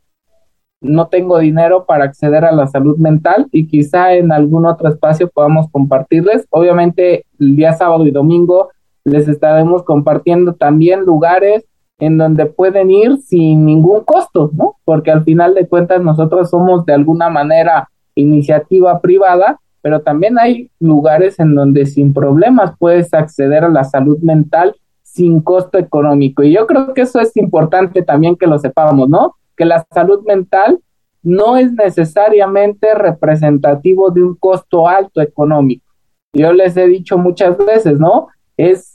no 0.80 1.06
tengo 1.06 1.38
dinero 1.38 1.86
para 1.86 2.06
acceder 2.06 2.44
a 2.44 2.50
la 2.50 2.66
salud 2.66 2.96
mental 2.98 3.46
y 3.52 3.68
quizá 3.68 4.14
en 4.14 4.32
algún 4.32 4.66
otro 4.66 4.88
espacio 4.88 5.30
podamos 5.32 5.70
compartirles. 5.70 6.48
Obviamente 6.50 7.26
el 7.38 7.54
día 7.54 7.74
sábado 7.74 8.04
y 8.08 8.10
domingo 8.10 8.70
les 9.04 9.28
estaremos 9.28 9.84
compartiendo 9.84 10.54
también 10.54 11.04
lugares 11.04 11.64
en 12.02 12.18
donde 12.18 12.46
pueden 12.46 12.90
ir 12.90 13.18
sin 13.18 13.64
ningún 13.64 14.00
costo, 14.00 14.50
¿no? 14.54 14.74
Porque 14.84 15.12
al 15.12 15.22
final 15.22 15.54
de 15.54 15.68
cuentas 15.68 16.02
nosotros 16.02 16.50
somos 16.50 16.84
de 16.84 16.94
alguna 16.94 17.28
manera 17.28 17.88
iniciativa 18.16 19.00
privada, 19.00 19.60
pero 19.82 20.00
también 20.00 20.36
hay 20.36 20.68
lugares 20.80 21.38
en 21.38 21.54
donde 21.54 21.86
sin 21.86 22.12
problemas 22.12 22.72
puedes 22.76 23.14
acceder 23.14 23.62
a 23.62 23.68
la 23.68 23.84
salud 23.84 24.18
mental 24.18 24.74
sin 25.04 25.40
costo 25.42 25.78
económico. 25.78 26.42
Y 26.42 26.52
yo 26.52 26.66
creo 26.66 26.92
que 26.92 27.02
eso 27.02 27.20
es 27.20 27.36
importante 27.36 28.02
también 28.02 28.34
que 28.34 28.48
lo 28.48 28.58
sepamos, 28.58 29.08
¿no? 29.08 29.36
que 29.56 29.64
la 29.64 29.86
salud 29.94 30.24
mental 30.26 30.80
no 31.22 31.56
es 31.56 31.72
necesariamente 31.72 32.94
representativo 32.94 34.10
de 34.10 34.24
un 34.24 34.34
costo 34.34 34.88
alto 34.88 35.20
económico. 35.20 35.86
Yo 36.32 36.52
les 36.52 36.76
he 36.76 36.88
dicho 36.88 37.16
muchas 37.16 37.56
veces, 37.58 38.00
¿no? 38.00 38.26
Es 38.56 38.91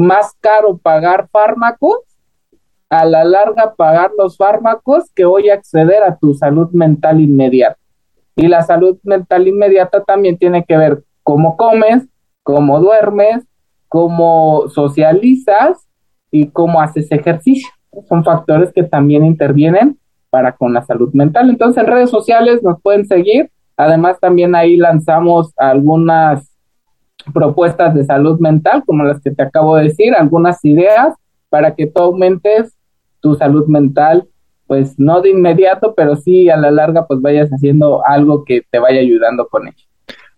más 0.00 0.34
caro 0.40 0.78
pagar 0.78 1.28
fármacos, 1.30 1.98
a 2.88 3.04
la 3.04 3.24
larga 3.24 3.74
pagar 3.76 4.10
los 4.18 4.36
fármacos 4.36 5.12
que 5.14 5.24
hoy 5.24 5.48
acceder 5.48 6.02
a 6.02 6.16
tu 6.16 6.34
salud 6.34 6.70
mental 6.72 7.20
inmediata. 7.20 7.78
Y 8.34 8.48
la 8.48 8.62
salud 8.62 8.98
mental 9.04 9.46
inmediata 9.46 10.02
también 10.02 10.38
tiene 10.38 10.64
que 10.64 10.76
ver 10.76 11.04
cómo 11.22 11.56
comes, 11.56 12.08
cómo 12.42 12.80
duermes, 12.80 13.44
cómo 13.88 14.68
socializas 14.68 15.86
y 16.32 16.48
cómo 16.48 16.80
haces 16.80 17.12
ejercicio 17.12 17.68
son 18.08 18.24
factores 18.24 18.72
que 18.72 18.82
también 18.82 19.24
intervienen 19.24 19.98
para 20.30 20.52
con 20.52 20.72
la 20.72 20.82
salud 20.82 21.12
mental. 21.12 21.50
Entonces, 21.50 21.82
en 21.82 21.90
redes 21.90 22.10
sociales 22.10 22.62
nos 22.62 22.80
pueden 22.80 23.06
seguir. 23.06 23.50
Además, 23.76 24.20
también 24.20 24.54
ahí 24.54 24.76
lanzamos 24.76 25.52
algunas 25.56 26.49
propuestas 27.32 27.94
de 27.94 28.04
salud 28.04 28.38
mental, 28.40 28.82
como 28.86 29.04
las 29.04 29.20
que 29.20 29.30
te 29.30 29.42
acabo 29.42 29.76
de 29.76 29.84
decir, 29.84 30.14
algunas 30.14 30.64
ideas 30.64 31.14
para 31.48 31.74
que 31.74 31.86
tú 31.86 32.00
aumentes 32.00 32.74
tu 33.20 33.34
salud 33.34 33.66
mental, 33.66 34.26
pues 34.66 34.98
no 34.98 35.20
de 35.20 35.30
inmediato, 35.30 35.94
pero 35.94 36.16
sí 36.16 36.48
a 36.48 36.56
la 36.56 36.70
larga, 36.70 37.06
pues 37.06 37.20
vayas 37.20 37.50
haciendo 37.50 38.06
algo 38.06 38.44
que 38.44 38.62
te 38.70 38.78
vaya 38.78 39.00
ayudando 39.00 39.48
con 39.48 39.66
ello. 39.66 39.84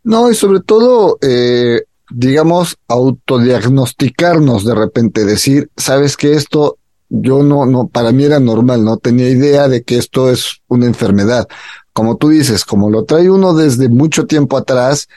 No, 0.04 0.30
y 0.30 0.34
sobre 0.34 0.60
todo, 0.60 1.18
eh, 1.20 1.82
digamos, 2.10 2.76
autodiagnosticarnos 2.88 4.64
de 4.64 4.74
repente, 4.74 5.24
decir, 5.24 5.70
sabes 5.76 6.16
que 6.16 6.32
esto 6.32 6.78
yo 7.14 7.42
no, 7.42 7.66
no, 7.66 7.88
para 7.88 8.10
mí 8.10 8.24
era 8.24 8.40
normal, 8.40 8.84
no 8.84 8.96
tenía 8.96 9.28
idea 9.28 9.68
de 9.68 9.82
que 9.82 9.98
esto 9.98 10.30
es 10.30 10.62
una 10.66 10.86
enfermedad. 10.86 11.46
Como 11.92 12.16
tú 12.16 12.30
dices, 12.30 12.64
como 12.64 12.88
lo 12.88 13.04
trae 13.04 13.28
uno 13.28 13.52
desde 13.52 13.90
mucho 13.90 14.26
tiempo 14.26 14.56
atrás, 14.56 15.08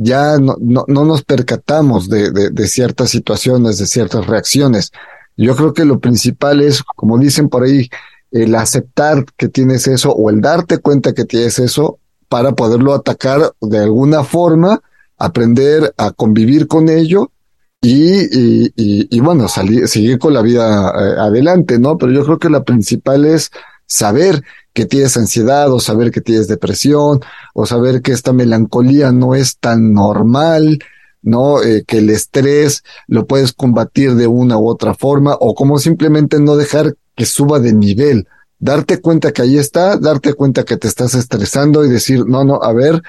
ya 0.00 0.38
no, 0.38 0.56
no, 0.60 0.84
no 0.86 1.04
nos 1.04 1.24
percatamos 1.24 2.08
de, 2.08 2.30
de, 2.30 2.50
de, 2.50 2.68
ciertas 2.68 3.10
situaciones, 3.10 3.78
de 3.78 3.86
ciertas 3.86 4.26
reacciones. 4.26 4.92
Yo 5.36 5.56
creo 5.56 5.74
que 5.74 5.84
lo 5.84 5.98
principal 5.98 6.60
es, 6.60 6.82
como 6.82 7.18
dicen 7.18 7.48
por 7.48 7.64
ahí, 7.64 7.88
el 8.30 8.54
aceptar 8.54 9.24
que 9.36 9.48
tienes 9.48 9.88
eso 9.88 10.12
o 10.12 10.30
el 10.30 10.40
darte 10.40 10.78
cuenta 10.78 11.14
que 11.14 11.24
tienes 11.24 11.58
eso 11.58 11.98
para 12.28 12.52
poderlo 12.52 12.94
atacar 12.94 13.52
de 13.60 13.78
alguna 13.78 14.22
forma, 14.22 14.80
aprender 15.16 15.92
a 15.96 16.12
convivir 16.12 16.68
con 16.68 16.88
ello 16.88 17.32
y, 17.80 18.20
y, 18.20 18.72
y, 18.76 19.20
bueno, 19.20 19.48
salir, 19.48 19.88
seguir 19.88 20.18
con 20.20 20.32
la 20.34 20.42
vida 20.42 20.90
eh, 20.90 21.20
adelante, 21.20 21.78
¿no? 21.80 21.98
Pero 21.98 22.12
yo 22.12 22.24
creo 22.24 22.38
que 22.38 22.50
la 22.50 22.62
principal 22.62 23.24
es 23.24 23.50
saber 23.86 24.44
que 24.78 24.86
tienes 24.86 25.16
ansiedad 25.16 25.72
o 25.72 25.80
saber 25.80 26.12
que 26.12 26.20
tienes 26.20 26.46
depresión 26.46 27.18
o 27.52 27.66
saber 27.66 28.00
que 28.00 28.12
esta 28.12 28.32
melancolía 28.32 29.10
no 29.10 29.34
es 29.34 29.58
tan 29.58 29.92
normal, 29.92 30.78
¿no? 31.20 31.60
Eh, 31.64 31.82
que 31.84 31.98
el 31.98 32.10
estrés 32.10 32.84
lo 33.08 33.26
puedes 33.26 33.52
combatir 33.52 34.14
de 34.14 34.28
una 34.28 34.56
u 34.56 34.68
otra 34.68 34.94
forma 34.94 35.36
o 35.40 35.56
como 35.56 35.80
simplemente 35.80 36.38
no 36.38 36.54
dejar 36.54 36.94
que 37.16 37.26
suba 37.26 37.58
de 37.58 37.72
nivel. 37.72 38.28
Darte 38.60 39.00
cuenta 39.00 39.32
que 39.32 39.42
ahí 39.42 39.58
está, 39.58 39.96
darte 39.96 40.34
cuenta 40.34 40.64
que 40.64 40.76
te 40.76 40.86
estás 40.86 41.16
estresando 41.16 41.84
y 41.84 41.88
decir, 41.88 42.24
no, 42.24 42.44
no, 42.44 42.62
a 42.62 42.72
ver, 42.72 43.02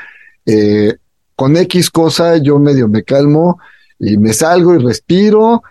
eh, 0.47 0.95
con 1.35 1.55
X 1.55 1.91
cosa 1.91 2.37
yo 2.37 2.57
medio 2.57 2.87
me 2.87 3.03
calmo 3.03 3.59
y 3.99 4.17
me 4.17 4.33
salgo 4.33 4.73
y 4.73 4.79
respiro 4.79 5.61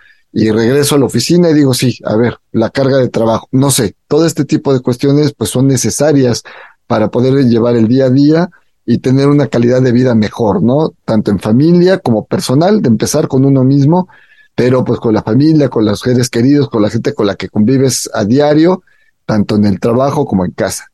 y 0.41 0.53
regreso 0.53 0.95
a 0.95 0.99
la 1.01 1.07
oficina 1.07 1.51
y 1.51 1.55
digo, 1.55 1.75
sí, 1.75 1.99
a 2.05 2.15
ver, 2.15 2.39
la 2.53 2.71
carga 2.71 2.99
de 2.99 3.09
trabajo, 3.09 3.49
no 3.51 3.73
sé, 3.73 3.97
todo 4.07 4.25
este 4.25 4.45
tipo 4.45 4.73
de 4.73 4.79
cuestiones 4.79 5.35
pues 5.35 5.51
son 5.51 5.67
necesarias 5.67 6.45
para 6.87 7.11
poder 7.11 7.35
llevar 7.47 7.75
el 7.75 7.89
día 7.89 8.05
a 8.05 8.11
día 8.11 8.49
y 8.87 8.99
tener 8.99 9.27
una 9.27 9.49
calidad 9.49 9.83
de 9.83 9.91
vida 9.91 10.15
mejor, 10.15 10.63
¿no? 10.63 10.93
Tanto 11.05 11.33
en 11.33 11.41
familia 11.41 11.99
como 11.99 12.25
personal, 12.25 12.83
de 12.83 12.89
empezar 12.89 13.27
con 13.27 13.45
uno 13.45 13.65
mismo, 13.65 14.07
pero 14.55 14.85
pues 14.85 15.01
con 15.01 15.13
la 15.13 15.25
familia, 15.25 15.71
con 15.71 15.85
los 15.85 15.99
seres 15.99 16.31
queridos, 16.31 16.71
con 16.71 16.83
la 16.83 16.91
gente 16.91 17.15
con 17.15 17.27
la 17.27 17.35
que 17.35 17.49
convives 17.49 18.09
a 18.15 18.25
diario, 18.25 18.85
tanto 19.27 19.57
en 19.57 19.65
el 19.65 19.81
trabajo 19.81 20.25
como 20.25 20.45
en 20.45 20.53
casa. 20.53 20.85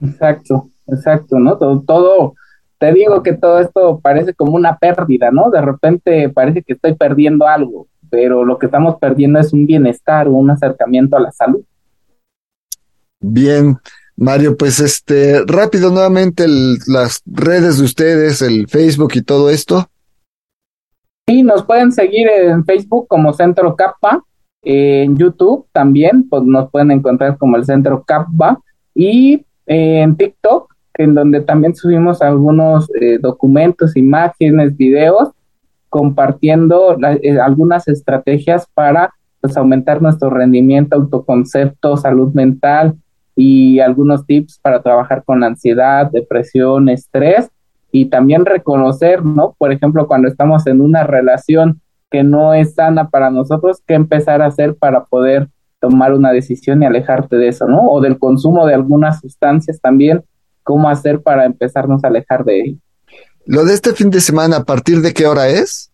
Exacto, 0.00 0.70
exacto, 0.88 1.38
¿no? 1.38 1.56
Todo, 1.56 1.84
todo 1.86 2.34
te 2.84 2.92
digo 2.92 3.22
que 3.22 3.32
todo 3.32 3.60
esto 3.60 3.98
parece 4.02 4.34
como 4.34 4.52
una 4.52 4.76
pérdida, 4.76 5.30
¿no? 5.30 5.48
De 5.48 5.62
repente 5.62 6.28
parece 6.28 6.62
que 6.62 6.74
estoy 6.74 6.94
perdiendo 6.94 7.46
algo, 7.46 7.86
pero 8.10 8.44
lo 8.44 8.58
que 8.58 8.66
estamos 8.66 8.96
perdiendo 8.98 9.38
es 9.38 9.54
un 9.54 9.64
bienestar, 9.64 10.28
un 10.28 10.50
acercamiento 10.50 11.16
a 11.16 11.20
la 11.20 11.32
salud. 11.32 11.62
Bien, 13.20 13.78
Mario, 14.16 14.54
pues 14.58 14.80
este, 14.80 15.42
rápido 15.46 15.90
nuevamente 15.90 16.44
las 16.46 17.22
redes 17.24 17.78
de 17.78 17.84
ustedes, 17.84 18.42
el 18.42 18.68
Facebook 18.68 19.12
y 19.14 19.22
todo 19.22 19.48
esto. 19.48 19.88
Sí, 21.26 21.42
nos 21.42 21.64
pueden 21.64 21.90
seguir 21.90 22.28
en 22.28 22.66
Facebook 22.66 23.08
como 23.08 23.32
Centro 23.32 23.74
Capa, 23.76 24.22
en 24.60 25.16
YouTube 25.16 25.66
también, 25.72 26.28
pues 26.28 26.42
nos 26.42 26.70
pueden 26.70 26.90
encontrar 26.90 27.38
como 27.38 27.56
el 27.56 27.64
Centro 27.64 28.04
Capa 28.04 28.60
y 28.94 29.46
en 29.64 30.16
TikTok 30.16 30.73
en 30.96 31.14
donde 31.14 31.40
también 31.40 31.74
subimos 31.74 32.22
algunos 32.22 32.90
eh, 33.00 33.18
documentos, 33.18 33.96
imágenes, 33.96 34.76
videos, 34.76 35.30
compartiendo 35.88 36.96
eh, 37.22 37.38
algunas 37.40 37.88
estrategias 37.88 38.66
para 38.74 39.12
pues, 39.40 39.56
aumentar 39.56 40.00
nuestro 40.00 40.30
rendimiento, 40.30 40.96
autoconcepto, 40.96 41.96
salud 41.96 42.32
mental 42.32 42.96
y 43.36 43.80
algunos 43.80 44.24
tips 44.26 44.58
para 44.60 44.82
trabajar 44.82 45.24
con 45.24 45.42
ansiedad, 45.42 46.10
depresión, 46.10 46.88
estrés 46.88 47.50
y 47.90 48.06
también 48.06 48.44
reconocer, 48.44 49.24
¿no? 49.24 49.54
Por 49.58 49.72
ejemplo, 49.72 50.06
cuando 50.06 50.28
estamos 50.28 50.66
en 50.66 50.80
una 50.80 51.04
relación 51.04 51.80
que 52.10 52.22
no 52.22 52.54
es 52.54 52.74
sana 52.74 53.08
para 53.08 53.30
nosotros, 53.30 53.82
qué 53.86 53.94
empezar 53.94 54.42
a 54.42 54.46
hacer 54.46 54.76
para 54.76 55.04
poder 55.04 55.48
tomar 55.80 56.14
una 56.14 56.32
decisión 56.32 56.82
y 56.82 56.86
alejarte 56.86 57.36
de 57.36 57.48
eso, 57.48 57.66
¿no? 57.68 57.90
O 57.90 58.00
del 58.00 58.18
consumo 58.18 58.66
de 58.66 58.74
algunas 58.74 59.20
sustancias 59.20 59.80
también 59.80 60.22
cómo 60.64 60.88
hacer 60.88 61.22
para 61.22 61.44
empezarnos 61.44 62.02
a 62.02 62.08
alejar 62.08 62.44
de 62.44 62.60
él. 62.60 62.80
Lo 63.46 63.64
de 63.64 63.74
este 63.74 63.92
fin 63.92 64.10
de 64.10 64.20
semana, 64.20 64.56
¿a 64.56 64.64
partir 64.64 65.00
de 65.00 65.12
qué 65.12 65.26
hora 65.26 65.48
es? 65.48 65.92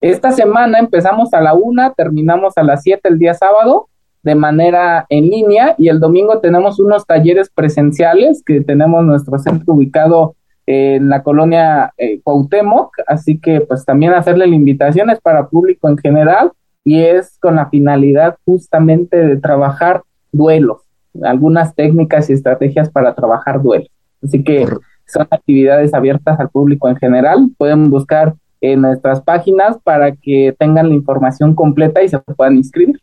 Esta 0.00 0.32
semana 0.32 0.78
empezamos 0.78 1.32
a 1.32 1.40
la 1.40 1.54
una, 1.54 1.92
terminamos 1.94 2.52
a 2.56 2.62
las 2.62 2.82
siete 2.82 3.08
el 3.08 3.18
día 3.18 3.34
sábado 3.34 3.88
de 4.22 4.34
manera 4.34 5.06
en 5.08 5.28
línea 5.28 5.74
y 5.78 5.88
el 5.88 6.00
domingo 6.00 6.40
tenemos 6.40 6.78
unos 6.80 7.06
talleres 7.06 7.50
presenciales 7.50 8.42
que 8.44 8.60
tenemos 8.60 9.04
nuestro 9.04 9.38
centro 9.38 9.74
ubicado 9.74 10.34
en 10.66 11.08
la 11.08 11.22
colonia 11.22 11.94
eh, 11.96 12.20
Cuauhtémoc, 12.22 12.94
así 13.06 13.38
que 13.38 13.62
pues 13.62 13.84
también 13.84 14.12
hacerle 14.12 14.46
la 14.46 14.54
invitación 14.54 15.08
es 15.08 15.20
para 15.20 15.48
público 15.48 15.88
en 15.88 15.96
general 15.96 16.52
y 16.84 17.02
es 17.02 17.38
con 17.40 17.56
la 17.56 17.70
finalidad 17.70 18.36
justamente 18.44 19.16
de 19.16 19.36
trabajar 19.38 20.02
duelos, 20.30 20.82
algunas 21.22 21.74
técnicas 21.74 22.30
y 22.30 22.32
estrategias 22.32 22.90
para 22.90 23.14
trabajar 23.14 23.62
duelos. 23.62 23.88
Así 24.22 24.42
que 24.42 24.66
son 25.06 25.26
actividades 25.30 25.94
abiertas 25.94 26.38
al 26.38 26.50
público 26.50 26.88
en 26.88 26.96
general, 26.96 27.50
pueden 27.56 27.90
buscar 27.90 28.34
en 28.60 28.82
nuestras 28.82 29.22
páginas 29.22 29.76
para 29.82 30.12
que 30.12 30.54
tengan 30.58 30.88
la 30.88 30.94
información 30.94 31.54
completa 31.54 32.02
y 32.02 32.08
se 32.08 32.18
puedan 32.18 32.56
inscribir. 32.56 33.00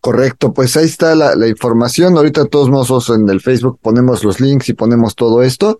Correcto, 0.00 0.52
pues 0.52 0.76
ahí 0.76 0.84
está 0.84 1.14
la, 1.14 1.34
la 1.34 1.48
información. 1.48 2.16
Ahorita 2.16 2.46
todos 2.46 2.70
modos 2.70 3.10
en 3.10 3.28
el 3.28 3.40
Facebook 3.40 3.78
ponemos 3.80 4.24
los 4.24 4.40
links 4.40 4.68
y 4.68 4.74
ponemos 4.74 5.14
todo 5.14 5.42
esto. 5.42 5.78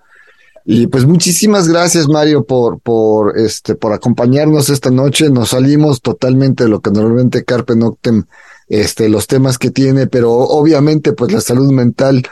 Y 0.71 0.87
pues 0.87 1.07
muchísimas 1.07 1.67
gracias 1.67 2.09
Mario 2.09 2.45
por, 2.45 2.79
por, 2.81 3.39
este, 3.39 3.75
por 3.75 3.95
acompañarnos 3.95 4.69
esta 4.69 4.91
noche. 4.91 5.31
Nos 5.31 5.51
salimos 5.51 6.03
totalmente 6.03 6.65
de 6.65 6.71
lo 6.71 6.81
que 6.81 6.91
normalmente 6.91 7.45
Carpe 7.45 7.75
Noctem, 7.75 8.25
este, 8.69 9.09
los 9.09 9.27
temas 9.27 9.59
que 9.59 9.71
tiene, 9.71 10.07
pero 10.07 10.33
obviamente 10.33 11.13
pues 11.13 11.33
la 11.33 11.41
salud 11.41 11.73
mental 11.73 12.23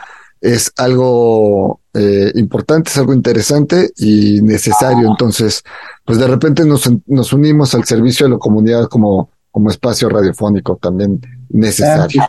es 0.41 0.72
algo 0.76 1.80
eh, 1.95 2.30
importante, 2.34 2.91
es 2.91 2.99
algo 2.99 3.14
interesante 3.14 3.91
y 3.97 4.41
necesario. 4.43 5.09
Entonces, 5.09 5.62
pues 6.05 6.18
de 6.18 6.26
repente 6.26 6.64
nos, 6.64 6.91
nos 7.07 7.32
unimos 7.32 7.74
al 7.74 7.84
servicio 7.84 8.26
de 8.26 8.32
la 8.34 8.39
comunidad 8.39 8.87
como, 8.89 9.30
como 9.51 9.70
espacio 9.70 10.09
radiofónico 10.09 10.76
también 10.76 11.20
necesario. 11.49 12.22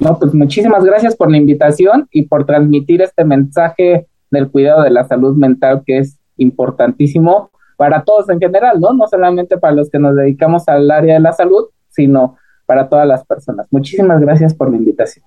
No, 0.00 0.18
pues 0.18 0.32
muchísimas 0.32 0.84
gracias 0.84 1.16
por 1.16 1.30
la 1.30 1.38
invitación 1.38 2.08
y 2.12 2.22
por 2.22 2.46
transmitir 2.46 3.02
este 3.02 3.24
mensaje 3.24 4.06
del 4.30 4.50
cuidado 4.50 4.82
de 4.82 4.90
la 4.90 5.06
salud 5.06 5.36
mental 5.36 5.82
que 5.84 5.98
es 5.98 6.18
importantísimo 6.36 7.50
para 7.76 8.02
todos 8.02 8.28
en 8.28 8.38
general, 8.38 8.80
¿no? 8.80 8.92
No 8.92 9.06
solamente 9.08 9.56
para 9.58 9.74
los 9.74 9.90
que 9.90 9.98
nos 9.98 10.14
dedicamos 10.14 10.68
al 10.68 10.90
área 10.90 11.14
de 11.14 11.20
la 11.20 11.32
salud, 11.32 11.66
sino 11.88 12.36
para 12.68 12.86
todas 12.86 13.08
las 13.08 13.24
personas. 13.24 13.66
Muchísimas 13.70 14.20
gracias 14.20 14.52
por 14.52 14.70
la 14.70 14.76
invitación. 14.76 15.24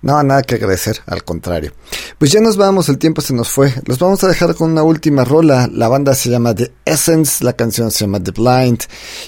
No, 0.00 0.22
nada 0.22 0.42
que 0.42 0.54
agradecer, 0.54 0.98
al 1.06 1.24
contrario. 1.24 1.72
Pues 2.18 2.30
ya 2.30 2.40
nos 2.40 2.56
vamos, 2.56 2.88
el 2.88 2.98
tiempo 2.98 3.20
se 3.20 3.34
nos 3.34 3.48
fue. 3.48 3.72
Los 3.86 3.98
vamos 3.98 4.22
a 4.22 4.28
dejar 4.28 4.54
con 4.54 4.70
una 4.70 4.82
última 4.82 5.24
rola. 5.24 5.68
La 5.72 5.88
banda 5.88 6.14
se 6.14 6.30
llama 6.30 6.54
The 6.54 6.70
Essence, 6.84 7.42
la 7.42 7.54
canción 7.54 7.90
se 7.90 8.04
llama 8.04 8.22
The 8.22 8.30
Blind. 8.30 8.80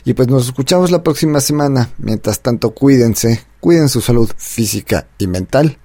Y 0.04 0.12
pues 0.12 0.28
nos 0.28 0.44
escuchamos 0.44 0.92
la 0.92 1.02
próxima 1.02 1.40
semana. 1.40 1.90
Mientras 1.98 2.40
tanto, 2.40 2.70
cuídense, 2.70 3.40
cuiden 3.58 3.88
su 3.88 4.00
salud 4.00 4.30
física 4.36 5.06
y 5.18 5.26
mental, 5.26 5.78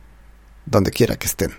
donde 0.66 0.92
quiera 0.92 1.16
que 1.16 1.28
estén. 1.28 1.52